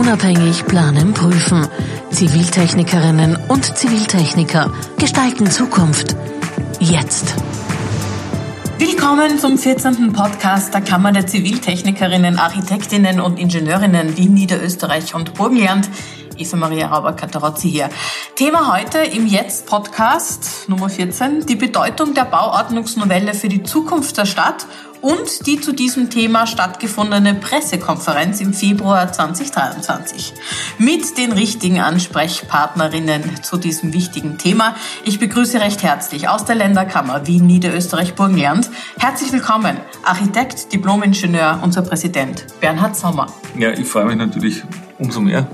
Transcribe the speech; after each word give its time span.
unabhängig 0.00 0.64
planen, 0.64 1.12
prüfen. 1.12 1.68
Ziviltechnikerinnen 2.10 3.36
und 3.48 3.76
Ziviltechniker 3.76 4.72
gestalten 4.98 5.50
Zukunft. 5.50 6.16
Jetzt. 6.78 7.34
Willkommen 8.78 9.38
zum 9.38 9.58
14. 9.58 10.14
Podcast 10.14 10.72
der 10.72 10.80
Kammer 10.80 11.12
der 11.12 11.26
Ziviltechnikerinnen, 11.26 12.38
Architektinnen 12.38 13.20
und 13.20 13.38
Ingenieurinnen 13.38 14.16
Wien, 14.16 14.32
Niederösterreich 14.32 15.14
und 15.14 15.34
Burgenland. 15.34 15.90
Eva 16.38 16.56
Maria 16.56 16.86
Rauber-Katarozzi 16.86 17.68
hier. 17.68 17.90
Thema 18.36 18.74
heute 18.74 19.00
im 19.00 19.26
Jetzt-Podcast 19.26 20.66
Nummer 20.68 20.88
14, 20.88 21.44
die 21.44 21.56
Bedeutung 21.56 22.14
der 22.14 22.24
Bauordnungsnovelle 22.24 23.34
für 23.34 23.50
die 23.50 23.62
Zukunft 23.62 24.16
der 24.16 24.24
Stadt 24.24 24.66
und 25.00 25.46
die 25.46 25.60
zu 25.60 25.72
diesem 25.72 26.10
Thema 26.10 26.46
stattgefundene 26.46 27.34
Pressekonferenz 27.34 28.40
im 28.40 28.52
Februar 28.52 29.12
2023 29.12 30.34
mit 30.78 31.16
den 31.18 31.32
richtigen 31.32 31.80
Ansprechpartnerinnen 31.80 33.42
zu 33.42 33.56
diesem 33.56 33.92
wichtigen 33.92 34.38
Thema. 34.38 34.74
Ich 35.04 35.18
begrüße 35.18 35.60
recht 35.60 35.82
herzlich 35.82 36.28
aus 36.28 36.44
der 36.44 36.56
Länderkammer 36.56 37.26
Wien, 37.26 37.46
Niederösterreich, 37.46 38.14
Burgenland. 38.14 38.70
Herzlich 38.98 39.32
willkommen, 39.32 39.78
Architekt, 40.04 40.72
Diplomingenieur, 40.72 41.60
unser 41.62 41.82
Präsident 41.82 42.46
Bernhard 42.60 42.96
Sommer. 42.96 43.26
Ja, 43.58 43.70
ich 43.70 43.86
freue 43.86 44.06
mich 44.06 44.16
natürlich 44.16 44.62
umso 45.00 45.20
mehr, 45.20 45.48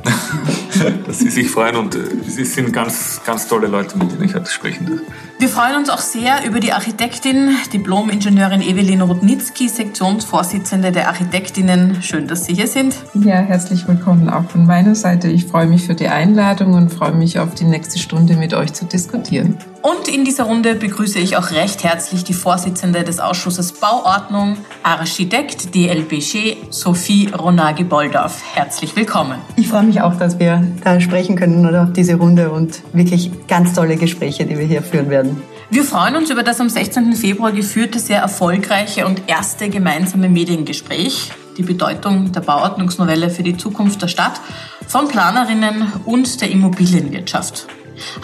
dass 1.07 1.21
Sie 1.21 1.31
sich 1.31 1.51
freuen 1.51 1.77
und 1.77 1.95
äh, 1.95 1.99
es 2.27 2.55
sind 2.55 2.73
ganz, 2.73 3.21
ganz 3.25 3.47
tolle 3.47 3.69
Leute, 3.69 3.97
mit 3.97 4.13
denen 4.13 4.25
ich 4.25 4.35
heute 4.35 4.51
sprechen 4.51 4.87
darf. 4.87 5.01
Wir 5.39 5.49
freuen 5.49 5.77
uns 5.77 5.89
auch 5.89 6.01
sehr 6.01 6.45
über 6.45 6.61
die 6.61 6.73
Architektin, 6.73 7.57
Diplom-Ingenieurin 7.73 8.61
Evelyn 8.61 9.03
Rudnitzki, 9.03 9.69
Sektionsvorsitzende 9.69 10.93
der 10.93 11.09
Architektinnen. 11.09 12.03
Schön, 12.03 12.27
dass 12.27 12.45
Sie 12.45 12.55
hier 12.55 12.67
sind. 12.67 12.97
Ja, 13.15 13.37
herzlich 13.37 13.87
willkommen 13.87 14.29
auch 14.29 14.51
von 14.51 14.67
meiner 14.67 14.95
Seite. 14.95 15.29
Ich 15.29 15.47
freue 15.47 15.67
mich 15.67 15.87
für 15.87 15.95
die 15.95 16.09
Einladung 16.09 16.75
und 16.75 16.93
freue 16.93 17.13
mich 17.13 17.39
auf 17.39 17.55
die 17.55 17.65
nächste 17.65 17.99
Stunde 17.99 18.37
mit 18.37 18.55
euch 18.55 18.73
zu 18.73 18.85
diskutieren. 18.85 19.59
Und 19.87 20.09
in 20.09 20.25
dieser 20.25 20.43
Runde 20.43 20.75
begrüße 20.75 21.21
ich 21.21 21.37
auch 21.37 21.53
recht 21.53 21.85
herzlich 21.85 22.25
die 22.25 22.33
Vorsitzende 22.33 23.05
des 23.05 23.21
Ausschusses 23.21 23.71
Bauordnung, 23.71 24.57
Architekt 24.83 25.77
DLBG, 25.77 26.57
Sophie 26.71 27.29
Ronagi-Boldorf. 27.29 28.43
Herzlich 28.53 28.97
willkommen. 28.97 29.39
Ich 29.55 29.69
freue 29.69 29.85
mich 29.85 30.01
auch, 30.01 30.17
dass 30.17 30.41
wir 30.41 30.67
da 30.83 31.01
sprechen 31.01 31.37
können 31.37 31.65
oder 31.65 31.85
auf 31.85 31.93
diese 31.93 32.17
Runde 32.17 32.51
und 32.51 32.83
wirklich 32.95 33.31
ganz 33.47 33.75
tolle 33.75 33.95
Gespräche, 33.95 34.45
die 34.45 34.59
wir 34.59 34.67
hier 34.67 34.83
führen 34.83 35.09
werden. 35.09 35.41
Wir 35.71 35.85
freuen 35.85 36.17
uns 36.17 36.31
über 36.31 36.43
das 36.43 36.61
am 36.61 36.69
16. 36.69 37.13
Februar 37.13 37.53
geführte, 37.53 38.01
sehr 38.01 38.19
erfolgreiche 38.19 39.07
und 39.07 39.29
erste 39.29 39.69
gemeinsame 39.69 40.29
Mediengespräch. 40.29 41.31
Die 41.59 41.63
Bedeutung 41.63 42.33
der 42.33 42.41
Bauordnungsnovelle 42.41 43.31
für 43.31 43.45
die 43.45 43.57
Zukunft 43.57 44.03
der 44.03 44.09
Stadt 44.09 44.41
von 44.89 45.07
Planerinnen 45.07 45.93
und 46.05 46.41
der 46.41 46.51
Immobilienwirtschaft. 46.51 47.69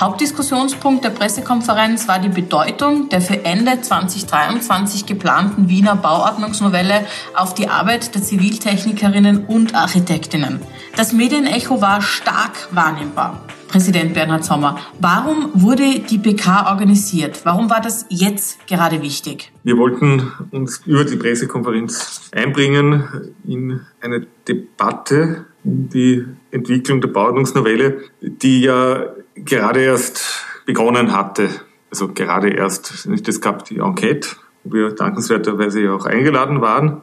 Hauptdiskussionspunkt 0.01 1.05
der 1.05 1.11
Pressekonferenz 1.11 2.09
war 2.09 2.19
die 2.19 2.29
Bedeutung 2.29 3.09
der 3.09 3.21
für 3.21 3.45
Ende 3.45 3.81
2023 3.81 5.07
geplanten 5.07 5.69
Wiener 5.69 5.97
Bauordnungsnovelle 5.97 7.07
auf 7.35 7.55
die 7.55 7.69
Arbeit 7.69 8.15
der 8.15 8.23
Ziviltechnikerinnen 8.23 9.47
und 9.47 9.75
Architektinnen. 9.75 10.61
Das 10.97 11.13
Medienecho 11.13 11.81
war 11.81 12.03
stark 12.03 12.69
wahrnehmbar. 12.71 13.41
Präsident 13.69 14.13
Bernhard 14.13 14.45
Sommer, 14.45 14.79
warum 15.01 15.49
wurde 15.55 16.01
die 16.01 16.19
PK 16.19 16.71
organisiert? 16.71 17.41
Warum 17.45 17.71
war 17.71 17.81
das 17.81 18.05
jetzt 18.11 18.67
gerade 18.67 19.01
wichtig? 19.01 19.51
Wir 19.63 19.79
wollten 19.79 20.31
uns 20.51 20.83
über 20.85 21.07
die 21.07 21.17
Pressekonferenz 21.17 22.29
einbringen 22.33 23.35
in 23.49 23.81
eine 24.03 24.27
Debatte 24.47 25.47
um 25.65 25.89
die 25.89 26.27
Entwicklung 26.51 27.01
der 27.01 27.09
Bauordnungsnovelle, 27.09 28.03
die 28.21 28.61
ja 28.61 29.07
gerade 29.35 29.81
erst 29.81 30.45
begonnen 30.67 31.13
hatte. 31.13 31.49
Also 31.91 32.09
gerade 32.09 32.51
erst, 32.51 33.07
es 33.07 33.41
gab 33.41 33.65
die 33.67 33.79
Enquete, 33.79 34.29
wo 34.65 34.75
wir 34.75 34.91
dankenswerterweise 34.91 35.83
ja 35.83 35.95
auch 35.95 36.07
eingeladen 36.07 36.61
waren. 36.61 37.03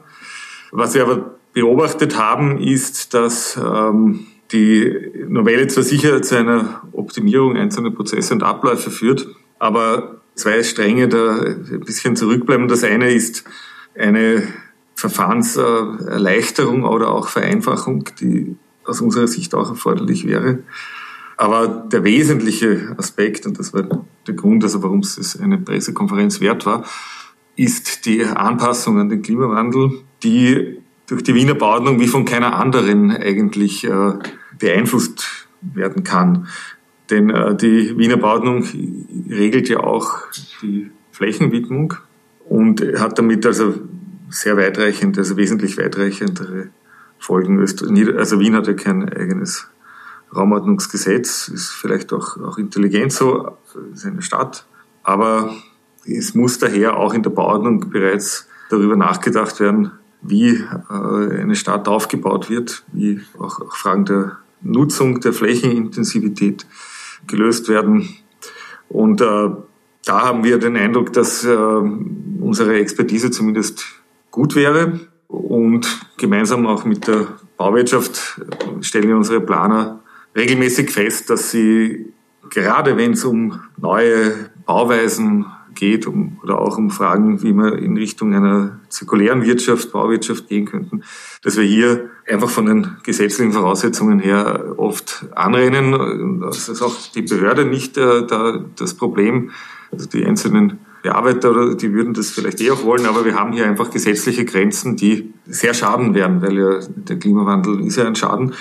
Was 0.72 0.94
wir 0.94 1.04
aber 1.04 1.36
beobachtet 1.54 2.18
haben, 2.18 2.60
ist, 2.60 3.14
dass 3.14 3.58
ähm, 3.58 4.28
die 4.52 5.12
Novelle 5.28 5.68
zwar 5.68 5.84
sicher 5.84 6.22
zu 6.22 6.38
einer 6.38 6.82
Optimierung 6.92 7.58
einzelner 7.58 7.92
Prozesse 7.92 8.34
und 8.34 8.44
Abläufe 8.44 8.92
führt, 8.92 9.28
aber 9.60 10.22
zwei 10.36 10.64
Stränge 10.64 11.08
da 11.08 11.40
ein 11.42 11.84
bisschen 11.86 12.16
zurückbleiben. 12.16 12.68
Das 12.68 12.84
eine 12.84 13.12
ist 13.12 13.44
eine 13.98 14.44
Verfahrenserleichterung 14.96 16.84
oder 16.84 17.12
auch 17.12 17.28
Vereinfachung, 17.28 18.06
die 18.20 18.56
aus 18.86 19.02
unserer 19.02 19.28
Sicht 19.28 19.54
auch 19.54 19.70
erforderlich 19.70 20.28
wäre. 20.28 20.60
Aber 21.40 21.68
der 21.90 22.04
wesentliche 22.04 22.94
Aspekt, 22.98 23.46
und 23.46 23.58
das 23.60 23.74
war 23.74 24.06
der 24.28 24.34
Grund, 24.34 24.62
also 24.62 24.84
warum 24.84 25.00
es 25.00 25.40
eine 25.40 25.58
Pressekonferenz 25.58 26.42
wert 26.42 26.66
war, 26.66 26.84
ist 27.56 28.06
die 28.06 28.26
Anpassung 28.26 29.00
an 29.00 29.08
den 29.08 29.22
Klimawandel, 29.22 30.02
die 30.22 30.80
durch 31.08 31.24
die 31.24 31.34
Wiener 31.36 31.54
Bauordnung 31.54 31.98
wie 32.02 32.08
von 32.08 32.26
keiner 32.26 32.58
anderen 32.58 33.12
eigentlich 33.12 33.86
äh, 33.86 34.16
beeinflusst 34.60 35.48
werden 35.62 36.04
kann. 36.04 36.48
Denn 37.10 37.30
äh, 37.30 37.56
die 37.56 37.98
Wiener 37.98 38.18
Bauordnung 38.18 38.66
regelt 39.30 39.70
ja 39.70 39.80
auch 39.80 40.18
die 40.62 40.92
Flächenwidmung 41.14 41.94
und 42.50 42.82
hat 43.00 43.18
damit 43.18 43.46
also 43.46 43.76
sehr 44.30 44.58
weitreichende, 44.58 45.22
also 45.22 45.38
wesentlich 45.38 45.78
weitreichendere 45.78 46.68
Folgen. 47.18 47.62
Also 47.62 48.42
Wien 48.42 48.56
hat 48.56 48.68
ja 48.68 48.74
kein 48.74 49.08
eigenes 49.08 49.70
Raumordnungsgesetz, 50.36 51.48
ist 51.48 51.70
vielleicht 51.70 52.14
auch, 52.14 52.38
auch 52.38 52.58
intelligent 52.58 53.12
so, 53.12 53.58
ist 53.94 54.06
eine 54.06 54.22
Stadt, 54.22 54.66
aber 55.04 55.54
es 56.06 56.36
muss 56.36 56.60
daher 56.60 56.98
auch 56.98 57.14
in 57.14 57.24
der 57.24 57.30
Bauordnung 57.30 57.90
bereits 57.90 58.48
darüber 58.70 58.96
nachgedacht 58.96 59.60
werden, 59.60 59.92
wie 60.22 60.56
äh, 60.56 61.42
eine 61.42 61.56
Stadt 61.56 61.88
aufgebaut 61.88 62.50
wird, 62.50 62.84
wie 62.92 63.22
auch, 63.38 63.62
auch 63.62 63.76
Fragen 63.76 64.06
der 64.06 64.38
Nutzung, 64.62 65.20
der 65.22 65.34
Flächenintensivität 65.34 66.66
gelöst 67.28 67.70
werden. 67.70 68.10
Und 68.90 69.22
äh, 69.22 69.50
da 70.06 70.22
haben 70.22 70.44
wir 70.44 70.58
den 70.58 70.76
Eindruck, 70.78 71.14
dass 71.14 71.46
äh, 71.46 71.56
unsere 71.56 72.80
Expertise 72.80 73.32
zumindest 73.32 73.86
gut 74.32 74.56
wäre. 74.56 75.00
Und 75.28 75.88
gemeinsam 76.18 76.66
auch 76.66 76.86
mit 76.86 77.08
der 77.08 77.28
Bauwirtschaft 77.58 78.42
stellen 78.82 79.14
unsere 79.14 79.42
Planer 79.42 80.02
regelmäßig 80.36 80.92
fest, 80.92 81.30
dass 81.30 81.52
sie 81.52 82.14
gerade 82.50 82.98
wenn 82.98 83.14
es 83.14 83.26
um 83.26 83.60
neue 83.78 84.50
Bauweisen 84.66 85.46
geht 85.76 86.08
um, 86.08 86.40
oder 86.44 86.60
auch 86.60 86.78
um 86.78 86.90
Fragen, 86.90 87.42
wie 87.42 87.54
wir 87.54 87.78
in 87.78 87.96
Richtung 87.96 88.34
einer 88.34 88.80
zirkulären 88.90 89.44
Wirtschaft, 89.44 89.92
Bauwirtschaft 89.92 90.48
gehen 90.48 90.66
könnten, 90.66 91.04
dass 91.44 91.58
wir 91.58 91.64
hier 91.64 92.10
einfach 92.28 92.50
von 92.50 92.66
den 92.66 92.98
gesetzlichen 93.04 93.54
Voraussetzungen 93.54 94.20
her 94.20 94.74
oft 94.78 95.26
anrennen. 95.36 96.42
Das 96.42 96.70
ist 96.70 96.82
auch 96.82 96.96
die 97.14 97.22
Behörde 97.22 97.66
nicht 97.66 97.98
äh, 97.98 98.26
da, 98.26 98.64
das 98.76 98.96
Problem. 98.96 99.52
Also 99.92 100.08
die 100.08 100.26
einzelnen 100.26 100.80
Bearbeiter, 101.02 101.76
die 101.76 101.94
würden 101.94 102.14
das 102.14 102.32
vielleicht 102.32 102.60
eh 102.62 102.72
auch 102.72 102.84
wollen, 102.84 103.06
aber 103.06 103.24
wir 103.24 103.36
haben 103.36 103.54
hier 103.54 103.66
einfach 103.66 103.90
gesetzliche 103.90 104.46
Grenzen, 104.46 104.96
die 104.96 105.34
sehr 105.46 105.74
schaden 105.74 106.14
werden, 106.14 106.42
weil 106.42 106.58
ja 106.58 106.80
der 106.96 107.18
Klimawandel 107.18 107.86
ist 107.86 107.96
ja 107.96 108.06
ein 108.06 108.16
Schaden. 108.16 108.54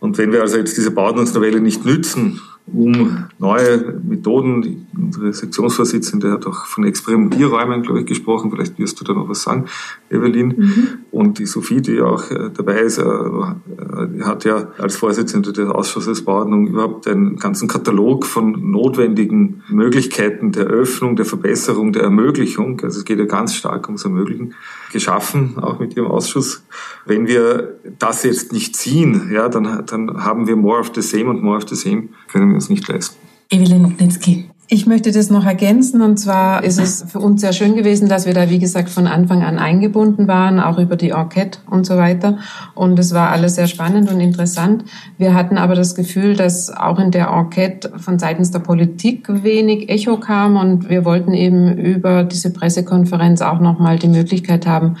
Und 0.00 0.18
wenn 0.18 0.32
wir 0.32 0.42
also 0.42 0.56
jetzt 0.56 0.76
diese 0.76 0.90
Bauordnungsnovelle 0.90 1.60
nicht 1.60 1.84
nützen, 1.84 2.40
um 2.66 3.26
neue 3.38 4.00
Methoden. 4.02 4.86
Unsere 4.96 5.32
Sektionsvorsitzende 5.32 6.32
hat 6.32 6.46
auch 6.46 6.64
von 6.64 6.84
Experimentierräumen, 6.84 7.82
glaube 7.82 8.00
ich, 8.00 8.06
gesprochen. 8.06 8.50
Vielleicht 8.50 8.78
wirst 8.78 9.00
du 9.00 9.04
da 9.04 9.12
noch 9.12 9.28
was 9.28 9.42
sagen, 9.42 9.66
Evelyn. 10.10 10.54
Mhm. 10.56 10.88
Und 11.10 11.38
die 11.38 11.46
Sophie, 11.46 11.82
die 11.82 12.00
auch 12.00 12.30
äh, 12.30 12.50
dabei 12.54 12.80
ist, 12.80 12.98
äh, 12.98 13.02
äh, 13.02 14.22
hat 14.22 14.44
ja 14.44 14.68
als 14.78 14.96
Vorsitzende 14.96 15.52
des 15.52 15.68
Ausschusses 15.68 16.24
Bauordnung 16.24 16.66
überhaupt 16.68 17.06
einen 17.06 17.36
ganzen 17.36 17.68
Katalog 17.68 18.24
von 18.24 18.70
notwendigen 18.70 19.62
Möglichkeiten 19.68 20.52
der 20.52 20.64
Öffnung, 20.64 21.16
der 21.16 21.26
Verbesserung, 21.26 21.92
der 21.92 22.04
Ermöglichung. 22.04 22.80
Also 22.82 22.98
es 22.98 23.04
geht 23.04 23.18
ja 23.18 23.26
ganz 23.26 23.54
stark 23.54 23.86
ums 23.88 24.04
Ermöglichen, 24.04 24.54
geschaffen, 24.94 25.58
auch 25.60 25.80
mit 25.80 25.96
ihrem 25.96 26.06
Ausschuss. 26.06 26.64
Wenn 27.04 27.26
wir 27.26 27.80
das 27.98 28.22
jetzt 28.22 28.52
nicht 28.52 28.76
ziehen, 28.76 29.28
ja, 29.32 29.48
dann, 29.48 29.84
dann 29.86 30.24
haben 30.24 30.46
wir 30.46 30.56
more 30.56 30.78
of 30.78 30.92
the 30.94 31.02
same 31.02 31.28
und 31.28 31.42
more 31.42 31.56
of 31.56 31.68
the 31.68 31.74
same 31.74 32.08
können 32.34 32.48
wir 32.48 32.56
uns 32.56 32.68
nicht 32.68 32.88
leisten. 32.88 33.16
Evelyn 33.48 33.84
Rudnitzki. 33.84 34.50
Ich 34.66 34.86
möchte 34.86 35.12
das 35.12 35.30
noch 35.30 35.44
ergänzen 35.44 36.00
und 36.00 36.16
zwar 36.16 36.64
ist 36.64 36.80
es 36.80 37.04
für 37.06 37.20
uns 37.20 37.42
sehr 37.42 37.52
schön 37.52 37.76
gewesen, 37.76 38.08
dass 38.08 38.26
wir 38.26 38.34
da 38.34 38.50
wie 38.50 38.58
gesagt 38.58 38.88
von 38.88 39.06
Anfang 39.06 39.44
an 39.44 39.58
eingebunden 39.58 40.26
waren, 40.26 40.58
auch 40.58 40.78
über 40.78 40.96
die 40.96 41.10
Enquete 41.10 41.60
und 41.70 41.86
so 41.86 41.96
weiter 41.96 42.38
und 42.74 42.98
es 42.98 43.14
war 43.14 43.30
alles 43.30 43.54
sehr 43.54 43.68
spannend 43.68 44.10
und 44.10 44.20
interessant. 44.20 44.84
Wir 45.16 45.34
hatten 45.34 45.58
aber 45.58 45.76
das 45.76 45.94
Gefühl, 45.94 46.34
dass 46.34 46.70
auch 46.74 46.98
in 46.98 47.12
der 47.12 47.28
Enquete 47.28 47.92
von 47.98 48.18
seitens 48.18 48.50
der 48.50 48.60
Politik 48.60 49.26
wenig 49.28 49.90
Echo 49.90 50.16
kam 50.16 50.56
und 50.56 50.88
wir 50.88 51.04
wollten 51.04 51.34
eben 51.34 51.76
über 51.76 52.24
diese 52.24 52.52
Pressekonferenz 52.52 53.42
auch 53.42 53.60
nochmal 53.60 53.98
die 53.98 54.08
Möglichkeit 54.08 54.66
haben, 54.66 54.96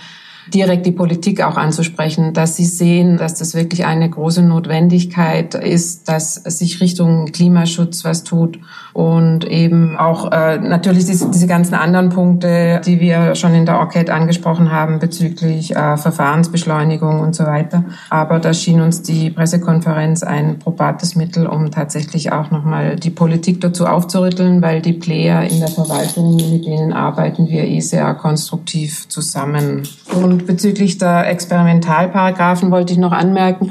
direkt 0.52 0.86
die 0.86 0.92
Politik 0.92 1.42
auch 1.42 1.56
anzusprechen, 1.56 2.32
dass 2.32 2.56
sie 2.56 2.64
sehen, 2.64 3.16
dass 3.16 3.34
das 3.34 3.54
wirklich 3.54 3.84
eine 3.84 4.08
große 4.08 4.42
Notwendigkeit 4.42 5.54
ist, 5.54 6.08
dass 6.08 6.34
sich 6.34 6.80
Richtung 6.80 7.26
Klimaschutz 7.26 8.04
was 8.04 8.24
tut 8.24 8.58
und 8.92 9.44
eben 9.44 9.98
auch 9.98 10.30
äh, 10.30 10.58
natürlich 10.58 11.04
diese, 11.04 11.30
diese 11.30 11.48
ganzen 11.48 11.74
anderen 11.74 12.10
Punkte, 12.10 12.80
die 12.86 13.00
wir 13.00 13.34
schon 13.34 13.52
in 13.54 13.66
der 13.66 13.80
Orchid 13.80 14.08
angesprochen 14.08 14.70
haben 14.70 15.00
bezüglich 15.00 15.74
äh, 15.74 15.96
Verfahrensbeschleunigung 15.96 17.20
und 17.20 17.34
so 17.34 17.44
weiter. 17.44 17.84
Aber 18.08 18.38
da 18.38 18.54
schien 18.54 18.80
uns 18.80 19.02
die 19.02 19.30
Pressekonferenz 19.30 20.22
ein 20.22 20.60
probates 20.60 21.16
Mittel, 21.16 21.46
um 21.46 21.72
tatsächlich 21.72 22.32
auch 22.32 22.52
nochmal 22.52 22.96
die 22.96 23.10
Politik 23.10 23.60
dazu 23.60 23.86
aufzurütteln, 23.86 24.62
weil 24.62 24.80
die 24.80 24.92
Player 24.92 25.42
in 25.42 25.58
der 25.58 25.68
Verwaltung, 25.68 26.36
mit 26.36 26.64
denen 26.64 26.92
arbeiten 26.92 27.48
wir 27.48 27.64
eh 27.64 27.80
sehr 27.80 28.14
konstruktiv 28.14 29.08
zusammen. 29.08 29.82
Und 30.14 30.33
bezüglich 30.38 30.98
der 30.98 31.28
Experimentalparagraphen 31.28 32.70
wollte 32.70 32.92
ich 32.92 32.98
noch 32.98 33.12
anmerken, 33.12 33.70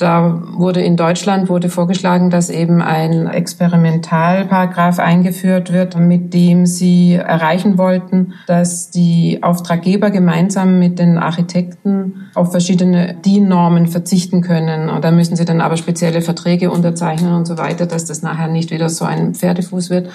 da 0.00 0.42
wurde 0.54 0.80
in 0.80 0.96
Deutschland 0.96 1.50
wurde 1.50 1.68
vorgeschlagen, 1.68 2.30
dass 2.30 2.48
eben 2.48 2.80
ein 2.80 3.26
Experimentalparagraph 3.26 4.98
eingeführt 4.98 5.72
wird, 5.72 5.96
mit 5.98 6.32
dem 6.32 6.64
sie 6.64 7.14
erreichen 7.14 7.76
wollten, 7.76 8.32
dass 8.46 8.90
die 8.90 9.42
Auftraggeber 9.42 10.10
gemeinsam 10.10 10.78
mit 10.78 10.98
den 10.98 11.18
Architekten 11.18 12.30
auf 12.34 12.50
verschiedene 12.50 13.14
DIN-Normen 13.14 13.88
verzichten 13.88 14.40
können. 14.40 14.88
Und 14.88 15.04
da 15.04 15.10
müssen 15.10 15.36
sie 15.36 15.44
dann 15.44 15.60
aber 15.60 15.76
spezielle 15.76 16.22
Verträge 16.22 16.70
unterzeichnen 16.70 17.34
und 17.34 17.46
so 17.46 17.58
weiter, 17.58 17.84
dass 17.84 18.06
das 18.06 18.22
nachher 18.22 18.48
nicht 18.48 18.70
wieder 18.70 18.88
so 18.88 19.04
ein 19.04 19.34
Pferdefuß 19.34 19.90
wird. 19.90 20.08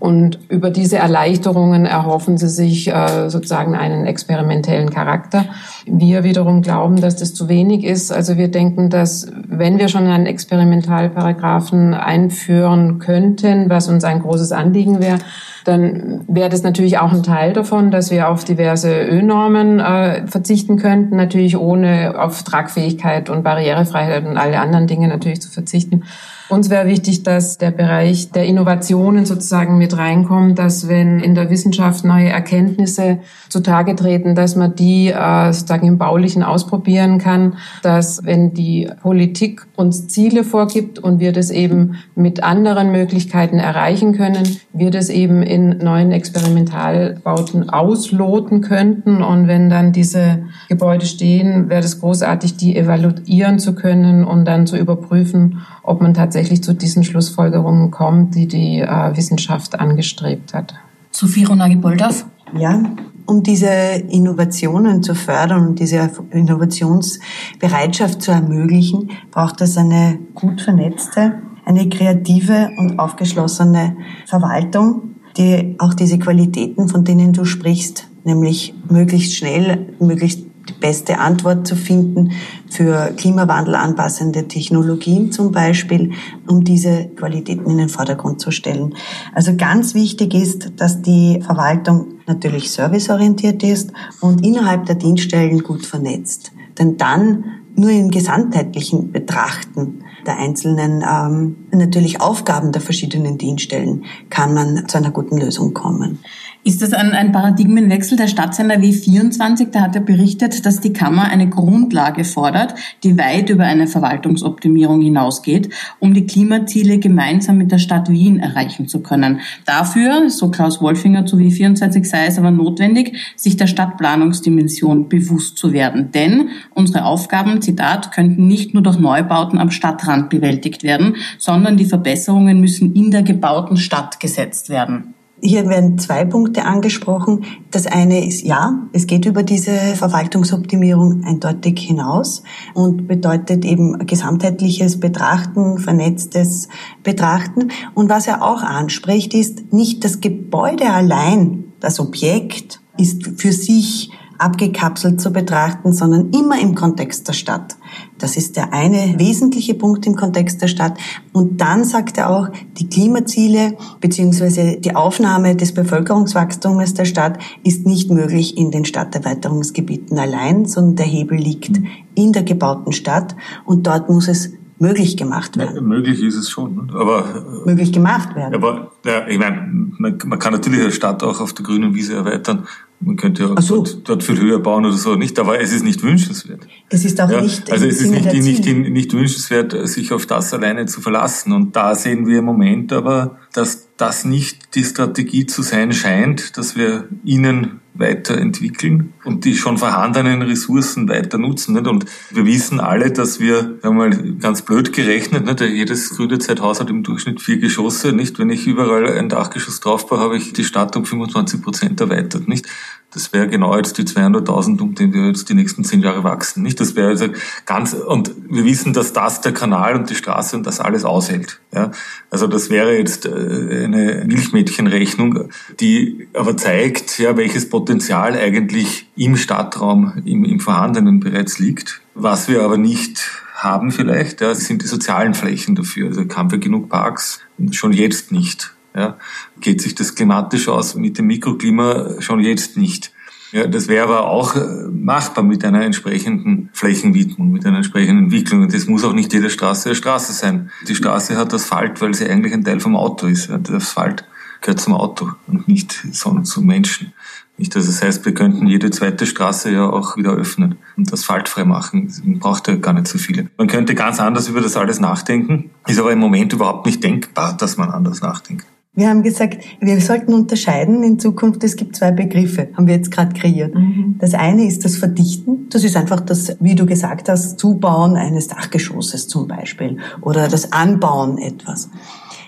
Und 0.00 0.38
über 0.48 0.70
diese 0.70 0.96
Erleichterungen 0.96 1.84
erhoffen 1.84 2.38
sie 2.38 2.48
sich 2.48 2.88
äh, 2.88 3.28
sozusagen 3.28 3.76
einen 3.76 4.06
experimentellen 4.06 4.88
Charakter. 4.88 5.44
Wir 5.84 6.24
wiederum 6.24 6.62
glauben, 6.62 6.96
dass 6.96 7.16
das 7.16 7.34
zu 7.34 7.50
wenig 7.50 7.84
ist. 7.84 8.10
Also 8.10 8.38
wir 8.38 8.48
denken, 8.48 8.88
dass 8.88 9.26
wenn 9.46 9.78
wir 9.78 9.88
schon 9.88 10.06
einen 10.06 10.24
Experimentalparagraphen 10.24 11.92
einführen 11.92 12.98
könnten, 12.98 13.68
was 13.68 13.88
uns 13.88 14.02
ein 14.04 14.20
großes 14.20 14.52
Anliegen 14.52 15.00
wäre, 15.00 15.18
dann 15.64 16.22
wäre 16.26 16.48
das 16.48 16.62
natürlich 16.62 16.98
auch 16.98 17.12
ein 17.12 17.22
Teil 17.22 17.52
davon, 17.52 17.90
dass 17.90 18.10
wir 18.10 18.30
auf 18.30 18.44
diverse 18.44 19.02
Ö-Normen 19.02 19.80
äh, 19.80 20.26
verzichten 20.26 20.78
könnten, 20.78 21.16
natürlich 21.16 21.58
ohne 21.58 22.14
auf 22.18 22.42
Tragfähigkeit 22.42 23.28
und 23.28 23.42
Barrierefreiheit 23.42 24.24
und 24.24 24.38
alle 24.38 24.58
anderen 24.60 24.86
Dinge 24.86 25.08
natürlich 25.08 25.42
zu 25.42 25.50
verzichten. 25.50 26.04
Uns 26.50 26.68
wäre 26.68 26.88
wichtig, 26.88 27.22
dass 27.22 27.58
der 27.58 27.70
Bereich 27.70 28.32
der 28.32 28.44
Innovationen 28.44 29.24
sozusagen 29.24 29.78
mit 29.78 29.96
reinkommt, 29.96 30.58
dass 30.58 30.88
wenn 30.88 31.20
in 31.20 31.36
der 31.36 31.48
Wissenschaft 31.48 32.04
neue 32.04 32.28
Erkenntnisse 32.28 33.18
zutage 33.48 33.94
treten, 33.94 34.34
dass 34.34 34.56
man 34.56 34.74
die 34.74 35.10
äh, 35.10 35.52
sozusagen 35.52 35.86
im 35.86 35.98
Baulichen 35.98 36.42
ausprobieren 36.42 37.18
kann, 37.18 37.54
dass 37.84 38.24
wenn 38.24 38.52
die 38.52 38.90
Politik 39.00 39.68
uns 39.76 40.08
Ziele 40.08 40.42
vorgibt 40.42 40.98
und 40.98 41.20
wir 41.20 41.32
das 41.32 41.50
eben 41.50 41.94
mit 42.16 42.42
anderen 42.42 42.90
Möglichkeiten 42.90 43.60
erreichen 43.60 44.12
können, 44.16 44.58
wir 44.72 44.90
das 44.90 45.08
eben 45.08 45.44
in 45.44 45.78
neuen 45.78 46.10
Experimentalbauten 46.10 47.70
ausloten 47.70 48.60
könnten. 48.60 49.22
Und 49.22 49.46
wenn 49.46 49.70
dann 49.70 49.92
diese 49.92 50.42
Gebäude 50.68 51.06
stehen, 51.06 51.68
wäre 51.68 51.84
es 51.84 52.00
großartig, 52.00 52.56
die 52.56 52.76
evaluieren 52.76 53.60
zu 53.60 53.76
können 53.76 54.24
und 54.24 54.46
dann 54.46 54.66
zu 54.66 54.76
überprüfen, 54.76 55.60
ob 55.84 56.00
man 56.00 56.12
tatsächlich 56.12 56.39
zu 56.62 56.74
diesen 56.74 57.04
Schlussfolgerungen 57.04 57.90
kommt, 57.90 58.34
die 58.34 58.48
die 58.48 58.80
äh, 58.80 59.16
Wissenschaft 59.16 59.78
angestrebt 59.78 60.54
hat. 60.54 60.74
Sophie 61.10 61.44
Ronagi-Boldas? 61.44 62.26
Ja, 62.58 62.82
um 63.26 63.42
diese 63.42 63.68
Innovationen 64.08 65.02
zu 65.02 65.14
fördern 65.14 65.68
und 65.68 65.78
diese 65.78 66.10
Innovationsbereitschaft 66.30 68.22
zu 68.22 68.32
ermöglichen, 68.32 69.10
braucht 69.30 69.60
es 69.60 69.76
eine 69.76 70.18
gut 70.34 70.60
vernetzte, 70.60 71.34
eine 71.64 71.88
kreative 71.88 72.70
und 72.76 72.98
aufgeschlossene 72.98 73.96
Verwaltung, 74.26 75.14
die 75.36 75.76
auch 75.78 75.94
diese 75.94 76.18
Qualitäten, 76.18 76.88
von 76.88 77.04
denen 77.04 77.32
du 77.32 77.44
sprichst, 77.44 78.08
nämlich 78.24 78.74
möglichst 78.88 79.36
schnell, 79.36 79.94
möglichst 80.00 80.49
beste 80.80 81.18
Antwort 81.18 81.66
zu 81.66 81.76
finden 81.76 82.32
für 82.68 83.12
Klimawandel 83.16 83.74
anpassende 83.74 84.48
Technologien 84.48 85.30
zum 85.30 85.52
Beispiel, 85.52 86.12
um 86.48 86.64
diese 86.64 87.08
Qualitäten 87.16 87.70
in 87.70 87.78
den 87.78 87.88
Vordergrund 87.88 88.40
zu 88.40 88.50
stellen. 88.50 88.94
Also 89.34 89.56
ganz 89.56 89.94
wichtig 89.94 90.34
ist, 90.34 90.72
dass 90.76 91.02
die 91.02 91.40
Verwaltung 91.44 92.14
natürlich 92.26 92.70
serviceorientiert 92.70 93.62
ist 93.62 93.92
und 94.20 94.44
innerhalb 94.44 94.86
der 94.86 94.96
Dienststellen 94.96 95.62
gut 95.62 95.84
vernetzt. 95.84 96.52
Denn 96.78 96.96
dann 96.96 97.44
nur 97.76 97.90
im 97.90 98.10
gesamtheitlichen 98.10 99.12
Betrachten 99.12 100.04
der 100.26 100.38
einzelnen 100.38 101.02
ähm, 101.08 101.56
natürlich 101.72 102.20
Aufgaben 102.20 102.72
der 102.72 102.82
verschiedenen 102.82 103.38
Dienststellen 103.38 104.04
kann 104.28 104.54
man 104.54 104.88
zu 104.88 104.98
einer 104.98 105.10
guten 105.10 105.38
Lösung 105.38 105.72
kommen. 105.72 106.18
Ist 106.62 106.82
das 106.82 106.92
ein, 106.92 107.12
ein 107.12 107.32
Paradigmenwechsel? 107.32 108.18
Der 108.18 108.28
Stadtsender 108.28 108.74
W24, 108.74 109.70
der 109.70 109.80
hat 109.80 109.94
ja 109.94 110.02
berichtet, 110.02 110.66
dass 110.66 110.80
die 110.80 110.92
Kammer 110.92 111.24
eine 111.24 111.48
Grundlage 111.48 112.22
fordert, 112.24 112.74
die 113.02 113.16
weit 113.16 113.48
über 113.48 113.64
eine 113.64 113.86
Verwaltungsoptimierung 113.86 115.00
hinausgeht, 115.00 115.70
um 116.00 116.12
die 116.12 116.26
Klimaziele 116.26 116.98
gemeinsam 116.98 117.56
mit 117.56 117.72
der 117.72 117.78
Stadt 117.78 118.10
Wien 118.10 118.38
erreichen 118.38 118.88
zu 118.88 119.00
können. 119.00 119.40
Dafür, 119.64 120.28
so 120.28 120.50
Klaus 120.50 120.82
Wolfinger 120.82 121.24
zu 121.24 121.38
W24, 121.38 122.04
sei 122.04 122.26
es 122.26 122.36
aber 122.36 122.50
notwendig, 122.50 123.16
sich 123.36 123.56
der 123.56 123.66
Stadtplanungsdimension 123.66 125.08
bewusst 125.08 125.56
zu 125.56 125.72
werden. 125.72 126.12
Denn 126.12 126.50
unsere 126.74 127.06
Aufgaben, 127.06 127.62
Zitat, 127.62 128.12
könnten 128.12 128.46
nicht 128.46 128.74
nur 128.74 128.82
durch 128.82 128.98
Neubauten 128.98 129.58
am 129.58 129.70
Stadtrand 129.70 130.28
bewältigt 130.28 130.82
werden, 130.82 131.16
sondern 131.38 131.78
die 131.78 131.86
Verbesserungen 131.86 132.60
müssen 132.60 132.94
in 132.94 133.10
der 133.10 133.22
gebauten 133.22 133.78
Stadt 133.78 134.20
gesetzt 134.20 134.68
werden. 134.68 135.14
Hier 135.42 135.66
werden 135.68 135.98
zwei 135.98 136.26
Punkte 136.26 136.64
angesprochen. 136.64 137.44
Das 137.70 137.86
eine 137.86 138.26
ist 138.26 138.42
ja, 138.42 138.86
es 138.92 139.06
geht 139.06 139.24
über 139.24 139.42
diese 139.42 139.72
Verwaltungsoptimierung 139.94 141.24
eindeutig 141.24 141.80
hinaus 141.80 142.42
und 142.74 143.08
bedeutet 143.08 143.64
eben 143.64 144.06
gesamtheitliches 144.06 145.00
Betrachten, 145.00 145.78
vernetztes 145.78 146.68
Betrachten. 147.02 147.70
Und 147.94 148.10
was 148.10 148.26
er 148.26 148.42
auch 148.42 148.62
anspricht, 148.62 149.32
ist 149.32 149.72
nicht 149.72 150.04
das 150.04 150.20
Gebäude 150.20 150.90
allein, 150.90 151.64
das 151.80 152.00
Objekt 152.00 152.80
ist 152.98 153.26
für 153.36 153.52
sich 153.52 154.10
abgekapselt 154.36 155.20
zu 155.20 155.32
betrachten, 155.32 155.92
sondern 155.92 156.30
immer 156.30 156.60
im 156.60 156.74
Kontext 156.74 157.28
der 157.28 157.34
Stadt. 157.34 157.76
Das 158.20 158.36
ist 158.36 158.56
der 158.56 158.72
eine 158.72 159.18
wesentliche 159.18 159.74
Punkt 159.74 160.06
im 160.06 160.14
Kontext 160.14 160.62
der 160.62 160.68
Stadt. 160.68 160.98
Und 161.32 161.60
dann 161.60 161.84
sagt 161.84 162.18
er 162.18 162.30
auch, 162.30 162.48
die 162.78 162.88
Klimaziele 162.88 163.76
beziehungsweise 164.00 164.78
die 164.78 164.94
Aufnahme 164.94 165.56
des 165.56 165.72
Bevölkerungswachstums 165.72 166.94
der 166.94 167.04
Stadt 167.04 167.38
ist 167.64 167.86
nicht 167.86 168.10
möglich 168.10 168.56
in 168.56 168.70
den 168.70 168.84
Stadterweiterungsgebieten 168.84 170.18
allein, 170.18 170.66
sondern 170.66 170.96
der 170.96 171.06
Hebel 171.06 171.38
liegt 171.38 171.80
in 172.14 172.32
der 172.32 172.42
gebauten 172.42 172.92
Stadt 172.92 173.34
und 173.64 173.86
dort 173.86 174.08
muss 174.08 174.28
es 174.28 174.52
möglich 174.80 175.16
gemacht 175.16 175.56
werden. 175.58 175.76
Ja, 175.76 175.82
möglich 175.82 176.22
ist 176.22 176.36
es 176.36 176.50
schon, 176.50 176.90
aber 176.94 177.62
möglich 177.66 177.92
gemacht 177.92 178.34
werden. 178.34 178.54
Aber 178.54 178.92
ja, 179.04 179.28
ich 179.28 179.38
meine, 179.38 179.68
man, 179.98 180.18
man 180.24 180.38
kann 180.38 180.52
natürlich 180.52 180.80
eine 180.80 180.90
Stadt 180.90 181.22
auch 181.22 181.40
auf 181.40 181.52
der 181.52 181.64
grünen 181.64 181.94
Wiese 181.94 182.14
erweitern. 182.14 182.66
Man 183.02 183.16
könnte 183.16 183.44
ja 183.44 183.62
so. 183.62 183.76
dort, 183.76 184.08
dort, 184.08 184.22
viel 184.22 184.38
höher 184.38 184.58
bauen 184.58 184.84
oder 184.84 184.96
so, 184.96 185.14
nicht? 185.14 185.38
Aber 185.38 185.58
es 185.58 185.72
ist 185.72 185.82
nicht 185.82 186.02
wünschenswert. 186.02 186.66
Es 186.90 187.06
ist 187.06 187.18
auch 187.20 187.30
ja, 187.30 187.40
nicht. 187.40 187.70
Also 187.72 187.86
es 187.86 188.02
ist 188.02 188.10
nicht, 188.10 188.30
nicht, 188.32 188.66
nicht 188.66 189.12
wünschenswert, 189.14 189.88
sich 189.88 190.12
auf 190.12 190.26
das 190.26 190.52
alleine 190.52 190.84
zu 190.84 191.00
verlassen. 191.00 191.52
Und 191.52 191.74
da 191.74 191.94
sehen 191.94 192.26
wir 192.26 192.40
im 192.40 192.44
Moment 192.44 192.92
aber, 192.92 193.38
dass 193.54 193.88
das 194.00 194.24
nicht 194.24 194.74
die 194.74 194.84
Strategie 194.84 195.46
zu 195.46 195.62
sein 195.62 195.92
scheint, 195.92 196.56
dass 196.56 196.76
wir 196.76 197.08
ihnen 197.24 197.80
weiterentwickeln 197.94 199.12
und 199.24 199.44
die 199.44 199.56
schon 199.56 199.76
vorhandenen 199.76 200.42
Ressourcen 200.42 201.08
weiter 201.08 201.38
nutzen. 201.38 201.74
Nicht? 201.74 201.86
Und 201.86 202.06
wir 202.30 202.46
wissen 202.46 202.80
alle, 202.80 203.10
dass 203.10 203.40
wir, 203.40 203.78
wir 203.82 203.90
mal, 203.90 204.10
ganz 204.38 204.62
blöd 204.62 204.92
gerechnet, 204.92 205.44
nicht? 205.44 205.60
jedes 205.60 206.10
Gründerzeithaus 206.10 206.80
hat 206.80 206.88
im 206.88 207.02
Durchschnitt 207.02 207.40
vier 207.40 207.58
Geschosse. 207.58 208.12
Nicht? 208.12 208.38
Wenn 208.38 208.50
ich 208.50 208.66
überall 208.66 209.18
ein 209.18 209.28
Dachgeschoss 209.28 209.80
draufbaue, 209.80 210.18
habe 210.18 210.36
ich 210.36 210.52
die 210.52 210.64
Stadt 210.64 210.96
um 210.96 211.04
25 211.04 211.62
Prozent 211.62 212.00
erweitert. 212.00 212.48
Nicht? 212.48 212.66
Das 213.12 213.32
wäre 213.32 213.48
genau 213.48 213.76
jetzt 213.76 213.98
die 213.98 214.04
200.000, 214.04 214.80
um 214.80 214.94
die 214.94 215.12
wir 215.12 215.26
jetzt 215.26 215.48
die 215.48 215.54
nächsten 215.54 215.82
zehn 215.82 216.00
Jahre 216.00 216.22
wachsen. 216.22 216.62
Nicht? 216.62 216.78
Das 216.78 216.94
wäre 216.94 217.08
also 217.08 217.26
ganz, 217.66 217.92
und 217.92 218.32
wir 218.48 218.64
wissen, 218.64 218.92
dass 218.92 219.12
das 219.12 219.40
der 219.40 219.52
Kanal 219.52 219.96
und 219.96 220.08
die 220.08 220.14
Straße 220.14 220.56
und 220.56 220.64
das 220.64 220.78
alles 220.78 221.04
aushält. 221.04 221.60
Ja? 221.74 221.90
Also 222.30 222.46
das 222.46 222.70
wäre 222.70 222.96
jetzt 222.96 223.26
äh, 223.26 223.84
eine 223.94 224.24
Milchmädchenrechnung, 224.26 225.50
die 225.80 226.28
aber 226.34 226.56
zeigt, 226.56 227.18
ja, 227.18 227.36
welches 227.36 227.68
Potenzial 227.68 228.34
eigentlich 228.34 229.08
im 229.16 229.36
Stadtraum, 229.36 230.12
im, 230.24 230.44
im 230.44 230.60
Vorhandenen 230.60 231.20
bereits 231.20 231.58
liegt. 231.58 232.00
Was 232.14 232.48
wir 232.48 232.62
aber 232.62 232.76
nicht 232.76 233.42
haben 233.54 233.90
vielleicht, 233.92 234.40
ja, 234.40 234.54
sind 234.54 234.82
die 234.82 234.86
sozialen 234.86 235.34
Flächen 235.34 235.74
dafür. 235.74 236.08
Also 236.08 236.24
haben 236.34 236.50
wir 236.50 236.58
genug 236.58 236.88
Parks? 236.88 237.40
Schon 237.72 237.92
jetzt 237.92 238.32
nicht. 238.32 238.74
Ja, 238.94 239.18
geht 239.60 239.80
sich 239.80 239.94
das 239.94 240.16
klimatisch 240.16 240.68
aus 240.68 240.96
mit 240.96 241.16
dem 241.18 241.28
Mikroklima 241.28 242.20
schon 242.20 242.40
jetzt 242.40 242.76
nicht. 242.76 243.12
Ja, 243.52 243.66
das 243.66 243.88
wäre 243.88 244.04
aber 244.04 244.28
auch 244.28 244.54
äh, 244.54 244.60
machbar 244.90 245.42
mit 245.42 245.64
einer 245.64 245.82
entsprechenden 245.82 246.70
Flächenwidmung, 246.72 247.50
mit 247.50 247.66
einer 247.66 247.78
entsprechenden 247.78 248.24
Entwicklung. 248.24 248.62
Und 248.62 248.72
das 248.72 248.86
muss 248.86 249.04
auch 249.04 249.12
nicht 249.12 249.32
jede 249.32 249.50
Straße 249.50 249.88
eine 249.88 249.96
Straße 249.96 250.32
sein. 250.32 250.70
Die 250.86 250.94
Straße 250.94 251.36
hat 251.36 251.52
Asphalt, 251.52 252.00
weil 252.00 252.14
sie 252.14 252.28
eigentlich 252.28 252.52
ein 252.52 252.64
Teil 252.64 252.80
vom 252.80 252.96
Auto 252.96 253.26
ist. 253.26 253.48
Der 253.48 253.76
Asphalt 253.76 254.24
gehört 254.60 254.80
zum 254.80 254.94
Auto 254.94 255.30
und 255.46 255.66
nicht 255.68 255.92
sondern 256.12 256.44
zum 256.44 256.66
Menschen. 256.66 257.12
Nicht, 257.56 257.76
dass 257.76 257.88
es 257.88 258.02
heißt, 258.02 258.24
wir 258.24 258.32
könnten 258.32 258.66
jede 258.66 258.90
zweite 258.90 259.26
Straße 259.26 259.70
ja 259.70 259.86
auch 259.86 260.16
wieder 260.16 260.32
öffnen 260.32 260.78
und 260.96 261.12
asphaltfrei 261.12 261.64
machen. 261.64 262.10
Man 262.24 262.38
braucht 262.38 262.68
ja 262.68 262.76
gar 262.76 262.94
nicht 262.94 263.06
so 263.06 263.18
viele. 263.18 263.50
Man 263.58 263.66
könnte 263.66 263.94
ganz 263.94 264.18
anders 264.18 264.48
über 264.48 264.62
das 264.62 264.78
alles 264.78 264.98
nachdenken, 264.98 265.70
ist 265.86 265.98
aber 266.00 266.10
im 266.12 266.20
Moment 266.20 266.54
überhaupt 266.54 266.86
nicht 266.86 267.04
denkbar, 267.04 267.54
dass 267.56 267.76
man 267.76 267.90
anders 267.90 268.22
nachdenkt. 268.22 268.64
Wir 268.92 269.08
haben 269.08 269.22
gesagt, 269.22 269.64
wir 269.80 270.00
sollten 270.00 270.34
unterscheiden 270.34 271.04
in 271.04 271.20
Zukunft. 271.20 271.62
Es 271.62 271.76
gibt 271.76 271.94
zwei 271.94 272.10
Begriffe, 272.10 272.70
haben 272.76 272.88
wir 272.88 272.94
jetzt 272.94 273.12
gerade 273.12 273.38
kreiert. 273.38 273.72
Mhm. 273.72 274.16
Das 274.18 274.34
eine 274.34 274.66
ist 274.66 274.84
das 274.84 274.96
Verdichten. 274.96 275.68
Das 275.70 275.84
ist 275.84 275.96
einfach 275.96 276.20
das, 276.20 276.56
wie 276.58 276.74
du 276.74 276.86
gesagt 276.86 277.28
hast, 277.28 277.60
Zubauen 277.60 278.16
eines 278.16 278.48
Dachgeschosses 278.48 279.28
zum 279.28 279.46
Beispiel 279.46 279.98
oder 280.22 280.48
das 280.48 280.72
Anbauen 280.72 281.38
etwas. 281.38 281.88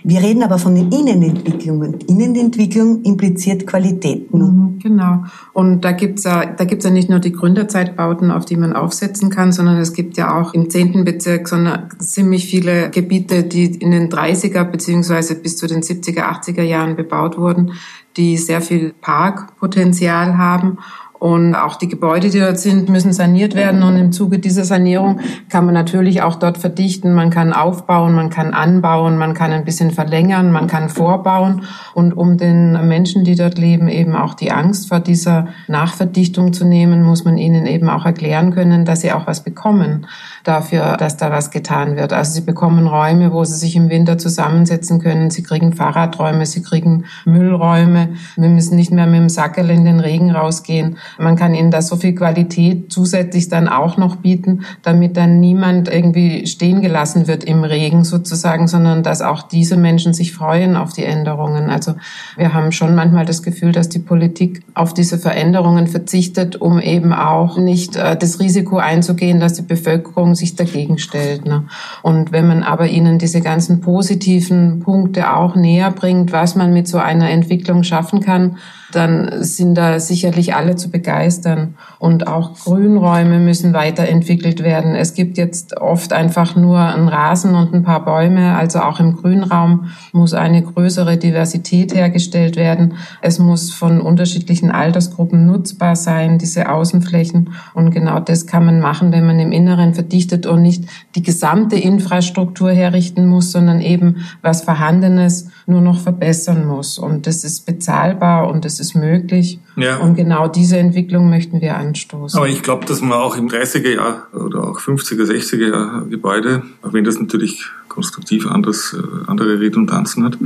Wir 0.05 0.21
reden 0.21 0.43
aber 0.43 0.59
von 0.59 0.75
den 0.75 0.91
Innenentwicklungen. 0.91 2.01
Innenentwicklung 2.09 3.03
impliziert 3.03 3.67
Qualitäten. 3.67 4.39
Mhm, 4.39 4.79
genau. 4.81 5.25
Und 5.53 5.83
da 5.83 5.93
gibt's 5.93 6.25
ja, 6.25 6.45
da 6.45 6.65
gibt's 6.65 6.85
ja 6.85 6.91
nicht 6.91 7.09
nur 7.09 7.21
die 7.21 7.33
Gründerzeitbauten, 7.33 8.31
auf 8.31 8.45
die 8.45 8.57
man 8.57 8.73
aufsetzen 8.73 9.31
kann, 9.31 9.53
sondern 9.53 9.79
es 9.79 9.93
gibt 9.93 10.17
ja 10.17 10.41
auch 10.41 10.55
im 10.55 10.71
zehnten 10.71 11.05
Bezirk 11.05 11.49
so 11.49 11.57
eine, 11.57 11.89
ziemlich 11.99 12.47
viele 12.47 12.91
Gebiete, 12.91 13.45
die 13.45 13.67
in 13.67 13.93
den 13.93 14.09
30er 14.09 14.65
beziehungsweise 14.65 15.37
bis 15.37 15.57
zu 15.57 15.67
den 15.67 15.83
70er, 15.83 16.23
80er 16.23 16.63
Jahren 16.63 16.97
bebaut 16.97 17.39
wurden, 17.39 17.73
die 18.17 18.37
sehr 18.37 18.61
viel 18.61 18.93
Parkpotenzial 19.01 20.37
haben 20.37 20.79
und 21.23 21.55
auch 21.55 21.77
die 21.77 21.87
Gebäude, 21.87 22.31
die 22.31 22.41
dort 22.41 22.59
sind, 22.59 22.89
müssen 22.89 23.13
saniert 23.13 23.55
werden. 23.55 23.85
Und 23.85 23.97
im 23.97 24.11
Zuge 24.11 24.41
dieser 24.41 24.65
Sanierung 24.65 25.21
kann 25.49 25.65
man 25.65 25.73
natürlich 25.73 26.21
auch 26.21 26.35
dort 26.35 26.59
verdichten. 26.59 27.15
Man 27.15 27.31
kann 27.31 27.53
aufbauen, 27.53 28.17
man 28.17 28.29
kann 28.29 28.53
anbauen, 28.53 29.17
man 29.19 29.33
kann 29.33 29.53
ein 29.53 29.65
bisschen 29.65 29.93
verlängern, 29.93 30.51
man 30.51 30.67
kann 30.67 30.89
vorbauen. 30.89 31.63
Und 31.95 32.17
um 32.17 32.39
den 32.39 32.89
Menschen, 32.89 33.23
die 33.23 33.37
dort 33.37 33.57
leben, 33.57 33.87
eben 33.87 34.17
auch 34.17 34.35
die 34.35 34.51
Angst 34.51 34.89
vor 34.89 34.99
dieser 34.99 35.47
Nachverdichtung 35.69 36.53
zu 36.53 36.65
nehmen, 36.65 37.05
muss 37.05 37.25
man 37.25 37.39
ihnen 37.39 37.67
eben 37.67 37.89
auch 37.89 38.05
erklären 38.05 38.53
können, 38.53 38.85
dass 38.85 39.03
sie 39.03 39.13
auch 39.13 39.29
was 39.29 39.45
bekommen 39.45 40.09
dafür, 40.45 40.97
dass 40.97 41.17
da 41.17 41.31
was 41.31 41.51
getan 41.51 41.97
wird. 41.97 42.13
Also 42.13 42.33
sie 42.33 42.41
bekommen 42.41 42.87
Räume, 42.87 43.33
wo 43.33 43.45
sie 43.45 43.55
sich 43.55 43.77
im 43.77 43.89
Winter 43.89 44.19
zusammensetzen 44.19 45.01
können. 45.01 45.31
Sie 45.31 45.43
kriegen 45.43 45.73
Fahrradräume, 45.73 46.47
sie 46.47 46.63
kriegen 46.63 47.05
Müllräume. 47.25 48.11
Wir 48.37 48.49
müssen 48.49 48.77
nicht 48.77 48.93
mehr 48.93 49.07
mit 49.07 49.21
dem 49.21 49.29
Sackel 49.29 49.71
in 49.71 49.85
den 49.85 50.01
Regen 50.01 50.31
rausgehen. 50.31 50.97
Man 51.19 51.37
kann 51.37 51.55
ihnen 51.55 51.71
da 51.71 51.83
so 51.83 51.97
viel 51.97 52.15
Qualität 52.15 52.93
zusätzlich 52.93 53.49
dann 53.49 53.69
auch 53.69 53.97
noch 53.97 54.17
bieten, 54.17 54.63
damit 54.83 55.17
dann 55.17 55.41
niemand 55.41 55.89
irgendwie 55.89 56.47
stehen 56.47 56.81
gelassen 56.81 57.27
wird 57.27 57.45
im 57.45 57.65
Regen 57.65 58.05
sozusagen, 58.05 58.69
sondern 58.69 59.03
dass 59.03 59.23
auch 59.23 59.43
diese 59.43 59.77
Menschen 59.77 60.15
sich 60.15 60.33
freuen 60.33 60.77
auf 60.77 60.93
die 60.93 61.05
Änderungen. 61.05 61.71
Also 61.71 61.95
wir 62.37 62.55
haben 62.55 62.73
schon 62.73 62.95
manchmal 62.95 63.25
das 63.25 63.43
Gefühl, 63.43 63.73
dass 63.73 63.89
die 63.89 63.99
Politik 63.99 64.63
auf 64.75 64.95
diese 64.95 65.19
Veränderungen 65.19 65.87
verzichtet, 65.87 66.57
um 66.57 66.81
eben 66.81 67.13
auch 67.13 67.59
nicht 67.59 67.97
äh, 67.97 68.17
das 68.17 68.41
Risiko 68.41 68.79
einzugehen, 68.79 69.41
dass 69.41 69.55
die 69.55 69.63
Bevölkerung 69.63 70.32
sich 70.35 70.57
dagegen 70.57 70.99
stellt. 70.99 71.45
Ne? 71.45 71.65
Und 72.03 72.33
wenn 72.33 72.47
man 72.47 72.63
aber 72.63 72.89
ihnen 72.89 73.19
diese 73.19 73.41
ganzen 73.41 73.81
positiven 73.81 74.81
Punkte 74.81 75.35
auch 75.35 75.55
näher 75.57 75.91
bringt, 75.91 76.33
was 76.33 76.55
man 76.55 76.73
mit 76.73 76.89
so 76.89 76.99
einer 76.99 77.31
Entwicklung 77.31 77.83
schaffen 77.83 78.21
kann, 78.21 78.59
dann 78.95 79.43
sind 79.43 79.75
da 79.75 79.99
sicherlich 80.01 80.55
alle 80.55 80.77
zu 80.77 80.91
begeistern. 80.91 81.75
Und 81.99 82.27
auch 82.27 82.55
Grünräume 82.55 83.39
müssen 83.39 83.73
weiterentwickelt 83.73 84.63
werden. 84.63 84.95
Es 84.95 85.15
gibt 85.15 85.39
jetzt 85.39 85.77
oft 85.79 86.13
einfach 86.13 86.57
nur 86.57 86.79
einen 86.79 87.09
Rasen 87.09 87.55
und 87.55 87.75
ein 87.75 87.83
paar 87.83 88.05
Bäume. 88.05 88.57
Also 88.57 88.81
auch 88.81 89.01
im 89.01 89.17
Grünraum 89.17 89.91
muss 90.13 90.35
eine 90.35 90.63
größere 90.63 91.17
Diversität 91.17 91.95
hergestellt 91.95 92.57
werden. 92.57 92.95
Es 93.21 93.39
muss 93.39 93.73
von 93.73 94.01
unterschiedlichen 94.01 94.71
Altersgruppen 94.71 95.47
nutzbar 95.47 95.97
sein, 95.97 96.39
diese 96.39 96.69
Außenflächen. 96.69 97.51
Und 97.75 97.91
genau 97.91 98.21
das 98.21 98.47
kann 98.47 98.67
man 98.67 98.81
machen, 98.81 99.13
wenn 99.13 99.27
man 99.27 99.39
im 99.39 99.53
Inneren 99.53 99.95
verdichtet 99.95 100.47
und 100.47 100.63
nicht 100.63 100.85
die 101.15 101.23
gesamte 101.23 101.77
Infrastruktur 101.77 102.71
herrichten 102.71 103.27
muss, 103.27 103.53
sondern 103.53 103.81
eben 103.81 104.25
was 104.43 104.63
Vorhandenes 104.63 105.49
nur 105.67 105.81
noch 105.81 106.01
verbessern 106.01 106.67
muss. 106.67 106.99
Und 106.99 107.27
das 107.27 107.45
ist 107.45 107.67
bezahlbar 107.67 108.49
und 108.49 108.65
das 108.65 108.81
ist 108.81 108.95
möglich. 108.95 109.59
Ja. 109.77 109.99
Und 109.99 110.17
genau 110.17 110.49
diese 110.49 110.79
Entwicklung 110.79 111.31
möchten 111.31 111.61
wir 111.61 111.77
anstoßen. 111.77 112.39
Aber 112.39 112.49
ich 112.49 112.63
glaube, 112.63 112.87
dass 112.87 113.01
man 113.01 113.13
auch 113.13 113.37
im 113.37 113.49
30er 113.49 113.95
Jahr 113.95 114.27
oder 114.35 114.65
auch 114.65 114.81
50er, 114.81 115.25
60er 115.25 115.71
Jahr 115.71 116.05
Gebäude, 116.07 116.63
auch 116.83 116.93
wenn 116.93 117.05
das 117.05 117.19
natürlich 117.19 117.65
konstruktiv 117.89 118.47
anderes, 118.47 118.95
äh, 118.95 119.31
andere 119.31 119.61
Redundanzen 119.61 120.25
hat, 120.25 120.39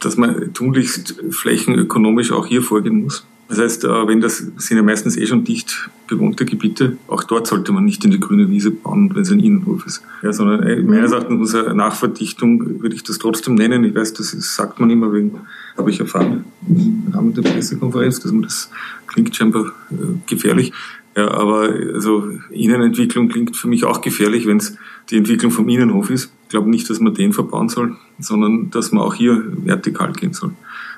dass 0.00 0.16
man 0.16 0.52
tunlichst 0.54 1.16
flächenökonomisch 1.30 2.32
auch 2.32 2.46
hier 2.46 2.62
vorgehen 2.62 3.02
muss. 3.02 3.24
Das 3.52 3.60
heißt, 3.60 3.84
äh, 3.84 4.08
wenn 4.08 4.22
das 4.22 4.38
sind 4.38 4.78
ja 4.78 4.82
meistens 4.82 5.14
eh 5.14 5.26
schon 5.26 5.44
dicht 5.44 5.90
bewohnte 6.08 6.46
Gebiete, 6.46 6.96
auch 7.06 7.22
dort 7.22 7.46
sollte 7.46 7.70
man 7.70 7.84
nicht 7.84 8.02
in 8.02 8.10
die 8.10 8.18
grüne 8.18 8.48
Wiese 8.48 8.70
bauen, 8.70 9.14
wenn 9.14 9.20
es 9.20 9.30
ein 9.30 9.40
Innenhof 9.40 9.84
ist. 9.84 10.02
Ja, 10.22 10.32
sondern 10.32 10.62
äh, 10.62 10.80
meines 10.80 11.12
Erachtens 11.12 11.38
muss 11.38 11.54
eine 11.54 11.74
Nachverdichtung, 11.74 12.80
würde 12.80 12.96
ich 12.96 13.02
das 13.02 13.18
trotzdem 13.18 13.56
nennen. 13.56 13.84
Ich 13.84 13.94
weiß, 13.94 14.14
das 14.14 14.30
sagt 14.30 14.80
man 14.80 14.88
immer 14.88 15.12
wegen, 15.12 15.32
habe 15.76 15.90
ich 15.90 16.00
erfahren 16.00 16.46
im 16.66 17.12
Rahmen 17.12 17.34
der 17.34 17.42
Pressekonferenz, 17.42 18.20
dass 18.20 18.32
man 18.32 18.40
das 18.40 18.70
klingt 19.06 19.36
scheinbar 19.36 19.66
äh, 19.90 19.94
gefährlich. 20.26 20.72
Ja, 21.14 21.30
aber 21.30 21.74
also 21.92 22.30
Innenentwicklung 22.48 23.28
klingt 23.28 23.54
für 23.54 23.68
mich 23.68 23.84
auch 23.84 24.00
gefährlich, 24.00 24.46
wenn 24.46 24.56
es 24.56 24.78
die 25.10 25.18
Entwicklung 25.18 25.50
vom 25.50 25.68
Innenhof 25.68 26.08
ist. 26.08 26.32
Ich 26.44 26.48
glaube 26.48 26.70
nicht, 26.70 26.88
dass 26.88 27.00
man 27.00 27.12
den 27.12 27.34
verbauen 27.34 27.68
soll, 27.68 27.96
sondern 28.18 28.70
dass 28.70 28.92
man 28.92 29.02
auch 29.02 29.12
hier 29.12 29.44
vertikal 29.62 30.14
gehen 30.14 30.32
soll 30.32 30.52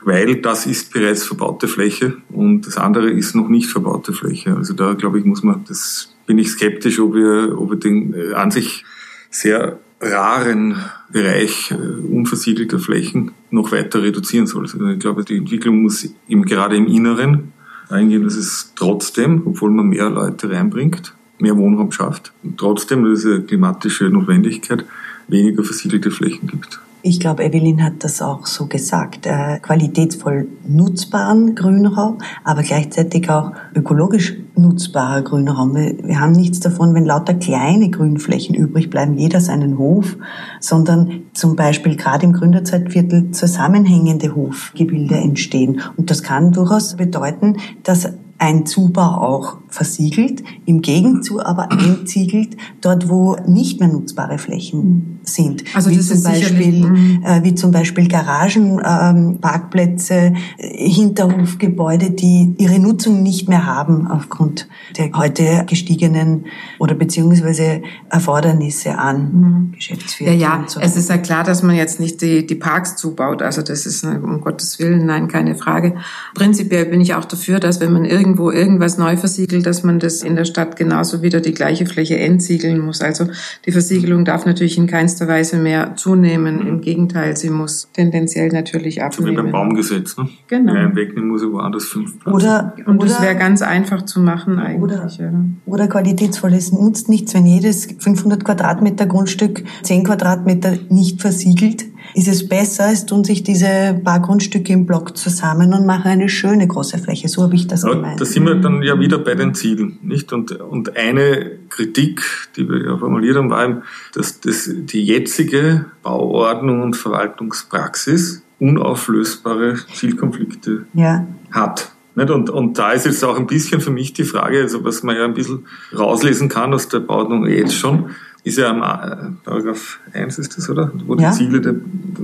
weil 0.04 0.36
das 0.36 0.66
ist 0.66 0.92
bereits 0.92 1.24
verbaute 1.24 1.68
Fläche 1.68 2.16
und 2.30 2.66
das 2.66 2.76
andere 2.76 3.10
ist 3.10 3.34
noch 3.34 3.48
nicht 3.48 3.70
verbaute 3.70 4.12
Fläche. 4.12 4.54
Also 4.54 4.74
da 4.74 4.94
glaube 4.94 5.18
ich, 5.18 5.24
muss 5.24 5.42
man, 5.42 5.64
das 5.66 6.14
bin 6.26 6.38
ich 6.38 6.50
skeptisch, 6.50 7.00
ob 7.00 7.14
wir, 7.14 7.58
ob 7.58 7.70
wir 7.70 7.78
den 7.78 8.14
äh, 8.14 8.34
an 8.34 8.50
sich 8.50 8.84
sehr 9.30 9.78
raren 10.00 10.76
Bereich 11.10 11.70
äh, 11.70 11.74
unversiegelter 11.74 12.78
Flächen 12.78 13.32
noch 13.50 13.72
weiter 13.72 14.02
reduzieren 14.02 14.46
soll. 14.46 14.64
Also 14.64 14.86
ich 14.86 14.98
glaube, 14.98 15.24
die 15.24 15.38
Entwicklung 15.38 15.82
muss 15.82 16.08
eben 16.28 16.44
gerade 16.44 16.76
im 16.76 16.86
Inneren 16.86 17.52
eingehen, 17.88 18.24
dass 18.24 18.36
es 18.36 18.72
trotzdem, 18.74 19.42
obwohl 19.44 19.70
man 19.70 19.88
mehr 19.88 20.10
Leute 20.10 20.50
reinbringt, 20.50 21.14
mehr 21.38 21.56
Wohnraum 21.56 21.92
schafft, 21.92 22.32
und 22.42 22.58
trotzdem, 22.58 23.04
eine 23.04 23.42
klimatische 23.42 24.04
Notwendigkeit, 24.04 24.84
weniger 25.28 25.64
versiegelte 25.64 26.10
Flächen 26.10 26.46
gibt. 26.48 26.80
Ich 27.06 27.20
glaube, 27.20 27.44
Evelyn 27.44 27.84
hat 27.84 28.02
das 28.02 28.22
auch 28.22 28.46
so 28.46 28.64
gesagt. 28.64 29.26
Äh, 29.26 29.58
qualitätsvoll 29.60 30.48
nutzbaren 30.66 31.54
Grünraum, 31.54 32.16
aber 32.44 32.62
gleichzeitig 32.62 33.28
auch 33.28 33.52
ökologisch 33.74 34.38
nutzbarer 34.56 35.20
Grünraum. 35.20 35.74
Wir, 35.74 35.98
wir 36.02 36.18
haben 36.18 36.32
nichts 36.32 36.60
davon, 36.60 36.94
wenn 36.94 37.04
lauter 37.04 37.34
kleine 37.34 37.90
Grünflächen 37.90 38.54
übrig 38.54 38.88
bleiben, 38.88 39.18
jeder 39.18 39.42
seinen 39.42 39.76
Hof, 39.76 40.16
sondern 40.60 41.24
zum 41.34 41.56
Beispiel 41.56 41.94
gerade 41.96 42.24
im 42.24 42.32
Gründerzeitviertel 42.32 43.32
zusammenhängende 43.32 44.34
Hofgebilde 44.34 45.16
entstehen. 45.16 45.82
Und 45.98 46.10
das 46.10 46.22
kann 46.22 46.52
durchaus 46.52 46.96
bedeuten, 46.96 47.58
dass 47.82 48.14
ein 48.38 48.64
Zubau 48.64 49.18
auch 49.18 49.58
versiegelt, 49.68 50.42
im 50.64 50.80
Gegenzug 50.80 51.44
aber 51.44 51.70
einziegelt, 51.70 52.56
dort 52.80 53.10
wo 53.10 53.36
nicht 53.46 53.78
mehr 53.78 53.90
nutzbare 53.90 54.38
Flächen 54.38 55.13
sind. 55.24 55.64
Also 55.74 55.90
wie, 55.90 56.00
zum 56.00 56.22
Beispiel, 56.22 56.86
mhm. 56.86 57.22
äh, 57.24 57.42
wie 57.42 57.54
zum 57.54 57.70
Beispiel 57.70 58.08
Garagen, 58.08 58.80
ähm, 58.84 59.38
Parkplätze, 59.40 60.34
äh, 60.58 60.88
Hinterhofgebäude, 60.88 62.10
die 62.10 62.54
ihre 62.58 62.78
Nutzung 62.78 63.22
nicht 63.22 63.48
mehr 63.48 63.66
haben 63.66 64.06
aufgrund 64.06 64.68
der 64.98 65.12
heute 65.14 65.64
gestiegenen 65.66 66.46
oder 66.78 66.94
beziehungsweise 66.94 67.82
Erfordernisse 68.10 68.98
an 68.98 69.32
mhm. 69.32 69.72
Geschäftsführer. 69.72 70.32
Ja, 70.32 70.58
ja, 70.58 70.64
so. 70.66 70.80
es 70.80 70.96
ist 70.96 71.08
ja 71.08 71.18
klar, 71.18 71.44
dass 71.44 71.62
man 71.62 71.76
jetzt 71.76 72.00
nicht 72.00 72.20
die, 72.22 72.46
die 72.46 72.54
Parks 72.54 72.96
zubaut. 72.96 73.42
Also 73.42 73.62
das 73.62 73.86
ist 73.86 74.04
um 74.04 74.40
Gottes 74.40 74.78
Willen, 74.78 75.06
nein, 75.06 75.28
keine 75.28 75.54
Frage. 75.54 75.96
Prinzipiell 76.34 76.86
bin 76.86 77.00
ich 77.00 77.14
auch 77.14 77.24
dafür, 77.24 77.60
dass 77.60 77.80
wenn 77.80 77.92
man 77.92 78.04
irgendwo 78.04 78.50
irgendwas 78.50 78.98
neu 78.98 79.16
versiegelt, 79.16 79.66
dass 79.66 79.82
man 79.82 79.98
das 79.98 80.22
in 80.22 80.36
der 80.36 80.44
Stadt 80.44 80.76
genauso 80.76 81.22
wieder 81.22 81.40
die 81.40 81.54
gleiche 81.54 81.86
Fläche 81.86 82.18
entsiegeln 82.18 82.78
muss. 82.78 83.00
Also 83.00 83.28
die 83.66 83.72
Versiegelung 83.72 84.24
darf 84.24 84.46
natürlich 84.46 84.78
in 84.78 84.86
keinster 85.14 85.28
Weise 85.28 85.56
mehr 85.58 85.94
zunehmen. 85.96 86.66
Im 86.66 86.80
Gegenteil, 86.80 87.36
sie 87.36 87.50
muss 87.50 87.88
tendenziell 87.92 88.48
natürlich 88.48 89.02
abnehmen. 89.02 89.26
So 89.26 89.32
wie 89.32 89.36
beim 89.36 89.52
Baumgesetz, 89.52 90.16
ne? 90.16 90.28
Genau. 90.48 90.74
Wer 90.74 90.96
wegnehmen 90.96 91.30
muss, 91.30 91.42
woanders 91.44 91.84
fünf 91.84 92.18
Platz. 92.18 92.34
Oder, 92.34 92.74
und 92.86 93.02
das 93.02 93.22
wäre 93.22 93.36
ganz 93.36 93.62
einfach 93.62 94.02
zu 94.02 94.20
machen 94.20 94.58
eigentlich. 94.58 94.82
Oder, 94.82 95.06
ja. 95.06 95.32
oder 95.66 95.88
qualitätsvolles 95.88 96.72
nutzt 96.72 97.08
nichts, 97.08 97.34
wenn 97.34 97.46
jedes 97.46 97.86
500 97.98 98.44
Quadratmeter 98.44 99.06
Grundstück 99.06 99.62
10 99.82 100.04
Quadratmeter 100.04 100.74
nicht 100.88 101.20
versiegelt 101.20 101.84
ist 102.14 102.28
es 102.28 102.48
besser, 102.48 102.90
es 102.92 103.06
tun 103.06 103.24
sich 103.24 103.42
diese 103.42 104.00
paar 104.02 104.20
Grundstücke 104.20 104.72
im 104.72 104.86
Block 104.86 105.16
zusammen 105.16 105.74
und 105.74 105.84
machen 105.84 106.06
eine 106.06 106.28
schöne 106.28 106.66
große 106.66 106.98
Fläche. 106.98 107.28
So 107.28 107.42
habe 107.42 107.56
ich 107.56 107.66
das 107.66 107.82
ja, 107.82 107.90
gemeint. 107.90 108.20
Da 108.20 108.24
sind 108.24 108.46
wir 108.46 108.54
dann 108.54 108.82
ja 108.82 108.98
wieder 108.98 109.18
bei 109.18 109.34
den 109.34 109.54
Zielen, 109.54 109.98
nicht? 110.02 110.32
Und, 110.32 110.52
und 110.52 110.96
eine 110.96 111.58
Kritik, 111.68 112.22
die 112.56 112.68
wir 112.68 112.84
ja 112.84 112.96
formuliert 112.96 113.36
haben, 113.36 113.50
war 113.50 113.64
eben, 113.64 113.82
dass 114.14 114.40
das, 114.40 114.70
die 114.72 115.02
jetzige 115.02 115.86
Bauordnung 116.02 116.82
und 116.82 116.96
Verwaltungspraxis 116.96 118.42
unauflösbare 118.60 119.76
Zielkonflikte 119.92 120.86
ja. 120.94 121.26
hat. 121.50 121.92
Nicht? 122.14 122.30
Und, 122.30 122.48
und 122.48 122.78
da 122.78 122.92
ist 122.92 123.06
jetzt 123.06 123.24
auch 123.24 123.36
ein 123.36 123.46
bisschen 123.46 123.80
für 123.80 123.90
mich 123.90 124.12
die 124.12 124.24
Frage, 124.24 124.60
also 124.60 124.84
was 124.84 125.02
man 125.02 125.16
ja 125.16 125.24
ein 125.24 125.34
bisschen 125.34 125.66
rauslesen 125.96 126.48
kann 126.48 126.72
aus 126.72 126.88
der 126.88 127.00
Bauordnung 127.00 127.46
jetzt 127.46 127.74
schon, 127.74 128.10
ist 128.44 128.58
ja 128.58 128.70
am 128.70 128.82
äh, 128.82 129.32
Paragraph 129.42 129.98
1 130.12 130.38
ist 130.38 130.56
das, 130.56 130.68
oder? 130.68 130.92
Wo 131.06 131.16
ja. 131.16 131.30
die 131.30 131.36
Ziele 131.36 131.60
der 131.62 131.74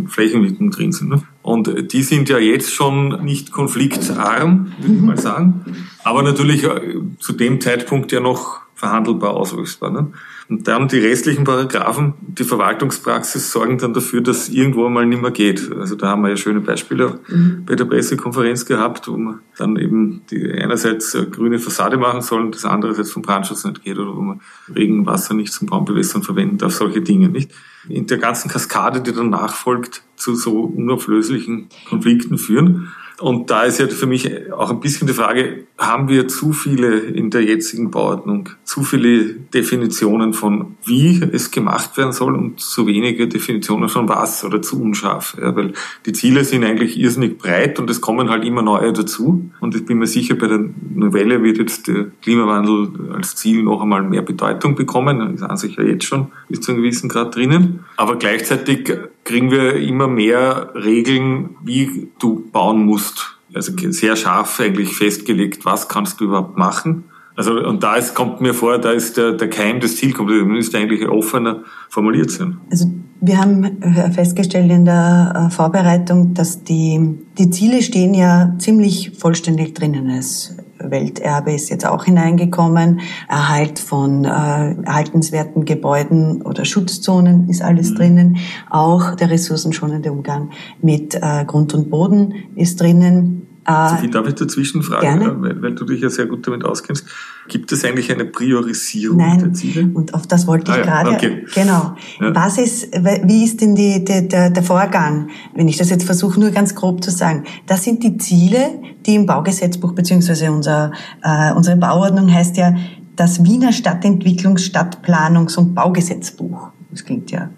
Flächenwidmung 0.06 0.70
drin 0.70 0.92
sind. 0.92 1.08
Ne? 1.08 1.22
Und 1.42 1.92
die 1.92 2.02
sind 2.02 2.28
ja 2.28 2.38
jetzt 2.38 2.72
schon 2.72 3.24
nicht 3.24 3.50
konfliktarm, 3.50 4.72
würde 4.78 4.94
ich 4.94 5.00
mal 5.00 5.18
sagen. 5.18 5.64
Aber 6.04 6.22
natürlich 6.22 6.64
äh, 6.64 7.00
zu 7.18 7.32
dem 7.32 7.60
Zeitpunkt 7.60 8.12
ja 8.12 8.20
noch 8.20 8.60
verhandelbar 8.74 9.34
ausrüstbar. 9.34 9.90
Ne? 9.90 10.12
Und 10.50 10.66
dann 10.66 10.88
die 10.88 10.98
restlichen 10.98 11.44
Paragraphen, 11.44 12.14
die 12.22 12.42
Verwaltungspraxis 12.42 13.52
sorgen 13.52 13.78
dann 13.78 13.94
dafür, 13.94 14.20
dass 14.20 14.48
irgendwo 14.48 14.88
mal 14.88 15.06
nicht 15.06 15.22
mehr 15.22 15.30
geht. 15.30 15.70
Also 15.78 15.94
da 15.94 16.08
haben 16.08 16.22
wir 16.22 16.30
ja 16.30 16.36
schöne 16.36 16.58
Beispiele 16.58 17.20
mhm. 17.28 17.62
bei 17.64 17.76
der 17.76 17.84
Pressekonferenz 17.84 18.66
gehabt, 18.66 19.06
wo 19.06 19.16
man 19.16 19.42
dann 19.56 19.76
eben 19.76 20.22
die 20.28 20.50
einerseits 20.50 21.14
eine 21.14 21.30
grüne 21.30 21.60
Fassade 21.60 21.98
machen 21.98 22.20
soll 22.20 22.42
und 22.42 22.56
das 22.56 22.64
andererseits 22.64 23.12
vom 23.12 23.22
Brandschutz 23.22 23.64
nicht 23.64 23.84
geht 23.84 23.96
oder 23.96 24.16
wo 24.16 24.22
man 24.22 24.40
Regenwasser 24.74 25.34
nicht 25.34 25.52
zum 25.52 25.68
Baumbewässern 25.68 26.24
verwenden 26.24 26.58
darf, 26.58 26.72
solche 26.72 27.00
Dinge 27.00 27.28
nicht. 27.28 27.52
In 27.88 28.08
der 28.08 28.18
ganzen 28.18 28.50
Kaskade, 28.50 29.02
die 29.02 29.12
dann 29.12 29.30
nachfolgt, 29.30 30.02
zu 30.16 30.34
so 30.34 30.62
unauflöslichen 30.62 31.68
Konflikten 31.88 32.38
führen. 32.38 32.88
Und 33.20 33.50
da 33.50 33.64
ist 33.64 33.78
ja 33.78 33.86
für 33.86 34.06
mich 34.06 34.50
auch 34.50 34.70
ein 34.70 34.80
bisschen 34.80 35.06
die 35.06 35.12
Frage, 35.12 35.64
haben 35.78 36.08
wir 36.08 36.26
zu 36.26 36.52
viele 36.52 37.00
in 37.00 37.30
der 37.30 37.42
jetzigen 37.42 37.90
Bauordnung, 37.90 38.48
zu 38.64 38.82
viele 38.82 39.34
Definitionen 39.34 40.32
von 40.32 40.76
wie 40.86 41.20
es 41.32 41.50
gemacht 41.50 41.98
werden 41.98 42.12
soll 42.12 42.34
und 42.34 42.60
zu 42.60 42.86
wenige 42.86 43.28
Definitionen 43.28 43.90
von 43.90 44.08
was 44.08 44.42
oder 44.42 44.62
zu 44.62 44.80
unscharf. 44.80 45.36
Ja, 45.40 45.54
weil 45.54 45.74
die 46.06 46.12
Ziele 46.12 46.44
sind 46.44 46.64
eigentlich 46.64 46.98
irrsinnig 46.98 47.36
breit 47.36 47.78
und 47.78 47.90
es 47.90 48.00
kommen 48.00 48.30
halt 48.30 48.44
immer 48.44 48.62
neue 48.62 48.92
dazu. 48.92 49.50
Und 49.60 49.76
ich 49.76 49.84
bin 49.84 49.98
mir 49.98 50.06
sicher, 50.06 50.34
bei 50.34 50.46
der 50.46 50.64
Novelle 50.94 51.42
wird 51.42 51.58
jetzt 51.58 51.88
der 51.88 52.06
Klimawandel 52.22 53.12
als 53.14 53.36
Ziel 53.36 53.62
noch 53.62 53.82
einmal 53.82 54.02
mehr 54.02 54.22
Bedeutung 54.22 54.74
bekommen. 54.74 55.18
Das 55.18 55.32
ist 55.34 55.42
an 55.42 55.56
sich 55.58 55.76
ja 55.76 55.84
jetzt 55.84 56.04
schon 56.04 56.28
bis 56.48 56.60
zu 56.60 56.72
einem 56.72 56.82
gewissen 56.82 57.10
Grad 57.10 57.36
drinnen. 57.36 57.84
Aber 57.96 58.16
gleichzeitig 58.16 58.90
kriegen 59.24 59.50
wir 59.50 59.76
immer 59.76 60.08
mehr 60.08 60.72
Regeln, 60.74 61.56
wie 61.62 62.08
du 62.18 62.44
bauen 62.52 62.84
musst. 62.84 63.38
Also 63.54 63.72
sehr 63.76 64.16
scharf 64.16 64.60
eigentlich 64.60 64.96
festgelegt, 64.96 65.64
was 65.64 65.88
kannst 65.88 66.20
du 66.20 66.26
überhaupt 66.26 66.56
machen. 66.56 67.04
Also, 67.36 67.52
und 67.54 67.82
da 67.82 67.96
ist, 67.96 68.14
kommt 68.14 68.40
mir 68.40 68.54
vor, 68.54 68.78
da 68.78 68.90
ist 68.90 69.16
der, 69.16 69.32
der 69.32 69.48
Keim 69.48 69.80
des 69.80 69.96
Zielkonflikts, 69.96 70.46
müsste 70.46 70.78
eigentlich 70.78 71.08
offener 71.08 71.62
formuliert 71.88 72.30
sein. 72.30 72.58
Also, 72.70 72.90
wir 73.22 73.38
haben 73.38 73.80
festgestellt 74.12 74.70
in 74.70 74.84
der 74.84 75.46
äh, 75.48 75.50
Vorbereitung, 75.50 76.34
dass 76.34 76.64
die, 76.64 77.18
die 77.38 77.50
Ziele 77.50 77.82
stehen 77.82 78.14
ja 78.14 78.54
ziemlich 78.58 79.12
vollständig 79.18 79.74
drinnen. 79.74 80.08
Es 80.10 80.56
Welterbe 80.82 81.52
ist 81.52 81.68
jetzt 81.68 81.86
auch 81.86 82.04
hineingekommen. 82.04 83.00
Erhalt 83.28 83.78
von 83.78 84.24
äh, 84.24 84.28
erhaltenswerten 84.28 85.64
Gebäuden 85.64 86.42
oder 86.42 86.64
Schutzzonen 86.64 87.48
ist 87.48 87.62
alles 87.62 87.90
mhm. 87.90 87.94
drinnen. 87.94 88.36
Auch 88.68 89.14
der 89.14 89.30
ressourcenschonende 89.30 90.12
Umgang 90.12 90.50
mit 90.80 91.14
äh, 91.14 91.44
Grund 91.44 91.74
und 91.74 91.90
Boden 91.90 92.34
ist 92.54 92.80
drinnen. 92.80 93.49
Sophie, 93.90 94.10
darf 94.10 94.26
ich 94.26 94.34
dazwischen 94.34 94.82
fragen, 94.82 95.18
Gerne. 95.18 95.42
Weil, 95.42 95.62
weil, 95.62 95.74
du 95.74 95.84
dich 95.84 96.00
ja 96.00 96.10
sehr 96.10 96.26
gut 96.26 96.46
damit 96.46 96.64
auskennst. 96.64 97.06
Gibt 97.48 97.72
es 97.72 97.84
eigentlich 97.84 98.10
eine 98.12 98.24
Priorisierung 98.24 99.18
Nein, 99.18 99.38
der 99.38 99.52
Ziele? 99.52 99.90
Und 99.92 100.14
auf 100.14 100.26
das 100.26 100.46
wollte 100.46 100.70
ich 100.72 100.78
ah, 100.78 100.82
gerade. 100.82 101.10
Ja, 101.10 101.16
okay. 101.16 101.46
Genau. 101.54 101.96
Ja. 102.20 102.34
Was 102.34 102.58
ist, 102.58 102.88
wie 102.92 103.44
ist 103.44 103.60
denn 103.60 103.74
die, 103.74 104.04
die, 104.04 104.28
der, 104.28 104.50
der 104.50 104.62
Vorgang, 104.62 105.28
wenn 105.54 105.68
ich 105.68 105.76
das 105.76 105.90
jetzt 105.90 106.04
versuche, 106.04 106.38
nur 106.38 106.50
ganz 106.50 106.74
grob 106.74 107.02
zu 107.02 107.10
sagen? 107.10 107.44
Das 107.66 107.84
sind 107.84 108.02
die 108.02 108.16
Ziele, 108.18 108.80
die 109.06 109.14
im 109.14 109.26
Baugesetzbuch 109.26 109.92
beziehungsweise 109.92 110.50
unser, 110.52 110.92
äh, 111.22 111.52
unsere 111.52 111.76
Bauordnung 111.76 112.32
heißt 112.32 112.56
ja 112.56 112.74
das 113.16 113.44
Wiener 113.44 113.72
Stadtentwicklungs-, 113.72 114.70
Stadtplanungs- 114.70 115.58
und 115.58 115.74
Baugesetzbuch. 115.74 116.70
Das 116.90 117.04
klingt 117.04 117.30
ja 117.30 117.50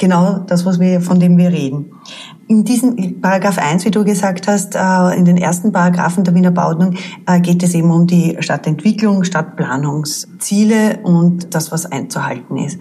genau 0.00 0.38
das, 0.38 0.64
was 0.64 0.80
wir, 0.80 1.00
von 1.00 1.20
dem 1.20 1.36
wir 1.38 1.50
reden. 1.50 1.92
In 2.50 2.64
diesem 2.64 3.20
Paragraph 3.20 3.58
1, 3.58 3.84
wie 3.84 3.92
du 3.92 4.02
gesagt 4.02 4.48
hast, 4.48 4.74
äh, 4.74 5.16
in 5.16 5.24
den 5.24 5.36
ersten 5.36 5.70
Paragraphen 5.70 6.24
der 6.24 6.34
Wiener 6.34 6.50
Bauordnung 6.50 6.96
äh, 7.24 7.38
geht 7.38 7.62
es 7.62 7.74
eben 7.74 7.92
um 7.92 8.08
die 8.08 8.38
Stadtentwicklung, 8.40 9.22
Stadtplanungsziele 9.22 10.98
und 11.04 11.54
das, 11.54 11.70
was 11.70 11.86
einzuhalten 11.86 12.56
ist. 12.56 12.80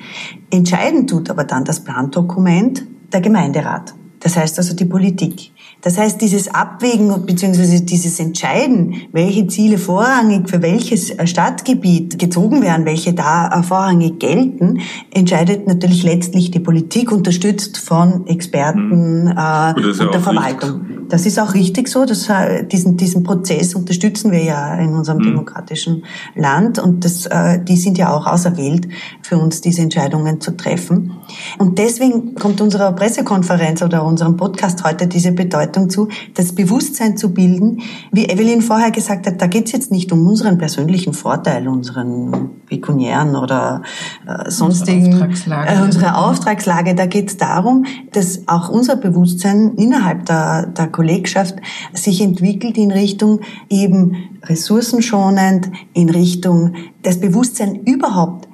Entscheidend 0.50 1.12
tut 1.12 1.30
aber 1.30 1.44
dann 1.44 1.66
das 1.66 1.84
Plandokument 1.84 2.82
der 3.14 3.22
Gemeinderat. 3.22 3.94
Das 4.22 4.38
heißt 4.38 4.58
also 4.58 4.76
die 4.76 4.86
Politik. 4.86 5.52
Das 5.82 5.98
heißt, 5.98 6.20
dieses 6.22 6.54
Abwägen 6.54 7.26
bzw. 7.26 7.80
dieses 7.80 8.20
Entscheiden, 8.20 8.96
welche 9.14 9.48
Ziele 9.48 9.78
vorrangig 9.78 10.50
für 10.50 10.62
welches 10.62 11.14
Stadtgebiet 11.24 12.20
gezogen 12.20 12.62
werden, 12.62 12.86
welche 12.86 13.14
da 13.14 13.62
vorrangig 13.64 14.20
gelten, 14.20 14.82
entscheidet 15.12 15.68
natürlich 15.68 16.04
letztlich 16.04 16.52
die 16.52 16.60
Politik, 16.60 17.12
unterstützt 17.14 17.78
von 17.78 18.28
Experten 18.28 19.24
mhm. 19.24 19.38
äh, 19.38 19.74
und 19.74 20.14
der 20.14 20.20
Verwaltung. 20.20 20.82
Richtig. 20.82 21.00
Das 21.10 21.26
ist 21.26 21.40
auch 21.40 21.54
richtig 21.54 21.88
so. 21.88 22.06
Das, 22.06 22.28
äh, 22.30 22.66
diesen, 22.66 22.98
diesen 22.98 23.24
Prozess 23.24 23.74
unterstützen 23.74 24.32
wir 24.32 24.44
ja 24.44 24.76
in 24.76 24.94
unserem 24.94 25.20
mhm. 25.20 25.28
demokratischen 25.28 26.04
Land 26.36 26.78
und 26.78 27.06
das, 27.06 27.26
äh, 27.26 27.64
die 27.64 27.78
sind 27.78 27.98
ja 27.98 28.14
auch 28.14 28.28
auserwählt, 28.28 28.88
für 29.22 29.38
uns 29.38 29.62
diese 29.62 29.82
Entscheidungen 29.82 30.42
zu 30.42 30.58
treffen. 30.58 31.14
Und 31.58 31.80
deswegen 31.80 32.36
kommt 32.36 32.60
unserer 32.60 32.92
Pressekonferenz 32.92 33.82
oder 33.82 34.04
unserem 34.04 34.36
Podcast 34.36 34.84
heute 34.84 35.08
diese 35.08 35.32
Bedeutung 35.32 35.69
zu, 35.90 36.10
das 36.34 36.54
Bewusstsein 36.54 37.18
zu 37.18 37.34
bilden. 37.34 37.82
Wie 38.12 38.26
Evelyn 38.26 38.62
vorher 38.62 38.92
gesagt 38.92 39.28
hat, 39.28 39.42
da 39.42 39.48
geht 39.48 39.68
es 39.68 39.72
jetzt 39.72 39.92
nicht 39.92 40.12
um 40.12 40.28
unseren 40.28 40.58
persönlichen 40.58 41.14
Vorteil, 41.14 41.68
unseren 41.68 42.50
pekuniären 42.66 43.36
oder 43.36 43.82
äh, 44.28 44.50
sonstigen, 44.50 45.06
unsere 45.06 45.24
Auftragslage. 45.24 45.72
Äh, 45.72 45.82
unsere 45.84 46.18
Auftragslage. 46.18 46.96
Da 46.96 47.06
geht 47.06 47.30
es 47.30 47.38
darum, 47.38 47.86
dass 48.12 48.48
auch 48.48 48.70
unser 48.70 48.96
Bewusstsein 48.96 49.74
innerhalb 49.76 50.26
der, 50.26 50.68
der 50.68 50.88
Kollegschaft 50.88 51.56
sich 51.94 52.22
entwickelt 52.22 52.78
in 52.78 52.92
Richtung 52.92 53.42
eben 53.70 54.16
ressourcenschonend, 54.44 55.70
in 55.94 56.10
Richtung 56.10 56.74
das 57.02 57.20
Bewusstsein 57.20 57.76
überhaupt, 57.86 58.48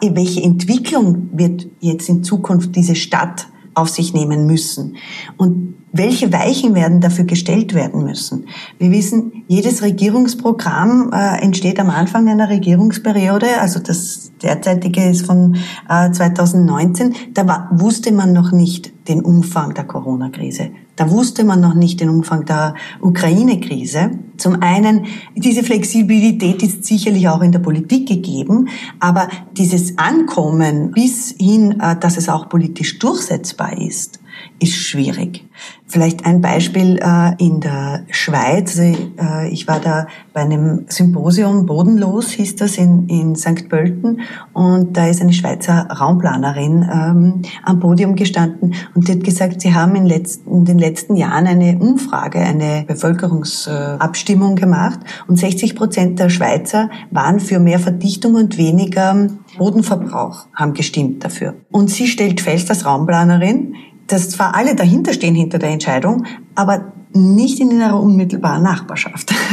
welche 0.00 0.42
Entwicklung 0.42 1.28
wird 1.32 1.66
jetzt 1.80 2.08
in 2.08 2.22
Zukunft 2.22 2.74
diese 2.76 2.94
Stadt 2.94 3.48
auf 3.74 3.88
sich 3.90 4.14
nehmen 4.14 4.46
müssen. 4.46 4.96
Und 5.36 5.74
welche 5.96 6.32
Weichen 6.32 6.74
werden 6.74 7.00
dafür 7.00 7.24
gestellt 7.24 7.74
werden 7.74 8.04
müssen? 8.04 8.46
Wir 8.78 8.90
wissen, 8.90 9.44
jedes 9.48 9.82
Regierungsprogramm 9.82 11.10
äh, 11.12 11.42
entsteht 11.42 11.78
am 11.78 11.90
Anfang 11.90 12.28
einer 12.28 12.48
Regierungsperiode, 12.48 13.60
also 13.60 13.80
das 13.80 14.32
derzeitige 14.42 15.08
ist 15.08 15.26
von 15.26 15.56
äh, 15.88 16.10
2019. 16.10 17.14
Da 17.34 17.46
war, 17.46 17.68
wusste 17.72 18.12
man 18.12 18.32
noch 18.32 18.52
nicht 18.52 18.92
den 19.08 19.22
Umfang 19.22 19.74
der 19.74 19.84
Corona-Krise. 19.84 20.70
Da 20.96 21.10
wusste 21.10 21.44
man 21.44 21.60
noch 21.60 21.74
nicht 21.74 22.00
den 22.00 22.08
Umfang 22.08 22.44
der 22.46 22.74
Ukraine-Krise. 23.00 24.10
Zum 24.38 24.62
einen, 24.62 25.06
diese 25.34 25.62
Flexibilität 25.62 26.62
ist 26.62 26.84
sicherlich 26.84 27.28
auch 27.28 27.42
in 27.42 27.52
der 27.52 27.58
Politik 27.58 28.08
gegeben, 28.08 28.68
aber 28.98 29.28
dieses 29.52 29.98
Ankommen 29.98 30.90
bis 30.92 31.34
hin, 31.38 31.80
äh, 31.80 31.96
dass 31.98 32.16
es 32.16 32.28
auch 32.28 32.48
politisch 32.48 32.98
durchsetzbar 32.98 33.78
ist, 33.78 34.20
ist 34.58 34.74
schwierig. 34.74 35.45
Vielleicht 35.86 36.26
ein 36.26 36.40
Beispiel 36.40 36.98
äh, 36.98 37.34
in 37.38 37.60
der 37.60 38.04
Schweiz. 38.10 38.78
Äh, 38.78 39.48
ich 39.50 39.68
war 39.68 39.80
da 39.80 40.06
bei 40.32 40.40
einem 40.40 40.86
Symposium 40.88 41.66
Bodenlos, 41.66 42.30
hieß 42.30 42.56
das, 42.56 42.76
in, 42.76 43.08
in 43.08 43.36
St. 43.36 43.68
Pölten. 43.68 44.20
Und 44.52 44.96
da 44.96 45.06
ist 45.06 45.20
eine 45.20 45.32
Schweizer 45.32 45.86
Raumplanerin 45.90 46.88
ähm, 46.92 47.42
am 47.62 47.80
Podium 47.80 48.16
gestanden 48.16 48.74
und 48.94 49.08
die 49.08 49.12
hat 49.12 49.24
gesagt, 49.24 49.60
sie 49.60 49.74
haben 49.74 49.94
in, 49.94 50.06
letzten, 50.06 50.50
in 50.50 50.64
den 50.64 50.78
letzten 50.78 51.16
Jahren 51.16 51.46
eine 51.46 51.78
Umfrage, 51.78 52.38
eine 52.38 52.84
Bevölkerungsabstimmung 52.86 54.56
gemacht 54.56 55.00
und 55.28 55.38
60 55.38 55.76
Prozent 55.76 56.18
der 56.18 56.30
Schweizer 56.30 56.90
waren 57.10 57.40
für 57.40 57.58
mehr 57.58 57.78
Verdichtung 57.78 58.34
und 58.34 58.58
weniger 58.58 59.28
Bodenverbrauch, 59.58 60.46
haben 60.54 60.74
gestimmt 60.74 61.24
dafür. 61.24 61.54
Und 61.70 61.90
sie 61.90 62.06
stellt 62.06 62.40
fest 62.40 62.68
als 62.70 62.84
Raumplanerin, 62.84 63.74
dass 64.06 64.30
zwar 64.30 64.54
alle 64.54 64.74
dahinter 64.74 65.12
stehen 65.12 65.34
hinter 65.34 65.58
der 65.58 65.70
Entscheidung, 65.70 66.24
aber 66.54 66.92
nicht 67.12 67.60
in 67.60 67.70
ihrer 67.70 68.00
unmittelbaren 68.00 68.62
Nachbarschaft. 68.62 69.34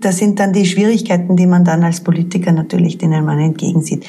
Das 0.00 0.18
sind 0.18 0.38
dann 0.38 0.52
die 0.52 0.66
Schwierigkeiten, 0.66 1.34
die 1.34 1.46
man 1.46 1.64
dann 1.64 1.82
als 1.82 2.02
Politiker 2.02 2.52
natürlich, 2.52 2.98
denen 2.98 3.24
man 3.24 3.38
entgegensieht. 3.38 4.04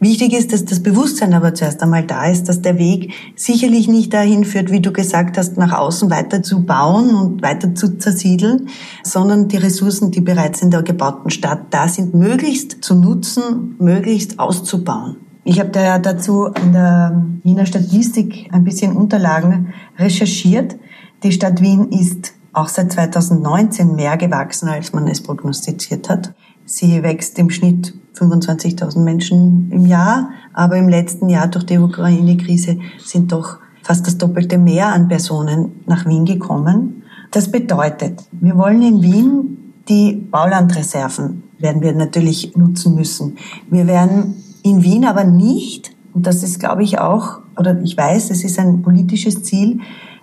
Wichtig 0.00 0.32
ist, 0.32 0.52
dass 0.52 0.64
das 0.64 0.82
Bewusstsein 0.82 1.34
aber 1.34 1.54
zuerst 1.54 1.82
einmal 1.82 2.04
da 2.04 2.26
ist, 2.26 2.48
dass 2.48 2.62
der 2.62 2.78
Weg 2.78 3.12
sicherlich 3.36 3.86
nicht 3.86 4.12
dahin 4.12 4.44
führt, 4.44 4.70
wie 4.70 4.80
du 4.80 4.92
gesagt 4.92 5.38
hast, 5.38 5.56
nach 5.56 5.72
außen 5.72 6.10
weiter 6.10 6.42
zu 6.42 6.64
bauen 6.64 7.14
und 7.14 7.42
weiter 7.42 7.74
zu 7.74 7.98
zersiedeln, 7.98 8.68
sondern 9.02 9.48
die 9.48 9.58
Ressourcen, 9.58 10.10
die 10.10 10.22
bereits 10.22 10.62
in 10.62 10.70
der 10.70 10.82
gebauten 10.82 11.30
Stadt 11.30 11.66
da 11.70 11.86
sind, 11.86 12.14
möglichst 12.14 12.82
zu 12.82 12.94
nutzen, 12.94 13.76
möglichst 13.78 14.38
auszubauen. 14.38 15.16
Ich 15.44 15.58
habe 15.58 15.70
da 15.70 15.98
dazu 15.98 16.46
in 16.46 16.72
der 16.72 17.24
Wiener 17.42 17.66
Statistik 17.66 18.48
ein 18.52 18.64
bisschen 18.64 18.96
Unterlagen 18.96 19.72
recherchiert. 19.98 20.76
Die 21.22 21.32
Stadt 21.32 21.60
Wien 21.60 21.88
ist 21.90 22.34
auch 22.52 22.68
seit 22.68 22.92
2019 22.92 23.94
mehr 23.94 24.16
gewachsen, 24.16 24.68
als 24.68 24.92
man 24.92 25.08
es 25.08 25.22
prognostiziert 25.22 26.08
hat. 26.08 26.34
Sie 26.66 27.02
wächst 27.02 27.38
im 27.38 27.50
Schnitt 27.50 27.94
25.000 28.16 28.98
Menschen 29.00 29.70
im 29.70 29.86
Jahr, 29.86 30.30
aber 30.52 30.76
im 30.76 30.88
letzten 30.88 31.28
Jahr 31.28 31.48
durch 31.48 31.64
die 31.64 31.78
Ukraine-Krise 31.78 32.78
sind 32.98 33.32
doch 33.32 33.58
fast 33.82 34.06
das 34.06 34.18
Doppelte 34.18 34.58
mehr 34.58 34.88
an 34.88 35.08
Personen 35.08 35.82
nach 35.86 36.06
Wien 36.06 36.26
gekommen. 36.26 37.02
Das 37.30 37.50
bedeutet, 37.50 38.20
wir 38.32 38.56
wollen 38.56 38.82
in 38.82 39.02
Wien 39.02 39.56
die 39.88 40.12
Baulandreserven 40.30 41.42
werden 41.58 41.82
wir 41.82 41.92
natürlich 41.92 42.56
nutzen 42.56 42.94
müssen. 42.94 43.36
Wir 43.70 43.86
werden 43.86 44.34
in 44.62 44.82
Wien 44.82 45.04
aber 45.04 45.24
nicht, 45.24 45.92
und 46.12 46.26
das 46.26 46.42
ist, 46.42 46.58
glaube 46.58 46.82
ich, 46.82 46.98
auch, 46.98 47.40
oder 47.56 47.80
ich 47.82 47.96
weiß, 47.96 48.30
es 48.30 48.44
ist 48.44 48.58
ein 48.58 48.82
politisches 48.82 49.42
Ziel, 49.42 49.80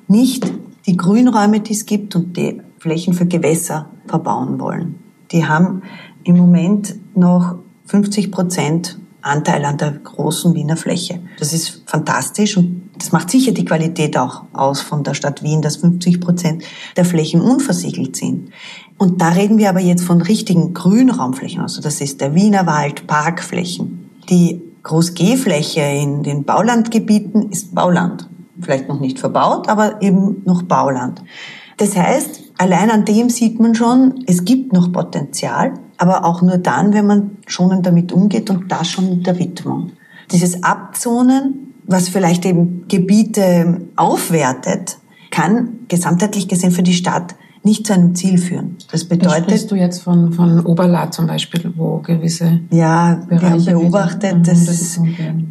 nicht 0.07 0.51
die 0.85 0.97
Grünräume, 0.97 1.59
die 1.59 1.73
es 1.73 1.85
gibt 1.85 2.15
und 2.15 2.35
die 2.37 2.61
Flächen 2.79 3.13
für 3.13 3.25
Gewässer 3.25 3.89
verbauen 4.07 4.59
wollen. 4.59 4.95
Die 5.31 5.45
haben 5.45 5.81
im 6.23 6.37
Moment 6.37 6.95
noch 7.15 7.55
50 7.85 8.31
Prozent 8.31 8.97
Anteil 9.21 9.65
an 9.65 9.77
der 9.77 9.91
großen 9.91 10.53
Wiener 10.55 10.77
Fläche. 10.77 11.19
Das 11.37 11.51
ist 11.51 11.83
fantastisch 11.85 12.55
und 12.55 12.89
das 12.97 13.11
macht 13.11 13.29
sicher 13.29 13.51
die 13.51 13.65
Qualität 13.65 14.17
auch 14.17 14.43
aus 14.53 14.81
von 14.81 15.03
der 15.03 15.13
Stadt 15.13 15.43
Wien, 15.43 15.61
dass 15.61 15.77
50 15.77 16.21
Prozent 16.21 16.63
der 16.95 17.05
Flächen 17.05 17.41
unversiegelt 17.41 18.15
sind. 18.15 18.51
Und 18.97 19.21
da 19.21 19.29
reden 19.29 19.57
wir 19.57 19.69
aber 19.69 19.81
jetzt 19.81 20.03
von 20.03 20.21
richtigen 20.21 20.73
Grünraumflächen. 20.73 21.61
Also 21.61 21.81
das 21.81 22.01
ist 22.01 22.21
der 22.21 22.33
Wiener 22.35 22.65
Wald, 22.65 23.05
Parkflächen. 23.05 24.06
Die 24.29 24.61
Groß-G-Fläche 24.83 25.81
in 25.81 26.23
den 26.23 26.43
Baulandgebieten 26.43 27.49
ist 27.51 27.73
Bauland. 27.73 28.29
Vielleicht 28.59 28.87
noch 28.87 28.99
nicht 28.99 29.19
verbaut, 29.19 29.69
aber 29.69 30.01
eben 30.01 30.41
noch 30.45 30.63
Bauland. 30.63 31.23
Das 31.77 31.95
heißt, 31.95 32.53
allein 32.57 32.89
an 32.89 33.05
dem 33.05 33.29
sieht 33.29 33.59
man 33.59 33.75
schon, 33.75 34.23
es 34.25 34.45
gibt 34.45 34.73
noch 34.73 34.91
Potenzial 34.91 35.73
aber 35.97 36.25
auch 36.25 36.41
nur 36.41 36.57
dann, 36.57 36.93
wenn 36.93 37.07
man 37.07 37.37
schonend 37.47 37.85
damit 37.85 38.11
umgeht 38.11 38.49
und 38.49 38.71
das 38.71 38.87
schon 38.87 39.09
mit 39.09 39.27
der 39.27 39.37
Widmung. 39.39 39.91
Dieses 40.31 40.63
Abzonen, 40.63 41.73
was 41.85 42.09
vielleicht 42.09 42.45
eben 42.45 42.85
Gebiete 42.87 43.81
aufwertet, 43.95 44.99
kann 45.31 45.79
gesamtheitlich 45.87 46.47
gesehen 46.47 46.71
für 46.71 46.83
die 46.83 46.93
Stadt 46.93 47.35
nicht 47.63 47.87
zu 47.87 47.93
einem 47.93 48.15
Ziel 48.15 48.37
führen. 48.37 48.77
Das 48.91 49.05
bedeutet. 49.05 49.43
Sprichst 49.43 49.71
du 49.71 49.75
jetzt 49.75 50.01
von, 50.01 50.31
von 50.33 50.65
Oberla 50.65 51.11
zum 51.11 51.27
Beispiel, 51.27 51.73
wo 51.75 51.99
gewisse. 51.99 52.61
Ja, 52.71 53.21
Bereiche 53.27 53.67
wir 53.67 53.73
haben 53.73 53.81
beobachtet, 53.81 54.47
dass, 54.47 54.99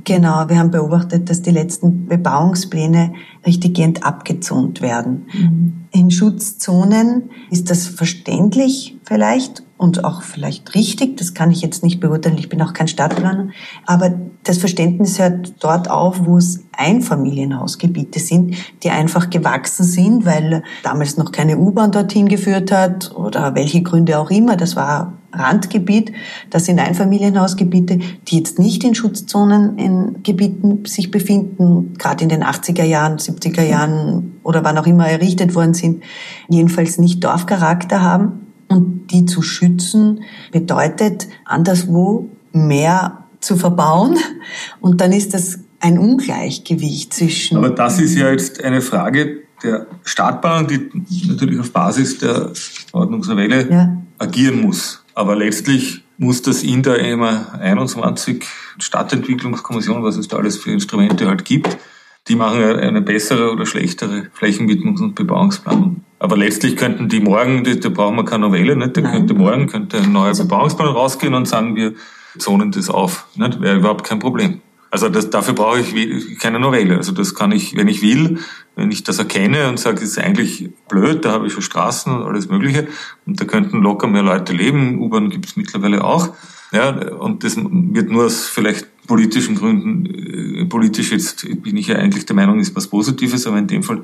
genau, 0.04 0.48
wir 0.48 0.58
haben 0.58 0.70
beobachtet, 0.70 1.28
dass 1.28 1.42
die 1.42 1.50
letzten 1.50 2.06
Bebauungspläne 2.06 3.12
richtiggehend 3.46 4.04
abgezont 4.04 4.80
werden. 4.80 5.26
Mhm. 5.32 5.72
In 5.92 6.10
Schutzzonen 6.10 7.30
ist 7.50 7.70
das 7.70 7.86
verständlich 7.86 8.96
vielleicht 9.04 9.65
und 9.78 10.04
auch 10.04 10.22
vielleicht 10.22 10.74
richtig, 10.74 11.18
das 11.18 11.34
kann 11.34 11.50
ich 11.50 11.60
jetzt 11.60 11.82
nicht 11.82 12.00
beurteilen, 12.00 12.38
ich 12.38 12.48
bin 12.48 12.62
auch 12.62 12.72
kein 12.72 12.88
Stadtplaner, 12.88 13.50
aber 13.84 14.14
das 14.44 14.58
Verständnis 14.58 15.18
hört 15.18 15.54
dort 15.60 15.90
auf, 15.90 16.24
wo 16.24 16.38
es 16.38 16.64
Einfamilienhausgebiete 16.72 18.18
sind, 18.18 18.56
die 18.82 18.90
einfach 18.90 19.28
gewachsen 19.28 19.84
sind, 19.84 20.24
weil 20.24 20.62
damals 20.82 21.18
noch 21.18 21.30
keine 21.30 21.58
U-Bahn 21.58 21.92
dorthin 21.92 22.28
geführt 22.28 22.72
hat 22.72 23.14
oder 23.14 23.54
welche 23.54 23.82
Gründe 23.82 24.18
auch 24.18 24.30
immer, 24.30 24.56
das 24.56 24.76
war 24.76 25.14
Randgebiet, 25.32 26.12
das 26.48 26.64
sind 26.64 26.78
Einfamilienhausgebiete, 26.78 27.98
die 28.28 28.38
jetzt 28.38 28.58
nicht 28.58 28.82
in 28.84 28.94
Schutzzonen 28.94 29.76
in 29.76 30.22
Gebieten 30.22 30.86
sich 30.86 31.10
befinden, 31.10 31.94
gerade 31.98 32.24
in 32.24 32.30
den 32.30 32.42
80er 32.42 32.84
Jahren, 32.84 33.18
70er 33.18 33.62
Jahren 33.62 34.40
oder 34.42 34.64
wann 34.64 34.78
auch 34.78 34.86
immer 34.86 35.06
errichtet 35.06 35.54
worden 35.54 35.74
sind, 35.74 36.02
jedenfalls 36.48 36.96
nicht 36.96 37.22
Dorfcharakter 37.22 38.00
haben 38.00 38.45
und 38.68 39.08
die 39.08 39.26
zu 39.26 39.42
schützen 39.42 40.22
bedeutet, 40.52 41.28
anderswo 41.44 42.28
mehr 42.52 43.24
zu 43.40 43.56
verbauen. 43.56 44.18
Und 44.80 45.00
dann 45.00 45.12
ist 45.12 45.34
das 45.34 45.60
ein 45.80 45.98
Ungleichgewicht 45.98 47.14
zwischen. 47.14 47.56
Aber 47.58 47.70
das 47.70 48.00
ist 48.00 48.16
ja 48.16 48.30
jetzt 48.30 48.62
eine 48.62 48.80
Frage 48.80 49.42
der 49.62 49.86
Stadtplanung, 50.04 50.68
die 50.68 50.90
natürlich 51.28 51.60
auf 51.60 51.72
Basis 51.72 52.18
der 52.18 52.52
Ordnungsnovelle 52.92 53.70
ja. 53.70 53.96
agieren 54.18 54.62
muss. 54.62 55.04
Aber 55.14 55.36
letztlich 55.36 56.02
muss 56.18 56.42
das 56.42 56.62
in 56.62 56.82
der 56.82 56.98
EMA 57.00 57.58
21 57.60 58.44
Stadtentwicklungskommission, 58.78 60.02
was 60.02 60.16
es 60.16 60.28
da 60.28 60.38
alles 60.38 60.56
für 60.56 60.72
Instrumente 60.72 61.26
halt 61.26 61.44
gibt, 61.44 61.76
die 62.28 62.36
machen 62.36 62.62
eine 62.62 63.02
bessere 63.02 63.52
oder 63.52 63.66
schlechtere 63.66 64.28
Flächenwidmungs- 64.38 65.00
und 65.00 65.14
Bebauungsplanung. 65.14 66.04
Aber 66.18 66.36
letztlich 66.36 66.76
könnten 66.76 67.08
die 67.08 67.20
morgen, 67.20 67.62
da 67.64 67.88
brauchen 67.88 68.16
wir 68.16 68.24
keine 68.24 68.46
Novelle, 68.46 68.74
nicht? 68.74 68.96
Da 68.96 69.02
Nein. 69.02 69.12
könnte 69.12 69.34
morgen 69.34 69.66
könnte 69.66 69.98
ein 69.98 70.12
neuer 70.12 70.28
also, 70.28 70.44
Bebauungsplan 70.44 70.88
rausgehen 70.88 71.34
und 71.34 71.46
sagen, 71.46 71.76
wir 71.76 71.94
zonen 72.38 72.72
das 72.72 72.88
auf. 72.88 73.26
Nicht? 73.36 73.60
Wäre 73.60 73.76
überhaupt 73.76 74.04
kein 74.04 74.18
Problem. 74.18 74.60
Also 74.90 75.08
das, 75.08 75.30
dafür 75.30 75.54
brauche 75.54 75.80
ich 75.80 76.38
keine 76.38 76.58
Novelle. 76.58 76.96
Also 76.96 77.12
das 77.12 77.34
kann 77.34 77.52
ich, 77.52 77.76
wenn 77.76 77.88
ich 77.88 78.02
will, 78.02 78.38
wenn 78.76 78.90
ich 78.90 79.04
das 79.04 79.18
erkenne 79.18 79.68
und 79.68 79.78
sage, 79.78 79.96
das 79.96 80.04
ist 80.04 80.18
eigentlich 80.18 80.70
blöd, 80.88 81.24
da 81.24 81.32
habe 81.32 81.46
ich 81.46 81.52
schon 81.52 81.62
Straßen 81.62 82.12
und 82.14 82.22
alles 82.22 82.48
Mögliche 82.48 82.88
und 83.26 83.40
da 83.40 83.44
könnten 83.44 83.82
locker 83.82 84.06
mehr 84.06 84.22
Leute 84.22 84.52
leben. 84.52 84.98
U-Bahn 85.00 85.28
gibt 85.28 85.46
es 85.46 85.56
mittlerweile 85.56 86.04
auch. 86.04 86.34
Ja, 86.72 86.90
und 86.90 87.44
das 87.44 87.56
wird 87.56 88.10
nur 88.10 88.26
aus 88.26 88.46
vielleicht 88.46 88.86
politischen 89.06 89.54
Gründen, 89.54 90.62
äh, 90.62 90.64
politisch 90.66 91.12
jetzt 91.12 91.46
bin 91.62 91.76
ich 91.76 91.86
ja 91.86 91.96
eigentlich 91.96 92.26
der 92.26 92.36
Meinung, 92.36 92.58
ist 92.58 92.74
was 92.76 92.88
Positives, 92.88 93.46
aber 93.46 93.58
in 93.58 93.66
dem 93.66 93.82
Fall 93.82 94.02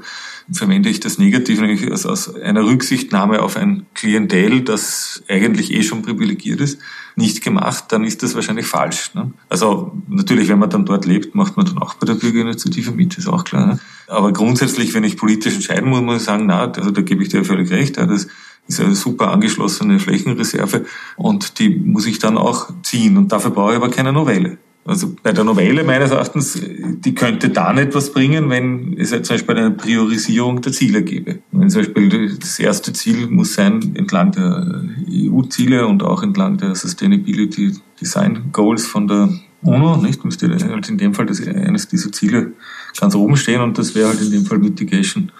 verwende 0.51 0.89
ich 0.89 1.01
das 1.01 1.19
Negativ, 1.19 1.61
nämlich 1.61 1.91
aus, 1.91 2.07
aus 2.07 2.35
einer 2.37 2.65
Rücksichtnahme 2.65 3.43
auf 3.43 3.57
ein 3.57 3.87
Klientel, 3.95 4.63
das 4.63 5.23
eigentlich 5.29 5.73
eh 5.73 5.83
schon 5.83 6.03
privilegiert 6.03 6.61
ist, 6.61 6.79
nicht 7.17 7.43
gemacht, 7.43 7.87
dann 7.89 8.05
ist 8.05 8.23
das 8.23 8.35
wahrscheinlich 8.35 8.67
falsch. 8.67 9.13
Ne? 9.15 9.33
Also 9.49 9.93
natürlich, 10.09 10.49
wenn 10.49 10.59
man 10.59 10.71
dann 10.71 10.87
dort 10.87 11.05
lebt, 11.05 11.35
macht 11.35 11.57
man 11.57 11.67
dann 11.67 11.79
auch 11.79 11.95
bei 11.95 12.07
der 12.07 12.15
Bürgerinitiative 12.15 12.93
mit, 12.93 13.19
ist 13.19 13.29
auch 13.29 13.45
klar. 13.45 13.67
Ne? 13.67 13.81
Aber 14.07 14.33
grundsätzlich, 14.33 14.95
wenn 14.95 15.05
ich 15.05 15.17
politisch 15.17 15.55
entscheiden 15.55 15.91
muss, 15.91 16.01
muss 16.01 16.17
ich 16.19 16.23
sagen, 16.23 16.47
na, 16.47 16.71
also 16.71 16.91
da 16.91 17.03
gebe 17.03 17.23
ich 17.23 17.29
dir 17.29 17.45
völlig 17.45 17.71
recht. 17.71 17.97
Ja, 17.97 18.07
das, 18.07 18.29
ist 18.69 18.81
eine 18.81 18.95
super 18.95 19.31
angeschlossene 19.33 19.99
Flächenreserve 19.99 20.85
und 21.17 21.59
die 21.59 21.69
muss 21.69 22.07
ich 22.07 22.19
dann 22.19 22.39
auch 22.39 22.71
ziehen 22.83 23.17
und 23.17 23.33
dafür 23.33 23.51
brauche 23.51 23.73
ich 23.73 23.77
aber 23.77 23.91
keine 23.91 24.13
Novelle. 24.13 24.59
Also 24.85 25.15
bei 25.23 25.33
der 25.33 25.45
Novelle 25.45 25.85
meines 25.85 26.11
Erachtens, 26.11 26.61
die 26.61 27.15
könnte 27.15 27.51
dann 27.51 27.79
etwas 27.79 28.13
bringen, 28.13 28.51
wenn 28.51 28.97
es 28.99 29.11
zum 29.11 29.23
Beispiel 29.23 29.57
eine 29.57 29.71
Priorisierung 29.71 30.61
der 30.61 30.73
Ziele 30.73 31.05
gäbe. 31.05 31.39
Wenn 31.53 31.71
zum 31.71 31.83
Beispiel 31.83 32.37
das 32.37 32.59
erste 32.59 32.93
Ziel 32.93 33.29
muss 33.29 33.55
sein, 33.55 33.93
entlang 33.95 34.33
der 34.33 34.83
EU-Ziele 35.09 35.87
und 35.87 36.03
auch 36.03 36.25
entlang 36.25 36.57
der 36.57 36.75
Sustainability 36.75 37.77
Design 38.01 38.51
Goals 38.51 38.85
von 38.85 39.07
der 39.07 39.29
UNO, 39.63 39.99
nicht? 39.99 40.25
Müsste 40.25 40.51
halt 40.51 40.89
in 40.89 40.99
dem 40.99 41.15
Fall 41.15 41.27
das, 41.27 41.47
eines 41.47 41.87
dieser 41.87 42.11
Ziele 42.11 42.53
ganz 42.99 43.15
oben 43.15 43.37
stehen 43.37 43.61
und 43.61 43.79
das 43.79 43.95
wäre 43.95 44.09
halt 44.09 44.21
in 44.21 44.33
dem 44.33 44.47
Fall 44.47 44.59
Mitigation 44.59 45.31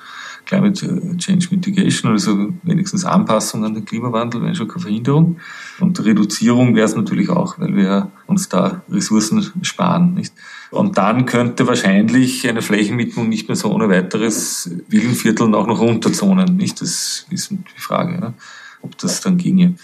Climate 0.53 1.17
Change 1.17 1.49
Mitigation, 1.51 2.13
also 2.13 2.53
wenigstens 2.63 3.07
Anpassung 3.07 3.65
an 3.65 3.73
den 3.73 3.87
Klimawandel, 3.87 4.43
wenn 4.43 4.55
schon 4.55 4.69
keine 4.69 4.83
Verhinderung. 4.83 5.39
Und 5.81 6.05
Reduzierung 6.05 6.75
wäre 6.75 6.85
es 6.85 6.95
natürlich 6.95 7.31
auch, 7.31 7.59
weil 7.59 7.75
wir 7.75 8.11
uns 8.27 8.51
da 8.51 8.83
Ressourcen 8.91 9.51
sparen. 9.63 10.13
Nicht? 10.13 10.35
Und 10.71 10.99
dann 10.99 11.25
könnte 11.25 11.67
wahrscheinlich 11.67 12.47
eine 12.47 12.61
Flächenwidmung 12.61 13.31
nicht 13.31 13.49
mehr 13.49 13.57
so 13.57 13.73
ohne 13.73 13.89
weiteres 13.89 14.71
Villenvierteln 14.89 15.55
auch 15.55 15.67
noch 15.67 15.81
runterzonen. 15.81 16.57
Nicht? 16.57 16.83
Das 16.83 17.27
ist 17.31 17.51
die 17.51 17.81
Frage, 17.81 18.19
ja, 18.21 18.35
ob 18.83 18.99
das 18.99 19.23
dann 19.23 19.39
ginge. 19.39 19.77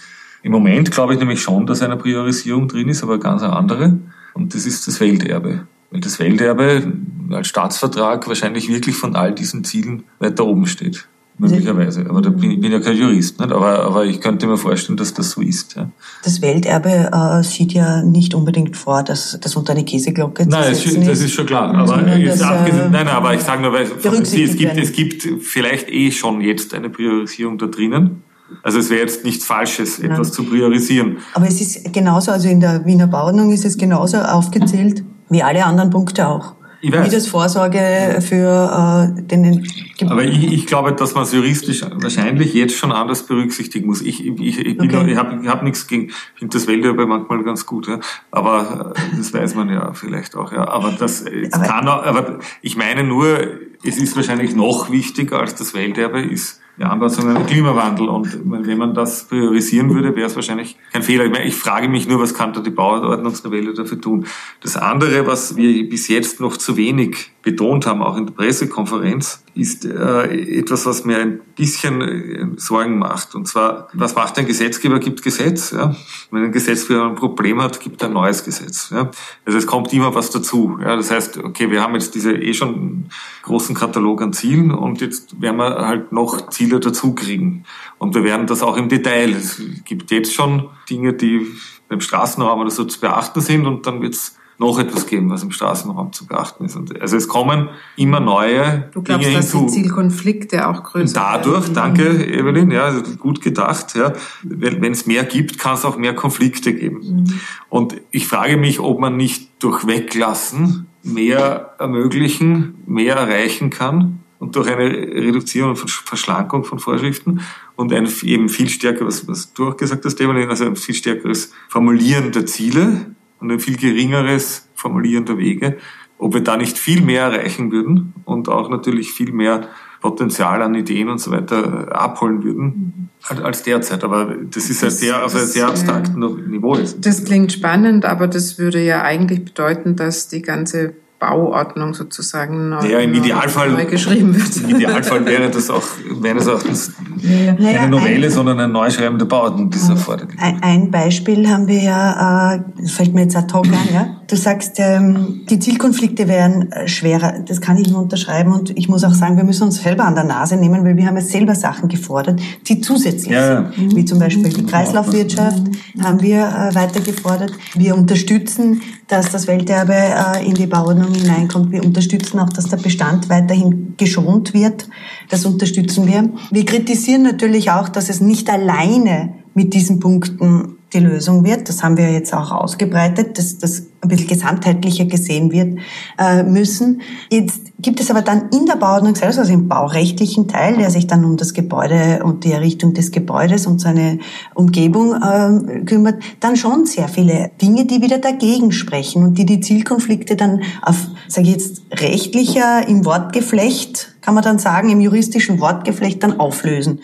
Im 0.43 0.51
Moment 0.51 0.91
glaube 0.91 1.13
ich 1.13 1.19
nämlich 1.19 1.41
schon, 1.41 1.65
dass 1.65 1.81
eine 1.81 1.97
Priorisierung 1.97 2.67
drin 2.67 2.89
ist, 2.89 3.01
aber 3.01 3.19
ganz 3.19 3.41
eine 3.41 3.55
andere. 3.55 3.99
Und 4.35 4.53
das 4.53 4.67
ist 4.67 4.87
das 4.87 4.99
Welterbe. 4.99 5.67
Weil 5.91 6.01
das 6.01 6.19
Welterbe 6.19 6.93
als 7.31 7.47
Staatsvertrag 7.47 8.27
wahrscheinlich 8.27 8.69
wirklich 8.69 8.95
von 8.95 9.15
all 9.15 9.33
diesen 9.33 9.63
Zielen 9.63 10.03
weiter 10.19 10.45
oben 10.45 10.67
steht. 10.67 11.07
Möglicherweise. 11.39 12.05
Aber 12.09 12.21
da 12.21 12.31
bin, 12.31 12.51
ich 12.51 12.59
bin 12.59 12.71
ja 12.71 12.81
kein 12.81 12.97
Jurist. 12.97 13.39
Nicht? 13.39 13.51
Aber, 13.51 13.85
aber 13.85 14.05
ich 14.05 14.19
könnte 14.19 14.45
mir 14.45 14.57
vorstellen, 14.57 14.97
dass 14.97 15.13
das 15.13 15.31
so 15.31 15.41
ist. 15.41 15.75
Ja. 15.75 15.89
Das 16.23 16.41
Welterbe 16.41 17.11
äh, 17.13 17.43
sieht 17.43 17.71
ja 17.71 18.03
nicht 18.03 18.33
unbedingt 18.33 18.75
vor, 18.75 19.03
dass 19.03 19.39
das 19.39 19.55
unter 19.55 19.71
eine 19.71 19.85
Käseglocke 19.85 20.43
zu 20.43 20.49
Nein, 20.49 20.75
setzen 20.75 21.05
das 21.05 21.21
ist 21.21 21.31
schon 21.31 21.45
klar. 21.45 21.73
Aber, 21.73 21.95
das, 21.95 22.41
äh, 22.41 22.89
nein, 22.89 23.07
aber 23.07 23.33
ich 23.33 23.41
sage 23.41 23.61
nur, 23.61 23.71
weil 23.71 23.83
es 23.83 24.55
gibt, 24.57 24.77
es 24.77 24.91
gibt 24.91 25.27
vielleicht 25.41 25.89
eh 25.89 26.11
schon 26.11 26.41
jetzt 26.41 26.73
eine 26.73 26.89
Priorisierung 26.89 27.57
da 27.57 27.67
drinnen. 27.67 28.21
Also 28.61 28.79
es 28.79 28.89
wäre 28.89 29.01
jetzt 29.01 29.23
nichts 29.23 29.45
Falsches, 29.45 29.99
etwas 29.99 30.29
ja. 30.29 30.33
zu 30.33 30.43
priorisieren. 30.43 31.19
Aber 31.35 31.47
es 31.47 31.61
ist 31.61 31.93
genauso, 31.93 32.31
also 32.31 32.49
in 32.49 32.59
der 32.59 32.85
Wiener 32.85 33.07
Bauordnung 33.07 33.53
ist 33.53 33.63
es 33.63 33.77
genauso 33.77 34.17
aufgezählt 34.17 35.03
wie 35.29 35.43
alle 35.43 35.65
anderen 35.65 35.89
Punkte 35.89 36.27
auch. 36.27 36.53
Ich 36.81 36.91
weiß. 36.91 37.07
Wie 37.07 37.15
das 37.15 37.27
Vorsorge 37.27 38.19
für 38.21 39.13
äh, 39.17 39.21
den 39.21 39.67
Ge 39.97 40.07
Aber 40.07 40.23
ich, 40.23 40.49
ich 40.51 40.65
glaube, 40.65 40.93
dass 40.93 41.13
man 41.13 41.23
es 41.23 41.33
juristisch 41.33 41.81
wahrscheinlich 41.81 42.53
jetzt 42.53 42.77
schon 42.77 42.93
anders 42.93 43.23
berücksichtigen 43.23 43.87
muss. 43.87 44.01
Ich, 44.01 44.25
ich, 44.25 44.39
ich, 44.39 44.59
ich, 44.59 44.79
okay. 44.79 45.11
ich 45.11 45.17
habe 45.17 45.39
ich 45.43 45.49
hab 45.49 45.61
nichts 45.61 45.87
gegen, 45.87 46.07
ich 46.07 46.39
finde 46.39 46.57
das 46.57 46.67
Welterbe 46.67 47.05
manchmal 47.05 47.43
ganz 47.43 47.65
gut, 47.65 47.87
ja. 47.89 47.99
aber 48.31 48.93
äh, 48.95 49.17
das 49.17 49.33
weiß 49.33 49.55
man 49.55 49.69
ja 49.69 49.93
vielleicht 49.93 50.37
auch. 50.37 50.53
Ja. 50.53 50.69
Aber 50.69 50.93
das 50.97 51.25
äh, 51.25 51.49
aber 51.51 51.65
kann 51.65 51.87
auch, 51.89 52.03
aber 52.05 52.39
ich 52.61 52.77
meine 52.77 53.03
nur, 53.03 53.39
es 53.83 53.97
ist 53.97 54.15
wahrscheinlich 54.15 54.55
noch 54.55 54.89
wichtiger 54.89 55.39
als 55.39 55.55
das 55.55 55.73
Welterbe 55.73 56.21
ist 56.21 56.61
die 56.79 56.83
Anpassung 56.85 57.27
an 57.27 57.35
den 57.35 57.45
Klimawandel. 57.45 58.07
Und 58.07 58.39
wenn 58.45 58.77
man 58.77 58.93
das 58.93 59.25
priorisieren 59.25 59.93
würde, 59.93 60.15
wäre 60.15 60.27
es 60.27 60.35
wahrscheinlich 60.35 60.77
kein 60.93 61.03
Fehler. 61.03 61.25
Ich, 61.25 61.31
meine, 61.31 61.45
ich 61.45 61.55
frage 61.55 61.89
mich 61.89 62.07
nur, 62.07 62.19
was 62.21 62.33
kann 62.33 62.53
da 62.53 62.61
die 62.61 62.69
Bauordnungsnovelle 62.69 63.73
dafür 63.73 63.99
tun? 63.99 64.25
Das 64.61 64.77
andere, 64.77 65.27
was 65.27 65.57
wir 65.57 65.89
bis 65.89 66.07
jetzt 66.07 66.39
noch 66.39 66.55
zu 66.55 66.77
wenig 66.77 67.31
betont 67.41 67.85
haben, 67.85 68.01
auch 68.01 68.17
in 68.17 68.25
der 68.25 68.33
Pressekonferenz, 68.33 69.43
ist 69.55 69.85
äh, 69.85 70.59
etwas, 70.59 70.85
was 70.85 71.05
mir 71.05 71.19
ein 71.19 71.39
bisschen 71.55 72.01
äh, 72.01 72.47
Sorgen 72.57 72.99
macht. 72.99 73.35
Und 73.35 73.47
zwar, 73.47 73.87
was 73.93 74.15
macht 74.15 74.37
ein 74.37 74.45
Gesetzgeber? 74.45 74.99
Gibt 74.99 75.23
Gesetz. 75.23 75.71
Ja? 75.71 75.95
Wenn 76.31 76.43
ein 76.43 76.51
Gesetzgeber 76.51 77.05
ein 77.05 77.15
Problem 77.15 77.61
hat, 77.61 77.79
gibt 77.79 78.01
er 78.01 78.09
ein 78.09 78.13
neues 78.13 78.43
Gesetz. 78.43 78.89
Ja? 78.89 79.11
Also 79.45 79.57
es 79.57 79.67
kommt 79.67 79.93
immer 79.93 80.13
was 80.15 80.31
dazu. 80.31 80.77
Ja? 80.81 80.95
Das 80.95 81.11
heißt, 81.11 81.37
okay, 81.37 81.71
wir 81.71 81.81
haben 81.81 81.93
jetzt 81.93 82.15
diese 82.15 82.33
eh 82.33 82.53
schon 82.53 83.05
großen 83.43 83.75
Katalog 83.75 84.21
an 84.21 84.33
Zielen 84.33 84.71
und 84.71 85.01
jetzt 85.01 85.41
werden 85.41 85.57
wir 85.57 85.87
halt 85.87 86.11
noch 86.11 86.49
Ziele 86.49 86.79
dazu 86.79 87.15
kriegen. 87.15 87.63
Und 87.97 88.15
wir 88.15 88.23
werden 88.23 88.47
das 88.47 88.61
auch 88.61 88.77
im 88.77 88.89
Detail. 88.89 89.31
Es 89.31 89.61
gibt 89.85 90.11
jetzt 90.11 90.33
schon 90.33 90.69
Dinge, 90.89 91.13
die 91.13 91.47
beim 91.87 92.01
Straßenraum 92.01 92.59
oder 92.59 92.69
so 92.69 92.83
zu 92.83 92.99
beachten 92.99 93.41
sind 93.41 93.65
und 93.65 93.87
dann 93.87 94.01
wird's 94.01 94.38
noch 94.59 94.77
etwas 94.77 95.07
geben, 95.07 95.29
was 95.29 95.41
im 95.41 95.51
Straßenraum 95.51 96.11
zu 96.11 96.27
beachten 96.27 96.65
ist. 96.65 96.75
Und 96.75 97.01
also 97.01 97.15
es 97.15 97.29
kommen 97.29 97.69
immer 97.95 98.19
neue 98.19 98.89
du 98.91 99.01
glaubst, 99.01 99.25
Dinge 99.25 99.37
dass 99.37 99.51
hinzu. 99.51 99.65
die 99.65 99.81
Zielkonflikte 99.81 100.67
auch 100.67 100.83
größer 100.83 101.13
dadurch, 101.13 101.73
werden. 101.73 101.73
danke 101.73 102.25
Evelyn, 102.25 102.69
ja, 102.69 102.83
also 102.83 103.01
gut 103.15 103.41
gedacht, 103.41 103.95
ja, 103.95 104.13
wenn 104.43 104.91
es 104.91 105.05
mehr 105.05 105.23
gibt, 105.23 105.57
kann 105.59 105.75
es 105.75 105.85
auch 105.85 105.97
mehr 105.97 106.13
Konflikte 106.13 106.73
geben. 106.73 106.99
Mhm. 106.99 107.39
Und 107.69 107.95
ich 108.11 108.27
frage 108.27 108.57
mich, 108.57 108.81
ob 108.81 108.99
man 108.99 109.15
nicht 109.15 109.49
durch 109.63 109.87
Weglassen 109.87 110.87
mehr 111.03 111.75
ermöglichen, 111.79 112.83
mehr 112.85 113.15
erreichen 113.15 113.69
kann 113.69 114.19
und 114.39 114.57
durch 114.57 114.69
eine 114.69 114.89
Reduzierung 114.89 115.71
und 115.71 115.89
Verschlankung 115.89 116.65
von 116.65 116.79
Vorschriften 116.79 117.41
und 117.77 117.93
ein 117.93 118.09
eben 118.23 118.49
viel 118.49 118.67
stärker, 118.67 119.05
was, 119.05 119.25
was 119.25 119.53
du 119.53 119.69
auch 119.69 119.77
gesagt 119.77 120.03
hast, 120.03 120.19
Evelyn, 120.19 120.49
also 120.49 120.65
ein 120.65 120.75
viel 120.75 120.95
stärkeres 120.95 121.53
Formulieren 121.69 122.33
der 122.33 122.45
Ziele, 122.45 123.15
und 123.39 123.51
ein 123.51 123.59
viel 123.59 123.77
geringeres 123.77 124.69
Formulieren 124.75 125.25
der 125.25 125.37
Wege, 125.37 125.77
ob 126.17 126.33
wir 126.33 126.41
da 126.41 126.57
nicht 126.57 126.77
viel 126.77 127.01
mehr 127.01 127.23
erreichen 127.23 127.71
würden 127.71 128.13
und 128.25 128.49
auch 128.49 128.69
natürlich 128.69 129.11
viel 129.11 129.31
mehr 129.31 129.69
Potenzial 130.01 130.61
an 130.61 130.75
Ideen 130.75 131.09
und 131.09 131.19
so 131.19 131.31
weiter 131.31 131.93
abholen 131.93 132.43
würden 132.43 133.09
als 133.27 133.63
derzeit. 133.63 134.03
Aber 134.03 134.35
das 134.49 134.69
ist 134.69 134.81
ja 134.81 134.89
sehr 134.89 135.25
auf 135.25 135.35
einem 135.35 135.45
sehr 135.45 135.67
abstrakten 135.67 136.19
Niveau. 136.49 136.77
Das 136.97 137.23
klingt 137.25 137.51
spannend, 137.51 138.05
aber 138.05 138.27
das 138.27 138.57
würde 138.57 138.81
ja 138.83 139.01
eigentlich 139.01 139.43
bedeuten, 139.43 139.95
dass 139.95 140.29
die 140.29 140.41
ganze 140.41 140.93
Bauordnung 141.19 141.93
sozusagen 141.93 142.69
neu, 142.69 142.89
ja, 142.89 142.99
im 142.99 143.13
Idealfall, 143.13 143.71
neu 143.71 143.85
geschrieben 143.85 144.33
wird. 144.33 144.55
Im 144.57 144.77
Idealfall 144.77 145.25
wäre 145.25 145.49
das 145.49 145.69
auch 145.69 145.83
meines 146.21 146.47
Erachtens 146.47 146.93
ja, 147.17 147.53
keine 147.53 147.89
Novelle, 147.89 148.27
ein, 148.27 148.31
sondern 148.31 148.59
ein 148.59 148.71
Neuschreiben 148.71 149.19
der 149.19 149.25
Bauordnung, 149.25 149.69
die 149.69 149.77
es 149.77 149.89
erfordert. 149.89 150.29
Ein 150.39 150.89
Beispiel 150.89 151.49
haben 151.49 151.67
wir 151.67 151.83
ja, 151.83 152.55
äh, 152.55 152.61
das 152.79 152.91
fällt 152.91 153.13
mir 153.13 153.23
jetzt 153.23 153.35
ad 153.35 153.53
hoc 153.53 153.67
an, 153.67 153.93
ja. 153.93 154.18
Du 154.29 154.35
sagst, 154.35 154.75
ähm, 154.77 155.41
die 155.49 155.57
Zielkonflikte 155.57 156.27
wären 156.27 156.71
äh, 156.71 156.87
schwerer. 156.87 157.39
Das 157.47 157.61
kann 157.61 157.77
ich 157.77 157.89
nur 157.89 157.99
unterschreiben 157.99 158.53
und 158.53 158.69
ich 158.77 158.87
muss 158.87 159.03
auch 159.03 159.15
sagen, 159.15 159.37
wir 159.37 159.43
müssen 159.43 159.63
uns 159.63 159.81
selber 159.81 160.05
an 160.05 160.13
der 160.13 160.23
Nase 160.23 160.55
nehmen, 160.55 160.85
weil 160.85 160.95
wir 160.95 161.07
haben 161.07 161.15
ja 161.15 161.23
selber 161.23 161.55
Sachen 161.55 161.89
gefordert, 161.89 162.39
die 162.67 162.79
zusätzlich 162.79 163.33
ja, 163.33 163.71
sind. 163.75 163.95
Wie 163.95 164.05
zum 164.05 164.19
Beispiel 164.19 164.49
die 164.49 164.65
Kreislaufwirtschaft 164.65 165.63
haben 165.99 166.21
wir 166.21 166.41
äh, 166.41 166.75
weiter 166.75 166.99
gefordert. 166.99 167.53
Wir 167.73 167.95
unterstützen, 167.95 168.83
dass 169.07 169.31
das 169.31 169.47
Welterbe 169.47 169.95
äh, 169.95 170.45
in 170.45 170.53
die 170.53 170.67
Bauordnung 170.67 171.11
hineinkommt. 171.11 171.71
Wir 171.71 171.83
unterstützen 171.83 172.39
auch, 172.39 172.49
dass 172.49 172.65
der 172.65 172.77
Bestand 172.77 173.29
weiterhin 173.29 173.95
geschont 173.97 174.53
wird. 174.53 174.87
Das 175.29 175.43
unterstützen 175.43 176.05
wir. 176.05 176.29
Wir 176.51 176.65
kritisieren 176.65 177.23
natürlich 177.23 177.71
auch, 177.71 177.89
dass 177.89 178.09
es 178.09 178.21
nicht 178.21 178.47
alleine 178.47 179.33
mit 179.55 179.73
diesen 179.73 179.99
Punkten 179.99 180.75
die 180.93 180.99
Lösung 180.99 181.43
wird. 181.43 181.69
Das 181.69 181.83
haben 181.83 181.97
wir 181.97 182.11
jetzt 182.11 182.33
auch 182.33 182.51
ausgebreitet, 182.51 183.37
dass 183.37 183.57
das 183.57 183.83
ein 184.01 184.07
bisschen 184.07 184.27
gesamtheitlicher 184.27 185.05
gesehen 185.05 185.51
wird 185.51 185.79
äh, 186.17 186.43
müssen. 186.43 187.01
Jetzt 187.29 187.61
gibt 187.79 187.99
es 187.99 188.09
aber 188.09 188.21
dann 188.21 188.49
in 188.49 188.65
der 188.65 188.75
Bauordnung 188.75 189.15
selbst, 189.15 189.39
also 189.39 189.51
im 189.51 189.67
baurechtlichen 189.67 190.47
Teil, 190.47 190.77
der 190.77 190.89
sich 190.89 191.05
dann 191.07 191.25
um 191.25 191.37
das 191.37 191.53
Gebäude 191.53 192.21
und 192.23 192.43
die 192.43 192.51
Errichtung 192.51 192.93
des 192.93 193.11
Gebäudes 193.11 193.67
und 193.67 193.79
seine 193.79 194.19
Umgebung 194.55 195.13
äh, 195.13 195.81
kümmert, 195.85 196.21
dann 196.39 196.55
schon 196.55 196.85
sehr 196.85 197.07
viele 197.07 197.51
Dinge, 197.61 197.85
die 197.85 198.01
wieder 198.01 198.19
dagegen 198.19 198.71
sprechen 198.71 199.23
und 199.23 199.37
die 199.37 199.45
die 199.45 199.59
Zielkonflikte 199.59 200.35
dann 200.35 200.61
auf, 200.81 201.07
sage 201.27 201.47
ich 201.47 201.53
jetzt, 201.53 201.81
rechtlicher, 201.93 202.87
im 202.87 203.05
Wortgeflecht, 203.05 204.15
kann 204.21 204.33
man 204.33 204.43
dann 204.43 204.59
sagen, 204.59 204.89
im 204.89 205.01
juristischen 205.01 205.59
Wortgeflecht 205.59 206.23
dann 206.23 206.39
auflösen. 206.39 206.99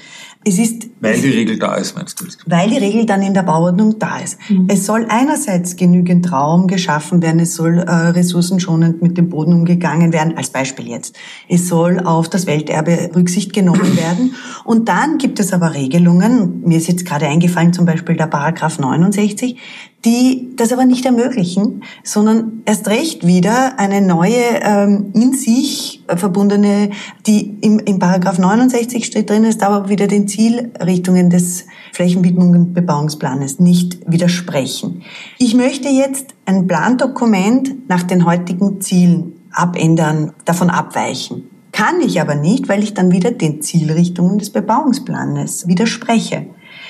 Es 0.48 0.60
ist, 0.60 0.88
weil 1.02 1.20
die 1.20 1.30
Regel 1.30 1.58
da 1.58 1.74
ist, 1.74 1.96
meinst 1.96 2.22
du? 2.22 2.26
Weil 2.46 2.70
die 2.70 2.78
Regel 2.78 3.08
dann 3.08 3.24
in 3.24 3.34
der 3.34 3.42
Bauordnung 3.42 3.98
da 3.98 4.20
ist. 4.20 4.38
Mhm. 4.48 4.68
Es 4.70 4.86
soll 4.86 5.08
einerseits 5.10 5.76
genügend 5.76 6.32
Raum 6.32 6.68
geschaffen 6.68 7.24
werden, 7.24 7.40
es 7.40 7.56
soll 7.56 7.80
äh, 7.80 7.92
ressourcenschonend 7.92 9.02
mit 9.02 9.18
dem 9.18 9.30
Boden 9.30 9.54
umgegangen 9.54 10.14
werden, 10.14 10.38
als 10.38 10.52
Beispiel 10.52 10.88
jetzt. 10.88 11.16
Es 11.50 11.68
soll 11.68 12.00
auf 12.00 12.30
das 12.30 12.46
Welterbe 12.46 13.10
Rücksicht 13.16 13.54
genommen 13.54 13.98
werden. 13.98 14.36
Und 14.64 14.88
dann 14.88 15.18
gibt 15.18 15.40
es 15.40 15.52
aber 15.52 15.74
Regelungen, 15.74 16.62
mir 16.64 16.78
ist 16.78 16.88
jetzt 16.88 17.06
gerade 17.06 17.28
eingefallen 17.28 17.74
zum 17.74 17.88
Beispiel 17.88 18.16
der 18.16 18.28
Paragraph 18.28 18.78
69, 18.78 19.58
die 20.06 20.52
das 20.56 20.72
aber 20.72 20.86
nicht 20.86 21.06
ermöglichen, 21.06 21.84
sondern 22.04 22.62
erst 22.65 22.88
recht 22.88 23.26
wieder 23.26 23.80
eine 23.80 24.02
neue 24.02 24.62
ähm, 24.62 25.12
in 25.13 25.34
sich 25.34 26.04
verbundene, 26.08 26.91
die 27.26 27.58
im, 27.62 27.80
im 27.80 27.98
Paragraph 27.98 28.38
69 28.38 29.06
steht 29.06 29.30
drin, 29.30 29.44
ist 29.44 29.63
aber 29.63 29.89
wieder 29.89 30.08
den 30.08 30.28
Zielrichtungen 30.28 31.30
des 31.32 31.65
Flächenwidmung 31.91 32.52
und 32.52 32.74
Bebauungsplanes 32.74 33.60
nicht 33.60 34.00
widersprechen. 34.06 35.02
Ich 35.39 35.56
möchte 35.56 35.89
jetzt 35.89 36.36
ein 36.46 36.68
Plandokument 36.68 37.89
nach 37.89 38.04
den 38.04 38.26
heutigen 38.26 38.80
Zielen 38.82 39.34
abändern, 39.52 40.34
davon 40.46 40.70
abweichen. 40.70 41.50
Kann 41.72 42.00
ich 42.00 42.22
aber 42.22 42.36
nicht, 42.36 42.70
weil 42.70 42.84
ich 42.84 42.94
dann 42.94 43.12
wieder 43.12 43.32
den 43.32 43.62
Zielrichtungen 43.62 44.38
des 44.38 44.52
Bebauungsplanes 44.52 45.68
widerspreche. 45.68 46.46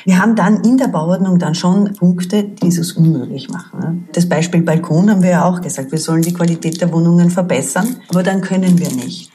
Wir 0.08 0.20
haben 0.20 0.36
dann 0.36 0.62
in 0.62 0.78
der 0.78 0.88
Bauordnung 0.88 1.40
dann 1.40 1.56
schon 1.56 1.92
Punkte, 1.96 2.44
die 2.44 2.68
es 2.68 2.92
unmöglich 2.92 3.50
machen. 3.50 3.80
Ne? 3.80 4.04
Das 4.14 4.30
Beispiel 4.30 4.62
Balkon 4.62 5.10
haben 5.10 5.24
wir 5.24 5.32
ja 5.32 5.46
auch 5.46 5.62
gesagt, 5.62 5.92
wir 5.92 5.98
sollen 5.98 6.22
die 6.22 6.34
Qualität 6.34 6.80
der 6.80 6.94
Wohnungen 6.94 7.32
verbessern, 7.32 7.96
aber 8.10 8.22
dann 8.22 8.42
können 8.42 8.78
wir 8.78 8.92
nicht. 8.92 9.32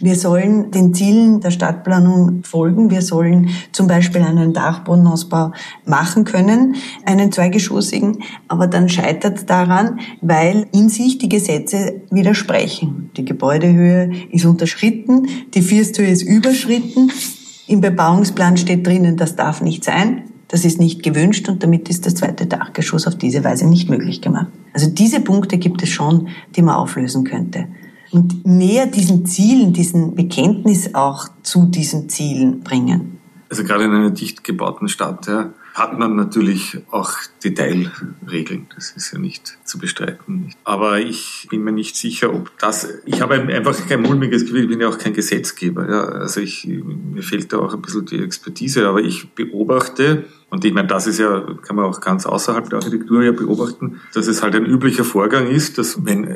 wir 0.00 0.16
sollen 0.16 0.70
den 0.70 0.92
Zielen 0.92 1.40
der 1.40 1.50
Stadtplanung 1.50 2.42
folgen. 2.42 2.90
Wir 2.90 3.00
sollen 3.00 3.48
zum 3.72 3.86
Beispiel 3.86 4.20
einen 4.20 4.52
Dachbodenausbau 4.52 5.52
machen 5.86 6.24
können, 6.24 6.76
einen 7.06 7.32
zweigeschossigen, 7.32 8.18
aber 8.48 8.66
dann 8.66 8.90
scheitert 8.90 9.48
daran, 9.48 10.00
weil 10.20 10.66
in 10.72 10.90
sich 10.90 11.16
die 11.16 11.30
Gesetze 11.30 12.02
widersprechen. 12.10 13.10
Die 13.16 13.24
Gebäudehöhe 13.24 14.10
ist 14.30 14.44
unterschritten, 14.44 15.26
die 15.54 15.62
Firsthöhe 15.62 16.08
ist 16.08 16.22
überschritten 16.22 17.10
im 17.72 17.80
Bebauungsplan 17.80 18.56
steht 18.56 18.86
drinnen, 18.86 19.16
das 19.16 19.36
darf 19.36 19.62
nicht 19.62 19.84
sein. 19.84 20.24
Das 20.48 20.66
ist 20.66 20.78
nicht 20.78 21.02
gewünscht 21.02 21.48
und 21.48 21.62
damit 21.62 21.88
ist 21.88 22.04
das 22.04 22.16
zweite 22.16 22.44
Dachgeschoss 22.44 23.06
auf 23.06 23.16
diese 23.16 23.42
Weise 23.42 23.66
nicht 23.66 23.88
möglich 23.88 24.20
gemacht. 24.20 24.48
Also 24.74 24.90
diese 24.90 25.20
Punkte 25.20 25.56
gibt 25.56 25.82
es 25.82 25.88
schon, 25.88 26.28
die 26.54 26.60
man 26.60 26.74
auflösen 26.74 27.24
könnte. 27.24 27.68
Und 28.10 28.44
näher 28.44 28.86
diesen 28.86 29.24
Zielen, 29.24 29.72
diesen 29.72 30.14
Bekenntnis 30.14 30.94
auch 30.94 31.28
zu 31.42 31.64
diesen 31.64 32.10
Zielen 32.10 32.60
bringen. 32.60 33.18
Also 33.48 33.64
gerade 33.64 33.84
in 33.84 33.92
einer 33.92 34.10
dicht 34.10 34.44
gebauten 34.44 34.88
Stadt, 34.88 35.26
ja, 35.26 35.54
hat 35.74 35.98
man 35.98 36.16
natürlich 36.16 36.78
auch 36.90 37.12
Detailregeln. 37.42 38.66
Das 38.74 38.90
ist 38.90 39.12
ja 39.12 39.18
nicht 39.18 39.58
zu 39.64 39.78
bestreiten. 39.78 40.52
Aber 40.64 40.98
ich 40.98 41.46
bin 41.50 41.64
mir 41.64 41.72
nicht 41.72 41.96
sicher, 41.96 42.32
ob 42.32 42.56
das, 42.58 42.88
ich 43.06 43.22
habe 43.22 43.34
einfach 43.34 43.86
kein 43.88 44.02
mulmiges 44.02 44.42
Gefühl, 44.42 44.64
ich 44.64 44.68
bin 44.68 44.80
ja 44.80 44.88
auch 44.88 44.98
kein 44.98 45.14
Gesetzgeber. 45.14 45.88
Ja. 45.88 46.04
Also 46.04 46.40
ich, 46.40 46.66
mir 46.66 47.22
fehlt 47.22 47.52
da 47.52 47.58
auch 47.58 47.72
ein 47.72 47.80
bisschen 47.80 48.04
die 48.04 48.22
Expertise, 48.22 48.86
aber 48.86 49.00
ich 49.00 49.30
beobachte, 49.30 50.24
und 50.50 50.66
ich 50.66 50.74
meine, 50.74 50.88
das 50.88 51.06
ist 51.06 51.18
ja, 51.18 51.40
kann 51.62 51.76
man 51.76 51.86
auch 51.86 52.02
ganz 52.02 52.26
außerhalb 52.26 52.68
der 52.68 52.80
Architektur 52.80 53.22
ja 53.22 53.32
beobachten, 53.32 54.02
dass 54.12 54.26
es 54.26 54.42
halt 54.42 54.54
ein 54.54 54.66
üblicher 54.66 55.04
Vorgang 55.04 55.46
ist, 55.46 55.78
dass 55.78 56.04
wenn 56.04 56.26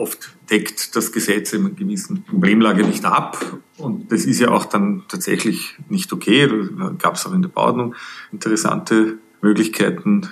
oft 0.00 0.34
deckt 0.50 0.96
das 0.96 1.12
Gesetz 1.12 1.52
in 1.52 1.66
einer 1.66 1.74
gewissen 1.74 2.24
Problemlage 2.24 2.84
nicht 2.84 3.04
ab 3.04 3.60
Und 3.76 4.12
das 4.12 4.24
ist 4.24 4.40
ja 4.40 4.50
auch 4.50 4.64
dann 4.64 5.02
tatsächlich 5.08 5.76
nicht 5.88 6.12
okay. 6.12 6.48
Da 6.78 6.94
gab 6.98 7.14
es 7.14 7.26
auch 7.26 7.32
in 7.32 7.42
der 7.42 7.48
Bauordnung 7.48 7.94
interessante 8.32 9.18
Möglichkeiten, 9.42 10.28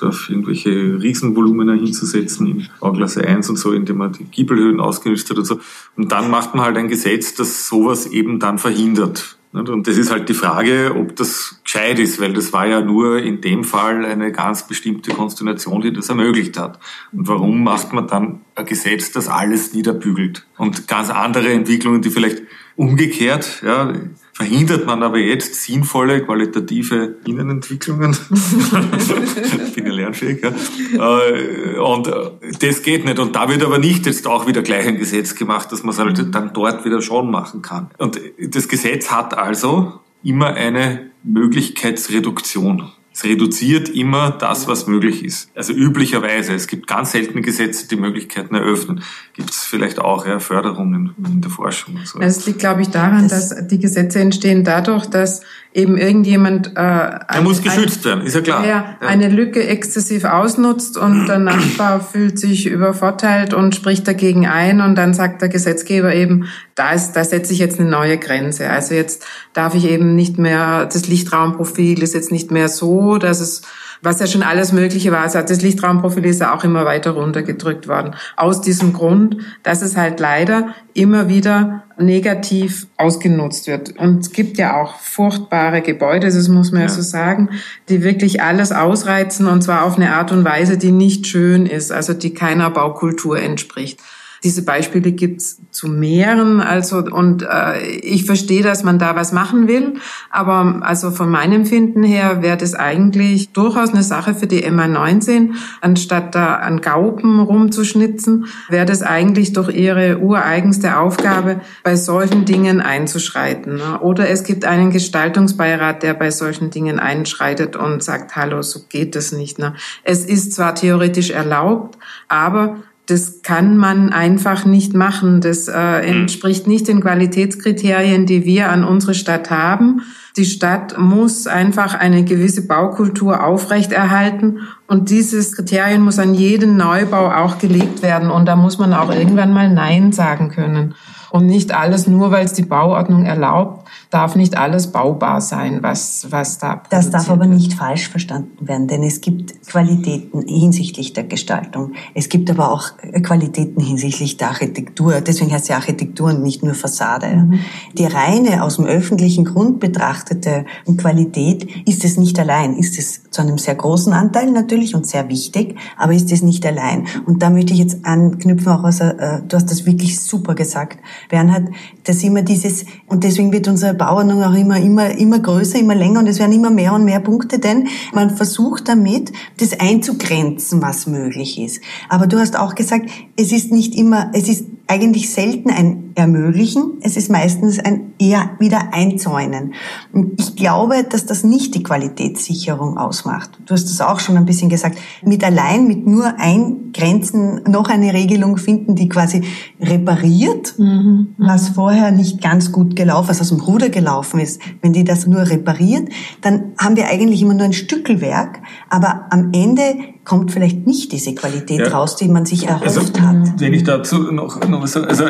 auf 0.00 0.28
irgendwelche 0.28 0.70
Riesenvolumina 1.00 1.74
hinzusetzen 1.74 2.46
in 2.48 2.68
Bauklasse 2.80 3.24
1 3.24 3.48
und 3.50 3.56
so, 3.56 3.72
indem 3.72 3.98
man 3.98 4.12
die 4.12 4.24
Giebelhöhen 4.24 4.80
ausgenutzt 4.80 5.30
hat 5.30 5.38
und 5.38 5.44
so. 5.44 5.60
Und 5.96 6.10
dann 6.10 6.28
macht 6.28 6.54
man 6.54 6.64
halt 6.64 6.76
ein 6.76 6.88
Gesetz, 6.88 7.34
das 7.34 7.68
sowas 7.68 8.06
eben 8.06 8.40
dann 8.40 8.58
verhindert. 8.58 9.38
Und 9.52 9.86
das 9.86 9.98
ist 9.98 10.10
halt 10.10 10.30
die 10.30 10.34
Frage, 10.34 10.94
ob 10.96 11.14
das 11.16 11.60
gescheit 11.62 11.98
ist, 11.98 12.18
weil 12.18 12.32
das 12.32 12.54
war 12.54 12.66
ja 12.66 12.80
nur 12.80 13.18
in 13.18 13.42
dem 13.42 13.64
Fall 13.64 14.04
eine 14.06 14.32
ganz 14.32 14.66
bestimmte 14.66 15.12
Konstellation, 15.12 15.82
die 15.82 15.92
das 15.92 16.08
ermöglicht 16.08 16.58
hat. 16.58 16.78
Und 17.12 17.28
warum 17.28 17.62
macht 17.62 17.92
man 17.92 18.06
dann 18.06 18.40
ein 18.54 18.64
Gesetz, 18.64 19.12
das 19.12 19.28
alles 19.28 19.74
niederbügelt? 19.74 20.46
Und 20.56 20.88
ganz 20.88 21.10
andere 21.10 21.52
Entwicklungen, 21.52 22.00
die 22.00 22.08
vielleicht 22.08 22.42
umgekehrt, 22.76 23.62
ja, 23.62 23.92
verhindert 24.42 24.86
man 24.86 25.04
aber 25.04 25.18
jetzt 25.18 25.54
sinnvolle, 25.54 26.24
qualitative 26.24 27.16
Innenentwicklungen. 27.26 28.10
ich 29.66 29.74
bin 29.74 29.86
ja 29.86 29.92
lernfähig, 29.92 30.42
ja. 30.42 30.50
Äh, 30.98 31.78
und 31.78 32.08
äh, 32.08 32.30
das 32.58 32.82
geht 32.82 33.04
nicht. 33.04 33.20
Und 33.20 33.36
da 33.36 33.48
wird 33.48 33.62
aber 33.62 33.78
nicht 33.78 34.04
jetzt 34.06 34.26
auch 34.26 34.48
wieder 34.48 34.62
gleich 34.62 34.86
ein 34.88 34.98
Gesetz 34.98 35.36
gemacht, 35.36 35.70
dass 35.70 35.84
man 35.84 35.94
es 35.94 36.00
halt 36.00 36.34
dann 36.34 36.52
dort 36.52 36.84
wieder 36.84 37.00
schon 37.02 37.30
machen 37.30 37.62
kann. 37.62 37.90
Und 37.98 38.20
das 38.36 38.66
Gesetz 38.66 39.12
hat 39.12 39.38
also 39.38 40.00
immer 40.24 40.54
eine 40.54 41.10
Möglichkeitsreduktion. 41.22 42.90
Es 43.14 43.24
reduziert 43.24 43.90
immer 43.90 44.30
das, 44.30 44.68
was 44.68 44.86
möglich 44.86 45.24
ist. 45.24 45.50
Also 45.54 45.72
üblicherweise. 45.72 46.54
Es 46.54 46.66
gibt 46.66 46.86
ganz 46.86 47.12
seltene 47.12 47.42
Gesetze, 47.42 47.86
die 47.86 47.96
Möglichkeiten 47.96 48.54
eröffnen. 48.54 49.02
Gibt 49.34 49.50
es 49.50 49.64
vielleicht 49.64 49.98
auch 49.98 50.26
ja, 50.26 50.38
Förderungen 50.38 51.14
in 51.24 51.40
der 51.42 51.50
Forschung. 51.50 51.96
Und 51.96 52.08
so. 52.08 52.20
Es 52.20 52.46
liegt, 52.46 52.60
glaube 52.60 52.82
ich, 52.82 52.88
daran, 52.88 53.28
das 53.28 53.50
dass 53.50 53.66
die 53.66 53.78
Gesetze 53.78 54.20
entstehen 54.20 54.64
dadurch, 54.64 55.06
dass 55.06 55.42
eben 55.74 55.96
irgendjemand 55.96 56.76
äh, 56.76 56.80
er 56.80 57.40
muss 57.42 57.62
geschützt 57.62 58.04
werden, 58.04 58.24
ist 58.24 58.34
ja 58.34 58.42
klar. 58.42 58.66
Ja, 58.66 58.96
eine 59.00 59.28
Lücke 59.28 59.66
exzessiv 59.66 60.24
ausnutzt 60.24 60.98
und 60.98 61.26
der 61.26 61.38
Nachbar 61.38 62.00
fühlt 62.00 62.38
sich 62.38 62.66
übervorteilt 62.66 63.54
und 63.54 63.74
spricht 63.74 64.06
dagegen 64.06 64.46
ein 64.46 64.80
und 64.80 64.96
dann 64.96 65.14
sagt 65.14 65.40
der 65.40 65.48
Gesetzgeber 65.48 66.14
eben, 66.14 66.48
da 66.74 66.92
ist, 66.92 67.12
da 67.12 67.24
setze 67.24 67.52
ich 67.52 67.58
jetzt 67.58 67.80
eine 67.80 67.88
neue 67.88 68.18
Grenze. 68.18 68.68
Also 68.68 68.94
jetzt 68.94 69.24
darf 69.54 69.74
ich 69.74 69.88
eben 69.88 70.14
nicht 70.14 70.38
mehr, 70.38 70.86
das 70.86 71.08
Lichtraumprofil 71.08 72.02
ist 72.02 72.14
jetzt 72.14 72.32
nicht 72.32 72.50
mehr 72.50 72.68
so, 72.68 73.18
dass 73.18 73.40
es 73.40 73.62
was 74.02 74.18
ja 74.18 74.26
schon 74.26 74.42
alles 74.42 74.72
Mögliche 74.72 75.12
war. 75.12 75.20
Also 75.20 75.40
das 75.40 75.62
Lichtraumprofil 75.62 76.24
ist 76.26 76.40
ja 76.40 76.54
auch 76.54 76.64
immer 76.64 76.84
weiter 76.84 77.12
runtergedrückt 77.12 77.86
worden. 77.86 78.16
Aus 78.36 78.60
diesem 78.60 78.92
Grund, 78.92 79.36
dass 79.62 79.80
es 79.80 79.96
halt 79.96 80.18
leider 80.18 80.74
immer 80.92 81.28
wieder 81.28 81.84
negativ 82.04 82.86
ausgenutzt 82.96 83.66
wird. 83.66 83.98
Und 83.98 84.20
es 84.20 84.32
gibt 84.32 84.58
ja 84.58 84.80
auch 84.80 84.96
furchtbare 85.00 85.82
Gebäude, 85.82 86.26
das 86.26 86.48
muss 86.48 86.72
man 86.72 86.82
ja. 86.82 86.88
ja 86.88 86.92
so 86.92 87.02
sagen, 87.02 87.48
die 87.88 88.02
wirklich 88.02 88.42
alles 88.42 88.72
ausreizen 88.72 89.46
und 89.46 89.62
zwar 89.62 89.84
auf 89.84 89.96
eine 89.96 90.14
Art 90.14 90.32
und 90.32 90.44
Weise, 90.44 90.78
die 90.78 90.92
nicht 90.92 91.26
schön 91.26 91.66
ist, 91.66 91.92
also 91.92 92.12
die 92.14 92.34
keiner 92.34 92.70
Baukultur 92.70 93.40
entspricht. 93.40 94.00
Diese 94.44 94.64
Beispiele 94.64 95.12
gibt's 95.12 95.60
zu 95.70 95.88
mehreren. 95.88 96.60
Also 96.60 96.98
und 96.98 97.42
äh, 97.42 97.80
ich 97.80 98.24
verstehe, 98.24 98.62
dass 98.62 98.82
man 98.82 98.98
da 98.98 99.16
was 99.16 99.32
machen 99.32 99.68
will, 99.68 99.94
aber 100.30 100.80
also 100.82 101.10
von 101.10 101.30
meinem 101.30 101.64
Finden 101.64 102.02
her 102.02 102.42
wäre 102.42 102.56
das 102.56 102.74
eigentlich 102.74 103.52
durchaus 103.52 103.90
eine 103.90 104.02
Sache 104.02 104.34
für 104.34 104.46
die 104.46 104.64
MA19, 104.64 105.50
anstatt 105.80 106.34
da 106.34 106.56
an 106.56 106.80
Gaupen 106.80 107.40
rumzuschnitzen, 107.40 108.46
wäre 108.68 108.86
das 108.86 109.02
eigentlich 109.02 109.52
doch 109.52 109.68
ihre 109.68 110.18
ureigenste 110.18 110.98
Aufgabe, 110.98 111.60
bei 111.82 111.96
solchen 111.96 112.44
Dingen 112.44 112.80
einzuschreiten. 112.80 113.76
Ne? 113.76 114.00
Oder 114.00 114.28
es 114.28 114.44
gibt 114.44 114.64
einen 114.64 114.90
Gestaltungsbeirat, 114.90 116.02
der 116.02 116.14
bei 116.14 116.30
solchen 116.30 116.70
Dingen 116.70 116.98
einschreitet 116.98 117.76
und 117.76 118.02
sagt, 118.02 118.36
hallo, 118.36 118.62
so 118.62 118.80
geht 118.88 119.16
das 119.16 119.32
nicht. 119.32 119.58
Ne? 119.58 119.74
Es 120.04 120.24
ist 120.24 120.52
zwar 120.54 120.74
theoretisch 120.74 121.30
erlaubt, 121.30 121.98
aber 122.28 122.78
das 123.06 123.42
kann 123.42 123.76
man 123.76 124.12
einfach 124.12 124.64
nicht 124.64 124.94
machen. 124.94 125.40
Das 125.40 125.68
äh, 125.68 126.02
hm. 126.02 126.22
entspricht 126.22 126.66
nicht 126.66 126.88
den 126.88 127.00
Qualitätskriterien, 127.00 128.26
die 128.26 128.44
wir 128.44 128.70
an 128.70 128.84
unsere 128.84 129.14
Stadt 129.14 129.50
haben. 129.50 130.02
Die 130.36 130.46
Stadt 130.46 130.96
muss 130.98 131.46
einfach 131.46 131.94
eine 131.94 132.24
gewisse 132.24 132.66
Baukultur 132.66 133.44
aufrechterhalten 133.44 134.60
und 134.86 135.10
dieses 135.10 135.54
Kriterium 135.54 136.04
muss 136.04 136.18
an 136.18 136.34
jeden 136.34 136.78
Neubau 136.78 137.30
auch 137.30 137.58
gelegt 137.58 138.02
werden 138.02 138.30
und 138.30 138.46
da 138.46 138.56
muss 138.56 138.78
man 138.78 138.94
auch 138.94 139.12
irgendwann 139.12 139.52
mal 139.52 139.68
Nein 139.68 140.12
sagen 140.12 140.48
können. 140.48 140.94
Und 141.32 141.46
nicht 141.46 141.74
alles 141.74 142.06
nur, 142.06 142.30
weil 142.30 142.44
es 142.44 142.52
die 142.52 142.62
Bauordnung 142.62 143.24
erlaubt, 143.24 143.88
darf 144.10 144.36
nicht 144.36 144.58
alles 144.58 144.88
baubar 144.92 145.40
sein, 145.40 145.78
was, 145.82 146.26
was 146.28 146.58
da 146.58 146.82
Das 146.90 147.08
darf 147.10 147.30
aber 147.30 147.48
wird. 147.48 147.54
nicht 147.54 147.72
falsch 147.72 148.10
verstanden 148.10 148.68
werden, 148.68 148.86
denn 148.86 149.02
es 149.02 149.22
gibt 149.22 149.66
Qualitäten 149.66 150.42
hinsichtlich 150.46 151.14
der 151.14 151.24
Gestaltung. 151.24 151.92
Es 152.14 152.28
gibt 152.28 152.50
aber 152.50 152.70
auch 152.70 152.90
Qualitäten 153.22 153.80
hinsichtlich 153.82 154.36
der 154.36 154.48
Architektur. 154.48 155.22
Deswegen 155.22 155.50
heißt 155.50 155.70
ja 155.70 155.76
Architektur 155.76 156.28
und 156.28 156.42
nicht 156.42 156.62
nur 156.62 156.74
Fassade. 156.74 157.28
Mhm. 157.28 157.60
Die 157.96 158.04
reine 158.04 158.62
aus 158.62 158.76
dem 158.76 158.84
öffentlichen 158.84 159.46
Grund 159.46 159.80
betrachtete 159.80 160.66
Qualität 160.98 161.66
ist 161.86 162.04
es 162.04 162.18
nicht 162.18 162.38
allein. 162.38 162.76
Ist 162.76 162.98
es 162.98 163.30
zu 163.30 163.40
einem 163.40 163.56
sehr 163.56 163.74
großen 163.74 164.12
Anteil 164.12 164.50
natürlich 164.50 164.94
und 164.94 165.06
sehr 165.06 165.30
wichtig, 165.30 165.76
aber 165.96 166.12
ist 166.12 166.30
es 166.30 166.42
nicht 166.42 166.66
allein. 166.66 167.06
Und 167.24 167.42
da 167.42 167.48
möchte 167.48 167.72
ich 167.72 167.78
jetzt 167.78 168.04
anknüpfen, 168.04 168.70
auch 168.70 168.82
was, 168.82 169.00
äh, 169.00 169.40
du 169.48 169.56
hast 169.56 169.70
das 169.70 169.86
wirklich 169.86 170.20
super 170.20 170.54
gesagt, 170.54 170.98
Bernhard, 171.28 171.68
dass 172.04 172.22
immer 172.22 172.42
dieses, 172.42 172.84
und 173.06 173.24
deswegen 173.24 173.52
wird 173.52 173.68
unsere 173.68 173.94
Bauordnung 173.94 174.42
auch 174.42 174.54
immer, 174.54 174.78
immer, 174.78 175.10
immer 175.10 175.38
größer, 175.38 175.78
immer 175.78 175.94
länger 175.94 176.20
und 176.20 176.26
es 176.26 176.38
werden 176.38 176.52
immer 176.52 176.70
mehr 176.70 176.92
und 176.92 177.04
mehr 177.04 177.20
Punkte, 177.20 177.58
denn 177.58 177.88
man 178.12 178.36
versucht 178.36 178.88
damit, 178.88 179.32
das 179.58 179.78
einzugrenzen, 179.78 180.82
was 180.82 181.06
möglich 181.06 181.60
ist. 181.60 181.80
Aber 182.08 182.26
du 182.26 182.38
hast 182.38 182.58
auch 182.58 182.74
gesagt, 182.74 183.10
es 183.36 183.52
ist 183.52 183.72
nicht 183.72 183.94
immer, 183.94 184.30
es 184.34 184.48
ist 184.48 184.64
eigentlich 184.86 185.32
selten 185.32 185.70
ein 185.70 186.12
Ermöglichen, 186.14 186.98
es 187.00 187.16
ist 187.16 187.30
meistens 187.30 187.78
ein 187.78 188.12
eher 188.18 188.50
wieder 188.58 188.92
Einzäunen. 188.92 189.74
Und 190.12 190.38
ich 190.38 190.56
glaube, 190.56 191.04
dass 191.08 191.24
das 191.24 191.44
nicht 191.44 191.74
die 191.74 191.82
Qualitätssicherung 191.82 192.98
ausmacht. 192.98 193.58
Du 193.64 193.72
hast 193.72 193.86
das 193.86 194.00
auch 194.00 194.20
schon 194.20 194.36
ein 194.36 194.44
bisschen 194.44 194.68
gesagt. 194.68 194.98
Mit 195.22 195.42
allein, 195.42 195.86
mit 195.86 196.06
nur 196.06 196.38
Eingrenzen 196.38 197.62
noch 197.66 197.88
eine 197.88 198.12
Regelung 198.12 198.58
finden, 198.58 198.94
die 198.94 199.08
quasi 199.08 199.42
repariert, 199.80 200.78
mhm. 200.78 201.34
was 201.38 201.70
vorher 201.70 202.10
nicht 202.10 202.42
ganz 202.42 202.72
gut 202.72 202.94
gelaufen, 202.94 203.28
was 203.30 203.40
aus 203.40 203.48
dem 203.48 203.60
Ruder 203.60 203.88
gelaufen 203.88 204.40
ist. 204.40 204.60
Wenn 204.82 204.92
die 204.92 205.04
das 205.04 205.26
nur 205.26 205.48
repariert, 205.48 206.08
dann 206.42 206.72
haben 206.78 206.96
wir 206.96 207.08
eigentlich 207.08 207.40
immer 207.40 207.54
nur 207.54 207.64
ein 207.64 207.72
Stückelwerk, 207.72 208.60
aber 208.90 209.26
am 209.30 209.52
Ende 209.54 210.11
kommt 210.24 210.52
vielleicht 210.52 210.86
nicht 210.86 211.12
diese 211.12 211.34
Qualität 211.34 211.80
ja. 211.80 211.88
raus, 211.88 212.16
die 212.16 212.28
man 212.28 212.46
sich 212.46 212.66
erhofft 212.66 213.16
also, 213.16 213.20
hat. 213.20 213.60
Wenn 213.60 213.74
ich 213.74 213.84
dazu 213.84 214.30
noch, 214.32 214.66
noch 214.68 214.82
was 214.82 214.92
sage, 214.92 215.08
also 215.08 215.24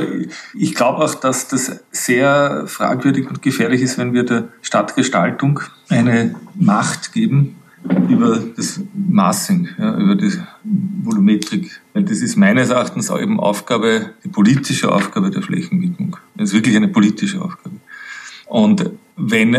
ich 0.55 0.75
glaube 0.75 1.03
auch, 1.03 1.15
dass 1.15 1.49
das 1.49 1.81
sehr 1.91 2.65
fragwürdig 2.67 3.29
und 3.29 3.43
gefährlich 3.43 3.83
ist, 3.83 3.99
wenn 3.99 4.13
wir 4.13 4.25
der 4.25 4.49
Stadtgestaltung 4.61 5.61
eine 5.89 6.35
Macht 6.55 7.13
geben 7.13 7.57
über 8.09 8.39
das 8.57 8.81
Massing, 8.95 9.69
ja, 9.79 9.97
über 9.99 10.15
die 10.15 10.33
Volumetrik. 11.03 11.81
Weil 11.95 12.05
das 12.05 12.21
ist 12.21 12.37
meines 12.37 12.71
Erachtens 12.71 13.11
auch 13.11 13.21
eben 13.21 13.41
Aufgabe, 13.41 14.11
die 14.25 14.29
politische 14.29 14.93
Aufgabe 14.93 15.31
der 15.31 15.43
Flächenwidmung. 15.43 16.17
Das 16.37 16.51
ist 16.51 16.55
wirklich 16.55 16.77
eine 16.77 16.89
politische 16.89 17.41
Aufgabe. 17.43 17.77
Und 18.47 18.91
wenn 19.17 19.57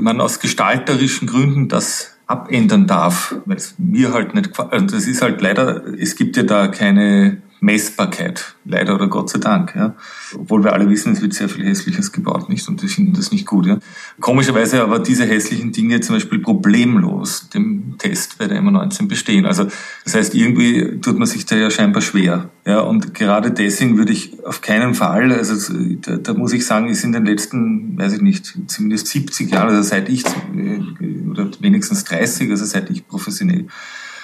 man 0.00 0.20
aus 0.20 0.38
gestalterischen 0.40 1.26
Gründen 1.26 1.68
das 1.68 2.13
abändern 2.26 2.86
darf, 2.86 3.34
weil 3.44 3.56
es 3.56 3.74
mir 3.78 4.12
halt 4.12 4.34
nicht. 4.34 4.58
Also 4.58 4.86
das 4.86 5.06
ist 5.06 5.22
halt 5.22 5.40
leider, 5.40 5.82
es 5.98 6.16
gibt 6.16 6.36
ja 6.36 6.42
da 6.42 6.68
keine 6.68 7.38
Messbarkeit, 7.64 8.56
leider 8.66 8.94
oder 8.94 9.08
Gott 9.08 9.30
sei 9.30 9.38
Dank. 9.38 9.74
Ja. 9.74 9.96
Obwohl 10.34 10.62
wir 10.64 10.74
alle 10.74 10.88
wissen, 10.90 11.14
es 11.14 11.22
wird 11.22 11.32
sehr 11.32 11.48
viel 11.48 11.64
Hässliches 11.64 12.12
gebaut, 12.12 12.50
nicht? 12.50 12.68
Und 12.68 12.82
wir 12.82 12.90
finden 12.90 13.14
das 13.14 13.32
nicht 13.32 13.46
gut. 13.46 13.64
Ja. 13.64 13.78
Komischerweise 14.20 14.82
aber 14.82 14.98
diese 14.98 15.24
hässlichen 15.24 15.72
Dinge 15.72 16.00
zum 16.00 16.16
Beispiel 16.16 16.40
problemlos 16.40 17.48
dem 17.48 17.96
Test 17.96 18.36
bei 18.36 18.48
der 18.48 18.60
MA19 18.60 19.08
bestehen. 19.08 19.46
Also 19.46 19.66
das 20.04 20.14
heißt, 20.14 20.34
irgendwie 20.34 21.00
tut 21.00 21.18
man 21.18 21.26
sich 21.26 21.46
da 21.46 21.56
ja 21.56 21.70
scheinbar 21.70 22.02
schwer. 22.02 22.50
Ja. 22.66 22.80
Und 22.80 23.14
gerade 23.14 23.50
deswegen 23.50 23.96
würde 23.96 24.12
ich 24.12 24.44
auf 24.44 24.60
keinen 24.60 24.92
Fall, 24.92 25.32
also 25.32 25.72
da, 26.02 26.16
da 26.18 26.34
muss 26.34 26.52
ich 26.52 26.66
sagen, 26.66 26.88
ist 26.88 27.02
in 27.02 27.12
den 27.12 27.24
letzten, 27.24 27.96
weiß 27.96 28.12
ich 28.12 28.20
nicht, 28.20 28.54
zumindest 28.66 29.06
70 29.06 29.50
Jahren, 29.50 29.70
also 29.70 29.80
seit 29.80 30.10
ich, 30.10 30.22
oder 31.30 31.50
wenigstens 31.60 32.04
30, 32.04 32.50
also 32.50 32.66
seit 32.66 32.90
ich 32.90 33.08
professionell 33.08 33.68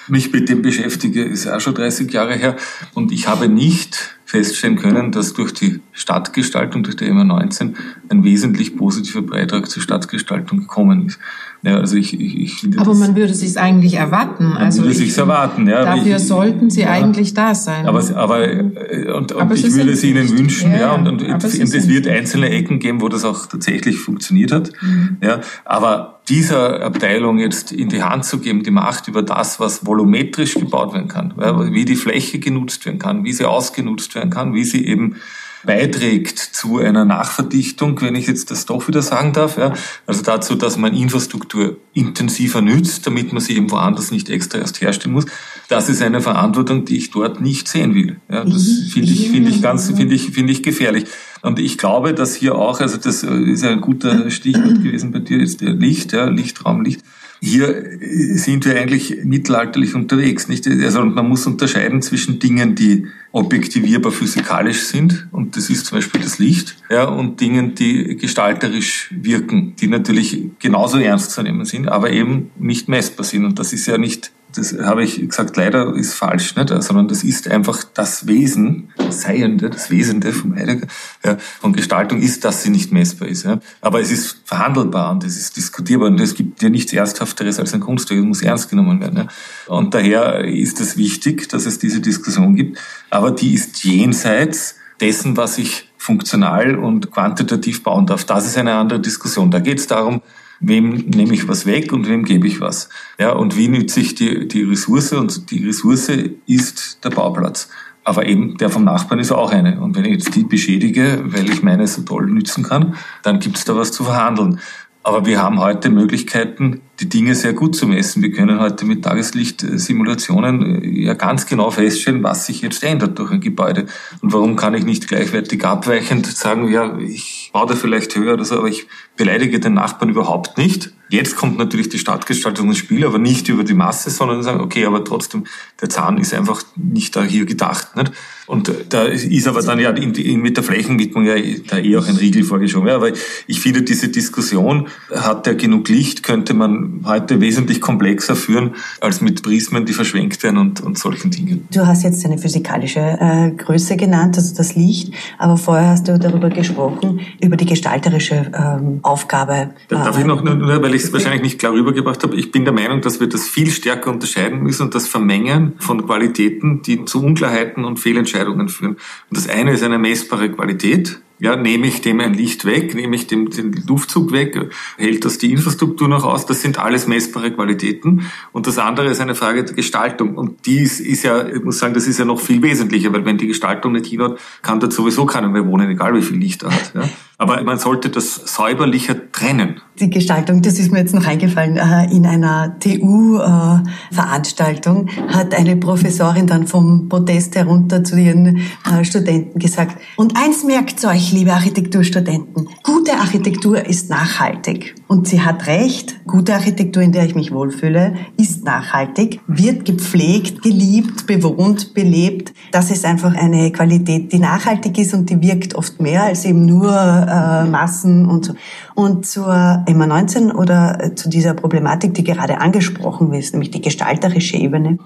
mich 0.07 0.31
mit 0.31 0.49
dem 0.49 0.61
beschäftige, 0.61 1.23
ist 1.23 1.47
auch 1.47 1.59
schon 1.59 1.75
30 1.75 2.11
Jahre 2.11 2.35
her. 2.35 2.55
Und 2.93 3.11
ich 3.11 3.27
habe 3.27 3.47
nicht 3.47 4.17
feststellen 4.31 4.77
können, 4.77 5.11
dass 5.11 5.33
durch 5.33 5.53
die 5.53 5.81
Stadtgestaltung 5.91 6.83
durch 6.83 6.95
die 6.95 7.11
MA 7.11 7.25
19 7.25 7.75
ein 8.07 8.23
wesentlich 8.23 8.77
positiver 8.77 9.21
Beitrag 9.21 9.69
zur 9.69 9.83
Stadtgestaltung 9.83 10.59
gekommen 10.59 11.07
ist. 11.07 11.19
Ja, 11.63 11.77
also 11.77 11.97
ich, 11.97 12.19
ich, 12.19 12.39
ich 12.39 12.53
finde 12.55 12.79
aber 12.79 12.95
man 12.95 13.15
würde 13.15 13.33
sich 13.33 13.59
eigentlich 13.59 13.95
erwarten. 13.95 14.45
Man 14.49 14.57
also 14.57 14.83
würde 14.83 14.95
sich 14.95 15.15
erwarten. 15.17 15.67
Ja, 15.67 15.83
dafür 15.83 16.15
ich, 16.15 16.23
sollten 16.23 16.69
sie 16.69 16.81
ja, 16.81 16.91
eigentlich 16.91 17.33
da 17.33 17.53
sein. 17.53 17.85
Aber, 17.85 18.03
aber, 18.15 18.47
äh, 18.47 19.11
und, 19.11 19.33
und 19.33 19.53
ich 19.53 19.73
würde 19.73 19.91
es 19.91 20.03
ihnen 20.03 20.27
wünschen, 20.29 20.71
ja, 20.71 20.79
ja 20.79 20.91
und, 20.93 21.07
und, 21.07 21.21
und 21.21 21.43
es 21.43 21.87
wird 21.87 22.07
einzelne 22.07 22.49
Ecken 22.49 22.79
geben, 22.79 23.01
wo 23.01 23.09
das 23.09 23.25
auch 23.25 23.47
tatsächlich 23.47 23.99
funktioniert 23.99 24.53
hat. 24.53 24.71
Mhm. 24.81 25.17
Ja, 25.21 25.41
aber 25.65 26.20
dieser 26.29 26.81
Abteilung 26.83 27.39
jetzt 27.39 27.71
in 27.71 27.89
die 27.89 28.03
Hand 28.03 28.25
zu 28.25 28.39
geben, 28.39 28.63
die 28.63 28.71
Macht 28.71 29.07
über 29.07 29.23
das, 29.23 29.59
was 29.59 29.85
volumetrisch 29.85 30.55
gebaut 30.55 30.93
werden 30.93 31.07
kann, 31.07 31.33
wie 31.73 31.85
die 31.85 31.95
Fläche 31.95 32.39
genutzt 32.39 32.85
werden 32.85 32.99
kann, 32.99 33.23
wie 33.23 33.33
sie 33.33 33.45
ausgenutzt 33.45 34.15
werden 34.15 34.29
kann, 34.29 34.53
wie 34.53 34.63
sie 34.63 34.85
eben 34.85 35.17
beiträgt 35.63 36.39
zu 36.39 36.77
einer 36.77 37.05
Nachverdichtung, 37.05 38.01
wenn 38.01 38.15
ich 38.15 38.27
jetzt 38.27 38.51
das 38.51 38.65
doch 38.65 38.87
wieder 38.87 39.01
sagen 39.01 39.33
darf. 39.33 39.57
Ja. 39.57 39.73
Also 40.07 40.23
dazu, 40.23 40.55
dass 40.55 40.77
man 40.77 40.93
Infrastruktur 40.93 41.77
intensiver 41.93 42.61
nützt, 42.61 43.05
damit 43.05 43.33
man 43.33 43.41
sie 43.41 43.55
eben 43.55 43.69
woanders 43.71 44.11
nicht 44.11 44.29
extra 44.29 44.57
erst 44.59 44.81
herstellen 44.81 45.13
muss. 45.13 45.25
Das 45.69 45.89
ist 45.89 46.01
eine 46.01 46.21
Verantwortung, 46.21 46.85
die 46.85 46.97
ich 46.97 47.11
dort 47.11 47.41
nicht 47.41 47.67
sehen 47.67 47.95
will. 47.95 48.19
Ja, 48.29 48.43
das 48.43 48.67
finde 48.91 49.11
ich, 49.11 49.29
finde 49.29 49.49
ich 49.49 49.61
ganz, 49.61 49.87
finde 49.91 50.15
ich, 50.15 50.31
finde 50.31 50.51
ich 50.51 50.63
gefährlich. 50.63 51.05
Und 51.41 51.59
ich 51.59 51.77
glaube, 51.77 52.13
dass 52.13 52.35
hier 52.35 52.55
auch, 52.55 52.79
also 52.81 52.97
das 52.97 53.23
ist 53.23 53.63
ja 53.63 53.69
ein 53.69 53.81
guter 53.81 54.29
Stichwort 54.29 54.83
gewesen 54.83 55.11
bei 55.11 55.19
dir, 55.19 55.39
jetzt 55.39 55.61
der 55.61 55.73
Licht, 55.73 56.13
ja, 56.13 56.25
Lichtraum, 56.25 56.83
Licht. 56.83 57.01
Hier 57.43 57.97
sind 58.35 58.65
wir 58.65 58.79
eigentlich 58.79 59.23
mittelalterlich 59.23 59.95
unterwegs, 59.95 60.47
nicht? 60.47 60.67
Also 60.67 61.03
man 61.03 61.27
muss 61.27 61.47
unterscheiden 61.47 62.03
zwischen 62.03 62.37
Dingen, 62.37 62.75
die 62.75 63.07
objektivierbar 63.31 64.11
physikalisch 64.11 64.83
sind, 64.83 65.27
und 65.31 65.57
das 65.57 65.71
ist 65.71 65.87
zum 65.87 65.97
Beispiel 65.97 66.21
das 66.21 66.37
Licht, 66.37 66.77
ja, 66.91 67.05
und 67.05 67.41
Dingen, 67.41 67.73
die 67.73 68.15
gestalterisch 68.15 69.09
wirken, 69.11 69.75
die 69.81 69.87
natürlich 69.87 70.51
genauso 70.59 70.99
ernst 70.99 71.31
zu 71.31 71.41
nehmen 71.41 71.65
sind, 71.65 71.87
aber 71.87 72.11
eben 72.11 72.51
nicht 72.59 72.87
messbar 72.87 73.25
sind. 73.25 73.43
Und 73.43 73.57
das 73.57 73.73
ist 73.73 73.87
ja 73.87 73.97
nicht 73.97 74.31
das 74.55 74.77
habe 74.79 75.03
ich 75.03 75.27
gesagt, 75.27 75.57
leider 75.57 75.95
ist 75.95 76.13
falsch, 76.13 76.55
nicht? 76.55 76.69
sondern 76.83 77.07
das 77.07 77.23
ist 77.23 77.47
einfach 77.47 77.83
das 77.93 78.27
Wesen, 78.27 78.93
das 78.97 79.21
Seiende, 79.21 79.69
das 79.69 79.89
Wesende 79.89 80.33
vom 80.33 80.55
Heidegger, 80.55 80.87
ja, 81.25 81.37
von 81.59 81.73
Gestaltung 81.73 82.19
ist, 82.21 82.43
dass 82.45 82.63
sie 82.63 82.69
nicht 82.69 82.91
messbar 82.91 83.27
ist. 83.27 83.43
Ja. 83.43 83.59
Aber 83.81 84.01
es 84.01 84.11
ist 84.11 84.41
verhandelbar 84.45 85.11
und 85.11 85.23
es 85.23 85.37
ist 85.37 85.55
diskutierbar 85.57 86.07
und 86.07 86.19
es 86.19 86.35
gibt 86.35 86.61
ja 86.61 86.69
nichts 86.69 86.93
Ernsthafteres 86.93 87.59
als 87.59 87.73
ein 87.73 87.79
Kunstwerk, 87.79 88.19
es 88.19 88.25
muss 88.25 88.41
ernst 88.41 88.69
genommen 88.69 88.99
werden. 88.99 89.17
Ja. 89.17 89.27
Und 89.67 89.93
daher 89.93 90.45
ist 90.45 90.79
es 90.79 90.97
wichtig, 90.97 91.49
dass 91.49 91.65
es 91.65 91.79
diese 91.79 92.01
Diskussion 92.01 92.55
gibt, 92.55 92.79
aber 93.09 93.31
die 93.31 93.53
ist 93.53 93.83
jenseits 93.83 94.75
dessen, 94.99 95.35
was 95.37 95.57
ich 95.57 95.89
funktional 95.97 96.75
und 96.75 97.11
quantitativ 97.11 97.83
bauen 97.83 98.05
darf. 98.05 98.23
Das 98.25 98.45
ist 98.45 98.57
eine 98.57 98.73
andere 98.73 98.99
Diskussion. 98.99 99.51
Da 99.51 99.59
geht 99.59 99.79
es 99.79 99.87
darum, 99.87 100.21
wem 100.61 100.89
nehme 101.07 101.33
ich 101.33 101.47
was 101.47 101.65
weg 101.65 101.91
und 101.91 102.07
wem 102.07 102.23
gebe 102.23 102.47
ich 102.47 102.61
was. 102.61 102.89
Ja, 103.19 103.31
und 103.33 103.57
wie 103.57 103.67
nütze 103.67 103.99
ich 103.99 104.15
die, 104.15 104.47
die 104.47 104.63
Ressource? 104.63 105.13
Und 105.13 105.51
die 105.51 105.65
Ressource 105.65 106.11
ist 106.45 107.03
der 107.03 107.09
Bauplatz. 107.09 107.67
Aber 108.03 108.25
eben 108.25 108.57
der 108.57 108.69
vom 108.69 108.83
Nachbarn 108.83 109.19
ist 109.19 109.31
auch 109.31 109.51
eine. 109.51 109.79
Und 109.79 109.95
wenn 109.95 110.05
ich 110.05 110.13
jetzt 110.13 110.35
die 110.35 110.43
beschädige, 110.43 111.21
weil 111.25 111.49
ich 111.49 111.61
meine 111.61 111.85
so 111.87 112.01
toll 112.03 112.27
nützen 112.27 112.63
kann, 112.63 112.95
dann 113.23 113.39
gibt 113.39 113.57
es 113.57 113.65
da 113.65 113.75
was 113.75 113.91
zu 113.91 114.03
verhandeln. 114.03 114.59
Aber 115.03 115.25
wir 115.25 115.41
haben 115.41 115.59
heute 115.59 115.89
Möglichkeiten, 115.89 116.81
die 116.99 117.09
Dinge 117.09 117.33
sehr 117.33 117.53
gut 117.53 117.75
zu 117.75 117.87
messen. 117.87 118.21
Wir 118.21 118.31
können 118.31 118.59
heute 118.59 118.85
mit 118.85 119.03
Tageslichtsimulationen 119.03 120.83
äh, 120.83 121.05
ja 121.05 121.15
ganz 121.15 121.47
genau 121.47 121.71
feststellen, 121.71 122.21
was 122.21 122.45
sich 122.45 122.61
jetzt 122.61 122.83
ändert 122.83 123.17
durch 123.17 123.31
ein 123.31 123.41
Gebäude. 123.41 123.87
Und 124.21 124.31
warum 124.31 124.55
kann 124.55 124.75
ich 124.75 124.85
nicht 124.85 125.07
gleichwertig 125.07 125.65
abweichend 125.65 126.27
sagen, 126.27 126.71
ja, 126.71 126.99
ich 126.99 127.49
baue 127.51 127.65
da 127.65 127.75
vielleicht 127.75 128.15
höher 128.15 128.35
oder 128.35 128.45
so, 128.45 128.59
aber 128.59 128.67
ich 128.67 128.87
beleidige 129.17 129.59
den 129.59 129.73
Nachbarn 129.73 130.11
überhaupt 130.11 130.59
nicht. 130.59 130.93
Jetzt 131.09 131.35
kommt 131.35 131.57
natürlich 131.57 131.89
die 131.89 131.99
Stadtgestaltung 131.99 132.67
ins 132.67 132.77
Spiel, 132.77 133.03
aber 133.03 133.17
nicht 133.17 133.49
über 133.49 133.63
die 133.63 133.73
Masse, 133.73 134.11
sondern 134.11 134.43
sagen, 134.43 134.61
okay, 134.61 134.85
aber 134.85 135.03
trotzdem, 135.03 135.45
der 135.81 135.89
Zahn 135.89 136.19
ist 136.19 136.33
einfach 136.33 136.61
nicht 136.75 137.15
da 137.15 137.23
hier 137.23 137.45
gedacht. 137.45 137.95
Nicht? 137.95 138.11
Und 138.51 138.69
da 138.89 139.03
ist 139.03 139.47
aber 139.47 139.61
dann 139.61 139.79
ja 139.79 139.93
mit 139.93 140.57
der 140.57 140.63
Flächenwidmung 140.63 141.23
ja 141.23 141.35
da 141.69 141.77
eh 141.77 141.95
auch 141.95 142.05
ein 142.05 142.17
Riegel 142.17 142.43
vorgeschoben. 142.43 142.89
Ja, 142.89 142.95
aber 142.95 143.11
ich 143.47 143.61
finde, 143.61 143.81
diese 143.81 144.09
Diskussion, 144.09 144.87
hat 145.15 145.47
er 145.47 145.55
genug 145.55 145.87
Licht, 145.87 146.21
könnte 146.21 146.53
man 146.53 146.99
heute 147.05 147.39
wesentlich 147.39 147.79
komplexer 147.79 148.35
führen, 148.35 148.75
als 148.99 149.21
mit 149.21 149.41
Prismen, 149.41 149.85
die 149.85 149.93
verschwenkt 149.93 150.43
werden 150.43 150.57
und, 150.57 150.81
und 150.81 150.97
solchen 150.97 151.31
Dingen. 151.31 151.65
Du 151.73 151.87
hast 151.87 152.03
jetzt 152.03 152.25
eine 152.25 152.37
physikalische 152.37 152.99
äh, 152.99 153.51
Größe 153.51 153.95
genannt, 153.95 154.35
also 154.35 154.53
das 154.53 154.75
Licht, 154.75 155.13
aber 155.37 155.55
vorher 155.55 155.87
hast 155.87 156.09
du 156.09 156.19
darüber 156.19 156.49
gesprochen, 156.49 157.21
über 157.41 157.55
die 157.55 157.65
gestalterische 157.65 158.51
ähm, 158.53 158.99
Aufgabe. 159.01 159.69
Da 159.87 160.03
darf 160.03 160.19
ich 160.19 160.25
noch, 160.25 160.43
nur, 160.43 160.55
nur 160.55 160.83
weil 160.83 160.93
ich 160.93 161.03
es 161.03 161.13
wahrscheinlich 161.13 161.43
nicht 161.43 161.57
klar 161.57 161.71
rübergebracht 161.71 162.21
habe, 162.23 162.35
ich 162.35 162.51
bin 162.51 162.65
der 162.65 162.73
Meinung, 162.73 162.99
dass 162.99 163.21
wir 163.21 163.29
das 163.29 163.47
viel 163.47 163.71
stärker 163.71 164.11
unterscheiden 164.11 164.61
müssen 164.61 164.83
und 164.83 164.93
das 164.93 165.07
Vermengen 165.07 165.75
von 165.79 166.05
Qualitäten, 166.05 166.81
die 166.81 167.05
zu 167.05 167.23
Unklarheiten 167.23 167.85
und 167.85 167.97
Fehlentscheidungen 167.97 168.40
führen. 168.69 168.93
Und 168.93 169.37
das 169.37 169.47
eine 169.47 169.71
ist 169.71 169.83
eine 169.83 169.97
messbare 169.97 170.49
Qualität, 170.49 171.21
ja, 171.41 171.55
nehme 171.55 171.87
ich 171.87 172.01
dem 172.01 172.19
ein 172.19 172.35
Licht 172.35 172.65
weg, 172.65 172.93
nehme 172.93 173.15
ich 173.15 173.25
dem 173.25 173.49
den 173.49 173.73
Luftzug 173.87 174.31
weg, 174.31 174.69
hält 174.97 175.25
das 175.25 175.39
die 175.39 175.51
Infrastruktur 175.51 176.07
noch 176.07 176.23
aus? 176.23 176.45
Das 176.45 176.61
sind 176.61 176.77
alles 176.77 177.07
messbare 177.07 177.49
Qualitäten. 177.51 178.29
Und 178.51 178.67
das 178.67 178.77
andere 178.77 179.09
ist 179.09 179.21
eine 179.21 179.33
Frage 179.33 179.63
der 179.63 179.73
Gestaltung. 179.73 180.35
Und 180.35 180.67
die 180.67 180.77
ist, 180.77 180.99
ist 180.99 181.23
ja, 181.23 181.47
ich 181.47 181.63
muss 181.63 181.79
sagen, 181.79 181.95
das 181.95 182.05
ist 182.05 182.19
ja 182.19 182.25
noch 182.25 182.39
viel 182.39 182.61
wesentlicher, 182.61 183.11
weil 183.11 183.25
wenn 183.25 183.39
die 183.39 183.47
Gestaltung 183.47 183.93
nicht 183.93 184.05
hinhaut, 184.05 184.39
kann 184.61 184.79
dort 184.79 184.93
sowieso 184.93 185.25
keiner 185.25 185.49
mehr 185.49 185.65
wohnen, 185.65 185.89
egal 185.89 186.13
wie 186.13 186.21
viel 186.21 186.37
Licht 186.37 186.61
er 186.61 186.75
hat. 186.75 186.93
Ja? 186.93 187.09
Aber 187.41 187.61
man 187.63 187.79
sollte 187.79 188.11
das 188.11 188.35
säuberlicher 188.35 189.31
trennen. 189.31 189.81
Die 189.99 190.11
Gestaltung, 190.11 190.61
das 190.61 190.77
ist 190.77 190.91
mir 190.91 190.99
jetzt 190.99 191.15
noch 191.15 191.25
eingefallen, 191.25 191.75
äh, 191.75 192.05
in 192.15 192.27
einer 192.27 192.77
TU-Veranstaltung 192.79 195.09
hat 195.27 195.55
eine 195.55 195.75
Professorin 195.75 196.45
dann 196.45 196.67
vom 196.67 197.09
Podest 197.09 197.55
herunter 197.55 198.03
zu 198.03 198.15
ihren 198.15 198.61
äh, 198.85 199.03
Studenten 199.03 199.57
gesagt, 199.57 199.99
und 200.17 200.37
eins 200.37 200.63
merkt 200.63 201.03
euch, 201.03 201.31
liebe 201.31 201.53
Architekturstudenten, 201.53 202.69
gute 202.83 203.13
Architektur 203.13 203.87
ist 203.87 204.11
nachhaltig. 204.11 204.93
Und 205.11 205.27
sie 205.27 205.41
hat 205.41 205.67
recht, 205.67 206.25
gute 206.25 206.53
Architektur, 206.53 207.03
in 207.03 207.11
der 207.11 207.25
ich 207.25 207.35
mich 207.35 207.51
wohlfühle, 207.51 208.13
ist 208.37 208.63
nachhaltig, 208.63 209.41
wird 209.45 209.83
gepflegt, 209.83 210.61
geliebt, 210.61 211.27
bewohnt, 211.27 211.93
belebt. 211.93 212.53
Das 212.71 212.91
ist 212.91 213.03
einfach 213.03 213.35
eine 213.35 213.73
Qualität, 213.73 214.31
die 214.31 214.39
nachhaltig 214.39 214.97
ist 214.97 215.13
und 215.13 215.29
die 215.29 215.41
wirkt 215.41 215.75
oft 215.75 215.99
mehr 215.99 216.23
als 216.23 216.45
eben 216.45 216.65
nur 216.65 216.93
äh, 216.93 217.65
Massen 217.65 218.25
und 218.25 218.45
so. 218.45 218.53
Und 218.95 219.25
zur 219.25 219.51
MA19 219.51 220.53
oder 220.53 220.97
äh, 221.01 221.15
zu 221.15 221.29
dieser 221.29 221.53
Problematik, 221.53 222.13
die 222.13 222.23
gerade 222.23 222.59
angesprochen 222.59 223.33
ist, 223.33 223.53
nämlich 223.53 223.71
die 223.71 223.81
gestalterische 223.81 224.57
Ebene. 224.57 224.97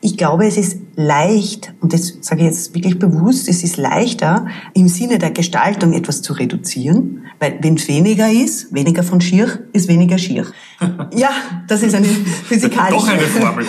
Ich 0.00 0.16
glaube, 0.16 0.46
es 0.46 0.56
ist 0.56 0.78
leicht, 0.96 1.74
und 1.80 1.92
das 1.92 2.18
sage 2.20 2.42
ich 2.42 2.46
jetzt 2.46 2.74
wirklich 2.74 2.98
bewusst, 2.98 3.48
es 3.48 3.64
ist 3.64 3.76
leichter, 3.76 4.46
im 4.74 4.88
Sinne 4.88 5.18
der 5.18 5.30
Gestaltung 5.30 5.92
etwas 5.92 6.22
zu 6.22 6.32
reduzieren, 6.32 7.24
weil 7.40 7.58
wenn 7.60 7.74
es 7.74 7.88
weniger 7.88 8.30
ist, 8.30 8.72
weniger 8.72 9.02
von 9.02 9.20
schier, 9.20 9.66
ist 9.72 9.88
weniger 9.88 10.18
schier. 10.18 10.46
Ja, 11.14 11.30
das 11.68 11.82
ist 11.82 11.94
eine 11.94 12.06
physikalische, 12.06 12.96
Doch 12.96 13.08
eine 13.08 13.22
Formel. 13.22 13.64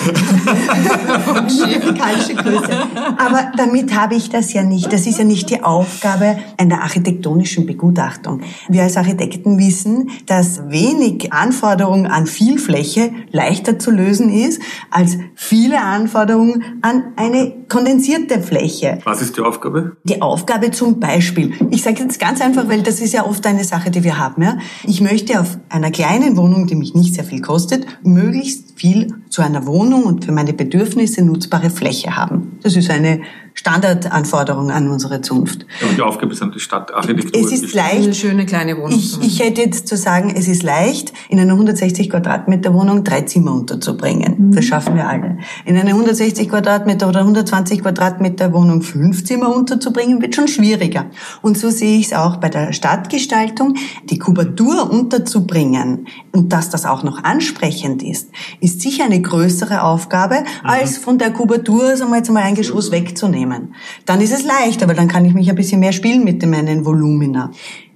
physikalische 1.47 2.35
Größe. 2.35 2.69
Aber 3.17 3.51
damit 3.57 3.93
habe 3.95 4.15
ich 4.15 4.29
das 4.29 4.53
ja 4.53 4.63
nicht. 4.63 4.91
Das 4.91 5.05
ist 5.07 5.17
ja 5.17 5.23
nicht 5.23 5.49
die 5.49 5.63
Aufgabe 5.63 6.37
einer 6.57 6.81
architektonischen 6.81 7.65
Begutachtung. 7.65 8.41
Wir 8.69 8.83
als 8.83 8.97
Architekten 8.97 9.57
wissen, 9.57 10.09
dass 10.25 10.69
wenig 10.69 11.33
Anforderungen 11.33 12.07
an 12.07 12.25
viel 12.27 12.57
Fläche 12.57 13.11
leichter 13.31 13.79
zu 13.79 13.91
lösen 13.91 14.29
ist, 14.29 14.61
als 14.89 15.17
viele 15.35 15.81
Anforderungen 15.81 16.63
an 16.81 17.03
eine 17.15 17.53
kondensierte 17.69 18.41
Fläche. 18.41 18.99
Was 19.03 19.21
ist 19.21 19.37
die 19.37 19.41
Aufgabe? 19.41 19.97
Die 20.03 20.21
Aufgabe 20.21 20.71
zum 20.71 20.99
Beispiel. 20.99 21.53
Ich 21.71 21.81
sage 21.81 22.03
jetzt 22.03 22.19
ganz 22.19 22.41
einfach, 22.41 22.67
weil 22.67 22.83
das 22.83 22.99
ist 22.99 23.13
ja 23.13 23.25
oft 23.25 23.45
eine 23.47 23.63
Sache, 23.63 23.91
die 23.91 24.03
wir 24.03 24.17
haben. 24.17 24.41
Ja? 24.43 24.57
Ich 24.83 25.01
möchte 25.01 25.39
auf 25.39 25.57
einer 25.69 25.91
kleinen 25.91 26.37
Wohnung, 26.37 26.67
die 26.67 26.75
mich 26.75 26.93
nicht 26.93 27.02
sehr 27.11 27.23
viel 27.23 27.41
kostet, 27.41 27.85
möglichst 28.03 28.79
viel 28.79 29.13
zu 29.33 29.41
einer 29.41 29.65
Wohnung 29.65 30.03
und 30.03 30.25
für 30.25 30.31
meine 30.31 30.53
Bedürfnisse 30.53 31.23
nutzbare 31.23 31.71
Fläche 31.71 32.15
haben. 32.15 32.59
Das 32.61 32.75
ist 32.75 32.91
eine 32.91 33.21
Standardanforderung 33.55 34.71
an 34.71 34.89
unsere 34.89 35.21
Zunft. 35.21 35.65
Ja, 35.81 35.87
und 35.87 35.97
die 35.97 36.01
Aufgabe 36.01 36.33
ist 36.33 36.41
an 36.43 36.51
die 36.51 36.59
Stadtarchitektur. 36.59 37.41
Es 37.41 37.51
ist 37.51 37.73
leicht. 37.73 38.03
Eine 38.03 38.13
schöne 38.13 38.45
kleine 38.45 38.77
Wohnung. 38.77 38.97
Ich, 38.97 39.19
ich 39.21 39.39
hätte 39.39 39.61
jetzt 39.61 39.87
zu 39.87 39.97
sagen, 39.97 40.33
es 40.35 40.47
ist 40.47 40.61
leicht, 40.61 41.13
in 41.29 41.39
einer 41.39 41.53
160 41.53 42.11
Quadratmeter 42.11 42.75
Wohnung 42.75 43.03
drei 43.03 43.21
Zimmer 43.21 43.53
unterzubringen. 43.53 44.49
Mhm. 44.49 44.51
Das 44.55 44.65
schaffen 44.65 44.95
wir 44.95 45.07
alle. 45.07 45.39
In 45.65 45.77
einer 45.77 45.91
160 45.91 46.49
Quadratmeter 46.49 47.07
oder 47.07 47.21
120 47.21 47.81
Quadratmeter 47.81 48.53
Wohnung 48.53 48.83
fünf 48.83 49.23
Zimmer 49.23 49.55
unterzubringen, 49.55 50.21
wird 50.21 50.35
schon 50.35 50.47
schwieriger. 50.47 51.07
Und 51.41 51.57
so 51.57 51.71
sehe 51.71 51.97
ich 51.97 52.07
es 52.07 52.13
auch 52.13 52.37
bei 52.37 52.49
der 52.49 52.73
Stadtgestaltung. 52.73 53.75
Die 54.05 54.19
Kubatur 54.19 54.91
unterzubringen 54.91 56.07
und 56.31 56.53
dass 56.53 56.69
das 56.69 56.85
auch 56.85 57.01
noch 57.01 57.23
ansprechend 57.23 58.03
ist, 58.03 58.29
ist 58.59 58.81
sicher 58.81 59.05
eine 59.05 59.22
größere 59.23 59.83
Aufgabe, 59.83 60.41
mhm. 60.41 60.45
als 60.69 60.97
von 60.97 61.17
der 61.17 61.31
Kubatur 61.31 61.97
sagen 61.97 62.11
wir 62.11 62.17
jetzt 62.17 62.31
mal 62.31 62.43
ein 62.43 62.55
Geschoss 62.55 62.91
wegzunehmen. 62.91 63.73
Dann 64.05 64.21
ist 64.21 64.33
es 64.33 64.43
leicht, 64.43 64.83
aber 64.83 64.93
dann 64.93 65.07
kann 65.07 65.25
ich 65.25 65.33
mich 65.33 65.49
ein 65.49 65.55
bisschen 65.55 65.79
mehr 65.79 65.93
spielen 65.93 66.23
mit 66.23 66.45
meinen 66.45 66.85
Volumina. 66.85 67.51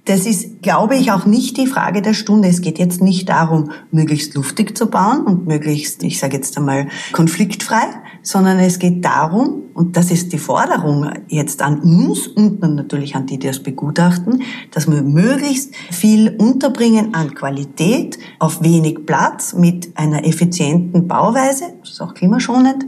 Das 0.08 0.24
ist, 0.24 0.62
glaube 0.62 0.96
ich, 0.96 1.12
auch 1.12 1.26
nicht 1.26 1.58
die 1.58 1.66
Frage 1.66 2.00
der 2.00 2.14
Stunde. 2.14 2.48
Es 2.48 2.62
geht 2.62 2.78
jetzt 2.78 3.02
nicht 3.02 3.28
darum, 3.28 3.72
möglichst 3.90 4.34
luftig 4.34 4.76
zu 4.76 4.86
bauen 4.86 5.26
und 5.26 5.46
möglichst, 5.46 6.02
ich 6.02 6.18
sage 6.18 6.36
jetzt 6.36 6.56
einmal, 6.56 6.88
konfliktfrei, 7.12 7.82
sondern 8.22 8.58
es 8.58 8.78
geht 8.78 9.04
darum, 9.04 9.64
und 9.78 9.96
das 9.96 10.10
ist 10.10 10.32
die 10.32 10.38
Forderung 10.38 11.08
jetzt 11.28 11.62
an 11.62 11.78
uns 11.78 12.26
und 12.26 12.60
natürlich 12.60 13.14
an 13.14 13.26
die, 13.26 13.38
die 13.38 13.46
das 13.46 13.62
begutachten, 13.62 14.42
dass 14.72 14.90
wir 14.90 15.02
möglichst 15.02 15.72
viel 15.92 16.34
unterbringen 16.36 17.14
an 17.14 17.32
Qualität 17.32 18.18
auf 18.40 18.60
wenig 18.60 19.06
Platz 19.06 19.54
mit 19.54 19.96
einer 19.96 20.26
effizienten 20.26 21.06
Bauweise, 21.06 21.74
das 21.80 21.90
ist 21.90 22.00
auch 22.00 22.12
klimaschonend, 22.12 22.86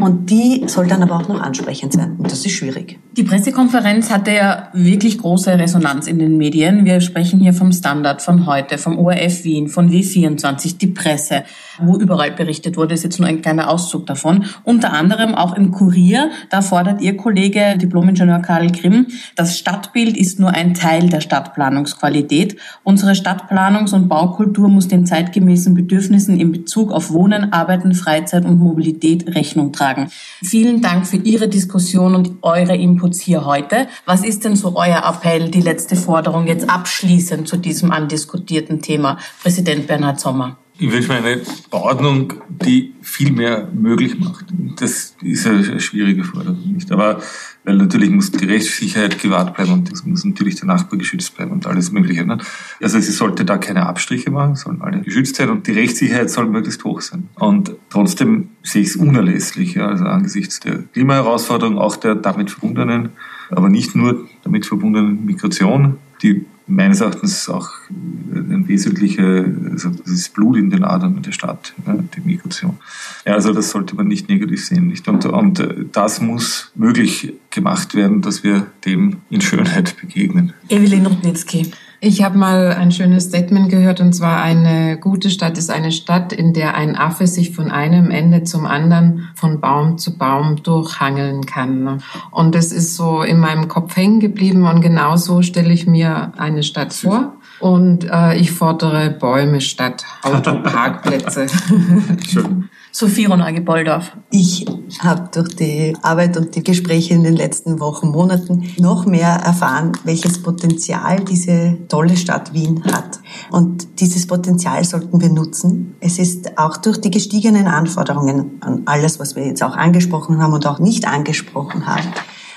und 0.00 0.30
die 0.30 0.64
soll 0.66 0.88
dann 0.88 1.04
aber 1.04 1.14
auch 1.14 1.28
noch 1.28 1.40
ansprechend 1.40 1.92
sein. 1.92 2.16
Und 2.18 2.32
das 2.32 2.44
ist 2.44 2.50
schwierig. 2.50 2.98
Die 3.16 3.22
Pressekonferenz 3.22 4.10
hatte 4.10 4.32
ja 4.32 4.68
wirklich 4.72 5.18
große 5.18 5.56
Resonanz 5.56 6.08
in 6.08 6.18
den 6.18 6.38
Medien. 6.38 6.84
Wir 6.84 7.00
sprechen 7.00 7.38
hier 7.38 7.52
vom 7.52 7.70
Standard 7.70 8.20
von 8.20 8.46
heute, 8.46 8.78
vom 8.78 8.98
ORF 8.98 9.44
Wien, 9.44 9.68
von 9.68 9.92
W24, 9.92 10.78
die 10.78 10.88
Presse, 10.88 11.44
wo 11.80 11.98
überall 11.98 12.32
berichtet 12.32 12.76
wurde, 12.76 12.94
ist 12.94 13.04
jetzt 13.04 13.20
nur 13.20 13.28
ein 13.28 13.42
kleiner 13.42 13.70
Auszug 13.70 14.06
davon. 14.06 14.46
Unter 14.64 14.92
anderem 14.92 15.36
auch 15.36 15.54
im 15.54 15.70
Kurier 15.70 16.31
da 16.50 16.62
fordert 16.62 17.00
Ihr 17.00 17.16
Kollege, 17.16 17.76
Diplomingenieur 17.76 18.40
Karl 18.40 18.70
Grimm, 18.70 19.06
das 19.36 19.58
Stadtbild 19.58 20.16
ist 20.16 20.40
nur 20.40 20.50
ein 20.50 20.74
Teil 20.74 21.08
der 21.08 21.20
Stadtplanungsqualität. 21.20 22.56
Unsere 22.82 23.12
Stadtplanungs- 23.12 23.94
und 23.94 24.08
Baukultur 24.08 24.68
muss 24.68 24.88
den 24.88 25.06
zeitgemäßen 25.06 25.74
Bedürfnissen 25.74 26.38
in 26.38 26.52
Bezug 26.52 26.92
auf 26.92 27.10
Wohnen, 27.10 27.52
Arbeiten, 27.52 27.94
Freizeit 27.94 28.44
und 28.44 28.58
Mobilität 28.58 29.34
Rechnung 29.34 29.72
tragen. 29.72 30.08
Vielen 30.42 30.80
Dank 30.80 31.06
für 31.06 31.16
Ihre 31.16 31.48
Diskussion 31.48 32.14
und 32.14 32.42
eure 32.42 32.76
Inputs 32.76 33.20
hier 33.20 33.44
heute. 33.44 33.86
Was 34.06 34.24
ist 34.24 34.44
denn 34.44 34.56
so 34.56 34.76
euer 34.76 35.02
Appell, 35.04 35.50
die 35.50 35.60
letzte 35.60 35.96
Forderung 35.96 36.46
jetzt 36.46 36.68
abschließend 36.68 37.48
zu 37.48 37.56
diesem 37.56 37.90
andiskutierten 37.90 38.80
Thema? 38.82 39.18
Präsident 39.42 39.86
Bernhard 39.86 40.20
Sommer. 40.20 40.61
Ich 40.78 40.90
wünsche 40.90 41.08
mir 41.08 41.18
eine 41.18 41.42
Ordnung, 41.70 42.32
die 42.48 42.94
viel 43.02 43.32
mehr 43.32 43.68
möglich 43.72 44.18
macht. 44.18 44.46
Das 44.80 45.14
ist 45.22 45.46
eine 45.46 45.80
schwierige 45.80 46.24
Forderung, 46.24 46.72
nicht? 46.72 46.90
Aber 46.90 47.20
weil 47.64 47.76
natürlich 47.76 48.10
muss 48.10 48.32
die 48.32 48.44
Rechtssicherheit 48.44 49.20
gewahrt 49.20 49.54
bleiben 49.54 49.72
und 49.72 49.92
es 49.92 50.04
muss 50.04 50.24
natürlich 50.24 50.56
der 50.56 50.66
Nachbar 50.66 50.98
geschützt 50.98 51.36
bleiben 51.36 51.52
und 51.52 51.66
alles 51.66 51.92
Mögliche. 51.92 52.24
Ne? 52.24 52.38
Also 52.80 52.98
sie 52.98 53.12
sollte 53.12 53.44
da 53.44 53.58
keine 53.58 53.86
Abstriche 53.86 54.30
machen, 54.30 54.56
sollen 54.56 54.82
alle 54.82 55.00
geschützt 55.00 55.36
sein 55.36 55.50
und 55.50 55.66
die 55.66 55.72
Rechtssicherheit 55.72 56.30
soll 56.30 56.46
möglichst 56.46 56.82
hoch 56.84 57.00
sein. 57.00 57.28
Und 57.36 57.76
trotzdem 57.90 58.48
sehe 58.62 58.82
ich 58.82 58.88
es 58.88 58.96
unerlässlich, 58.96 59.74
ja, 59.74 59.88
also 59.88 60.04
angesichts 60.04 60.58
der 60.60 60.78
Klimaherausforderung, 60.92 61.78
auch 61.78 61.96
der 61.96 62.16
damit 62.16 62.50
verbundenen, 62.50 63.10
aber 63.50 63.68
nicht 63.68 63.94
nur 63.94 64.26
damit 64.42 64.66
verbundenen 64.66 65.24
Migration, 65.24 65.98
die 66.22 66.46
meines 66.66 67.00
Erachtens 67.00 67.48
auch 67.48 67.68
ein 67.90 68.66
wesentlicher, 68.68 69.44
also 69.70 69.90
das 69.90 70.12
ist 70.12 70.34
Blut 70.34 70.56
in 70.56 70.70
den 70.70 70.84
Adern 70.84 71.20
der 71.22 71.32
Stadt, 71.32 71.74
die 71.86 72.20
Migration. 72.20 72.78
Ja, 73.26 73.34
also 73.34 73.52
das 73.52 73.70
sollte 73.70 73.94
man 73.96 74.06
nicht 74.08 74.28
negativ 74.28 74.64
sehen. 74.64 74.88
Nicht? 74.88 75.06
Und, 75.08 75.26
und 75.26 75.66
das 75.92 76.20
muss 76.20 76.70
möglich 76.74 77.34
gemacht 77.50 77.94
werden, 77.94 78.22
dass 78.22 78.42
wir 78.42 78.68
dem 78.84 79.18
in 79.28 79.40
Schönheit 79.40 79.96
begegnen. 80.00 80.52
Evelyn 80.68 81.06
Rudnitzki. 81.06 81.72
Ich 82.04 82.20
habe 82.24 82.36
mal 82.36 82.72
ein 82.72 82.90
schönes 82.90 83.26
Statement 83.26 83.68
gehört 83.68 84.00
und 84.00 84.12
zwar 84.12 84.42
eine 84.42 84.98
gute 84.98 85.30
Stadt 85.30 85.56
ist 85.56 85.70
eine 85.70 85.92
Stadt, 85.92 86.32
in 86.32 86.52
der 86.52 86.74
ein 86.74 86.96
Affe 86.96 87.28
sich 87.28 87.54
von 87.54 87.70
einem 87.70 88.10
Ende 88.10 88.42
zum 88.42 88.66
anderen, 88.66 89.28
von 89.36 89.60
Baum 89.60 89.98
zu 89.98 90.18
Baum 90.18 90.64
durchhangeln 90.64 91.46
kann. 91.46 92.02
Und 92.32 92.56
das 92.56 92.72
ist 92.72 92.96
so 92.96 93.22
in 93.22 93.38
meinem 93.38 93.68
Kopf 93.68 93.94
hängen 93.94 94.18
geblieben 94.18 94.66
und 94.66 94.80
genau 94.80 95.14
so 95.14 95.42
stelle 95.42 95.72
ich 95.72 95.86
mir 95.86 96.32
eine 96.36 96.64
Stadt 96.64 96.92
vor. 96.92 97.34
Und 97.60 98.10
äh, 98.10 98.34
ich 98.34 98.50
fordere 98.50 99.10
Bäume 99.10 99.60
statt 99.60 100.04
Autoparkplätze. 100.24 101.46
Schön. 102.28 102.68
Sophie 102.94 103.24
Ronage-Bolldorf. 103.24 104.12
Ich 104.30 104.66
habe 105.02 105.28
durch 105.32 105.54
die 105.56 105.96
Arbeit 106.02 106.36
und 106.36 106.54
die 106.54 106.62
Gespräche 106.62 107.14
in 107.14 107.24
den 107.24 107.36
letzten 107.36 107.80
Wochen, 107.80 108.08
Monaten 108.08 108.68
noch 108.78 109.06
mehr 109.06 109.28
erfahren, 109.28 109.92
welches 110.04 110.42
Potenzial 110.42 111.20
diese 111.20 111.78
tolle 111.88 112.16
Stadt 112.16 112.52
Wien 112.52 112.82
hat. 112.84 113.20
Und 113.50 114.00
dieses 114.00 114.26
Potenzial 114.26 114.84
sollten 114.84 115.20
wir 115.20 115.30
nutzen. 115.30 115.94
Es 116.00 116.18
ist 116.18 116.58
auch 116.58 116.76
durch 116.76 117.00
die 117.00 117.10
gestiegenen 117.10 117.66
Anforderungen 117.66 118.58
an 118.60 118.82
alles, 118.86 119.18
was 119.18 119.36
wir 119.36 119.46
jetzt 119.46 119.62
auch 119.62 119.76
angesprochen 119.76 120.40
haben 120.40 120.52
und 120.52 120.66
auch 120.66 120.78
nicht 120.78 121.06
angesprochen 121.06 121.86
haben, 121.86 122.08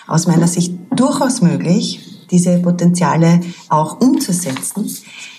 aus 0.07 0.27
meiner 0.27 0.47
Sicht 0.47 0.75
durchaus 0.95 1.41
möglich, 1.41 2.14
diese 2.31 2.59
Potenziale 2.59 3.39
auch 3.69 3.99
umzusetzen. 4.01 4.89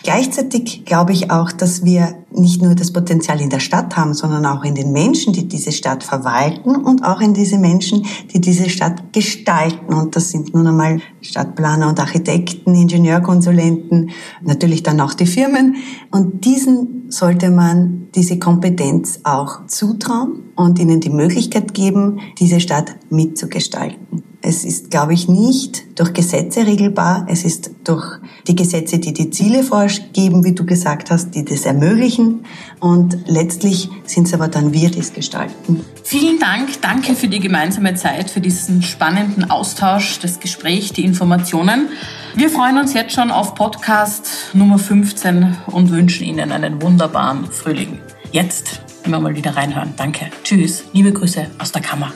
Gleichzeitig 0.03 0.84
glaube 0.84 1.12
ich 1.12 1.30
auch, 1.30 1.51
dass 1.51 1.84
wir 1.84 2.14
nicht 2.30 2.62
nur 2.62 2.74
das 2.74 2.93
Potenzial 2.93 3.41
in 3.41 3.51
der 3.51 3.61
Stadt 3.61 3.97
haben, 3.97 4.14
sondern 4.14 4.47
auch 4.47 4.62
in 4.62 4.74
den 4.74 4.93
Menschen, 4.93 5.32
die 5.32 5.49
diese 5.49 5.72
Stadt 5.72 6.05
verwalten 6.05 6.76
und 6.76 7.05
auch 7.05 7.20
in 7.20 7.34
diese 7.34 7.59
Menschen, 7.59 8.07
die 8.32 8.41
diese 8.41 8.68
Stadt 8.68 9.12
gestalten. 9.12 9.93
Und 9.93 10.14
das 10.14 10.30
sind 10.30 10.55
nun 10.55 10.66
einmal 10.66 11.01
Stadtplaner 11.22 11.89
und 11.89 11.99
Architekten, 11.99 12.74
Ingenieurkonsulenten, 12.74 14.11
natürlich 14.43 14.82
dann 14.82 15.01
auch 15.01 15.14
die 15.14 15.26
Firmen. 15.26 15.76
Und 16.11 16.45
diesen 16.45 17.07
sollte 17.09 17.51
man 17.51 18.09
diese 18.14 18.39
Kompetenz 18.39 19.20
auch 19.24 19.66
zutrauen 19.66 20.45
und 20.55 20.78
ihnen 20.78 21.01
die 21.01 21.11
Möglichkeit 21.11 21.74
geben, 21.74 22.20
diese 22.39 22.61
Stadt 22.61 22.97
mitzugestalten. 23.11 24.22
Es 24.49 24.64
ist, 24.64 24.92
glaube 24.92 25.12
ich, 25.12 25.26
nicht 25.26 25.99
durch 25.99 26.12
Gesetze 26.12 26.64
regelbar. 26.64 27.26
Es 27.28 27.44
ist 27.44 27.72
durch 27.82 28.20
die 28.47 28.55
Gesetze, 28.55 29.01
die 29.01 29.12
die 29.12 29.30
Ziele 29.30 29.64
vorgeben, 29.64 30.44
wie 30.44 30.53
du 30.53 30.64
gesagt 30.64 31.11
hast, 31.11 31.32
die 31.34 31.44
das 31.44 31.66
ermöglichen. 31.66 32.44
Und 32.78 33.18
letztlich 33.26 33.90
sind 34.05 34.28
es 34.28 34.34
aber 34.34 34.47
dann 34.47 34.72
wir, 34.72 34.88
die 34.88 35.01
es 35.01 35.12
gestalten. 35.12 35.84
Vielen 36.05 36.38
Dank. 36.38 36.80
Danke 36.80 37.16
für 37.16 37.26
die 37.26 37.40
gemeinsame 37.40 37.97
Zeit, 37.97 38.30
für 38.30 38.40
diesen 38.40 38.84
spannenden 38.84 39.51
Austausch, 39.51 40.20
das 40.20 40.38
Gespräch, 40.38 40.92
die 40.92 41.05
Informationen. 41.05 41.88
Wir 42.36 42.49
freuen 42.49 42.78
uns 42.78 42.94
jetzt 42.94 43.14
schon 43.14 43.32
auf 43.32 43.57
Podcast 43.57 44.28
Nummer 44.53 44.78
15 44.78 45.57
und 45.66 45.90
wünschen 45.90 46.24
Ihnen 46.24 46.53
einen 46.53 46.80
wunderbaren 46.80 47.47
Frühling. 47.47 47.99
Jetzt 48.30 48.80
immer 49.03 49.18
mal 49.18 49.34
wieder 49.34 49.57
reinhören. 49.57 49.94
Danke. 49.97 50.26
Tschüss. 50.44 50.84
Liebe 50.92 51.12
Grüße 51.12 51.49
aus 51.59 51.72
der 51.72 51.82
Kammer. 51.82 52.12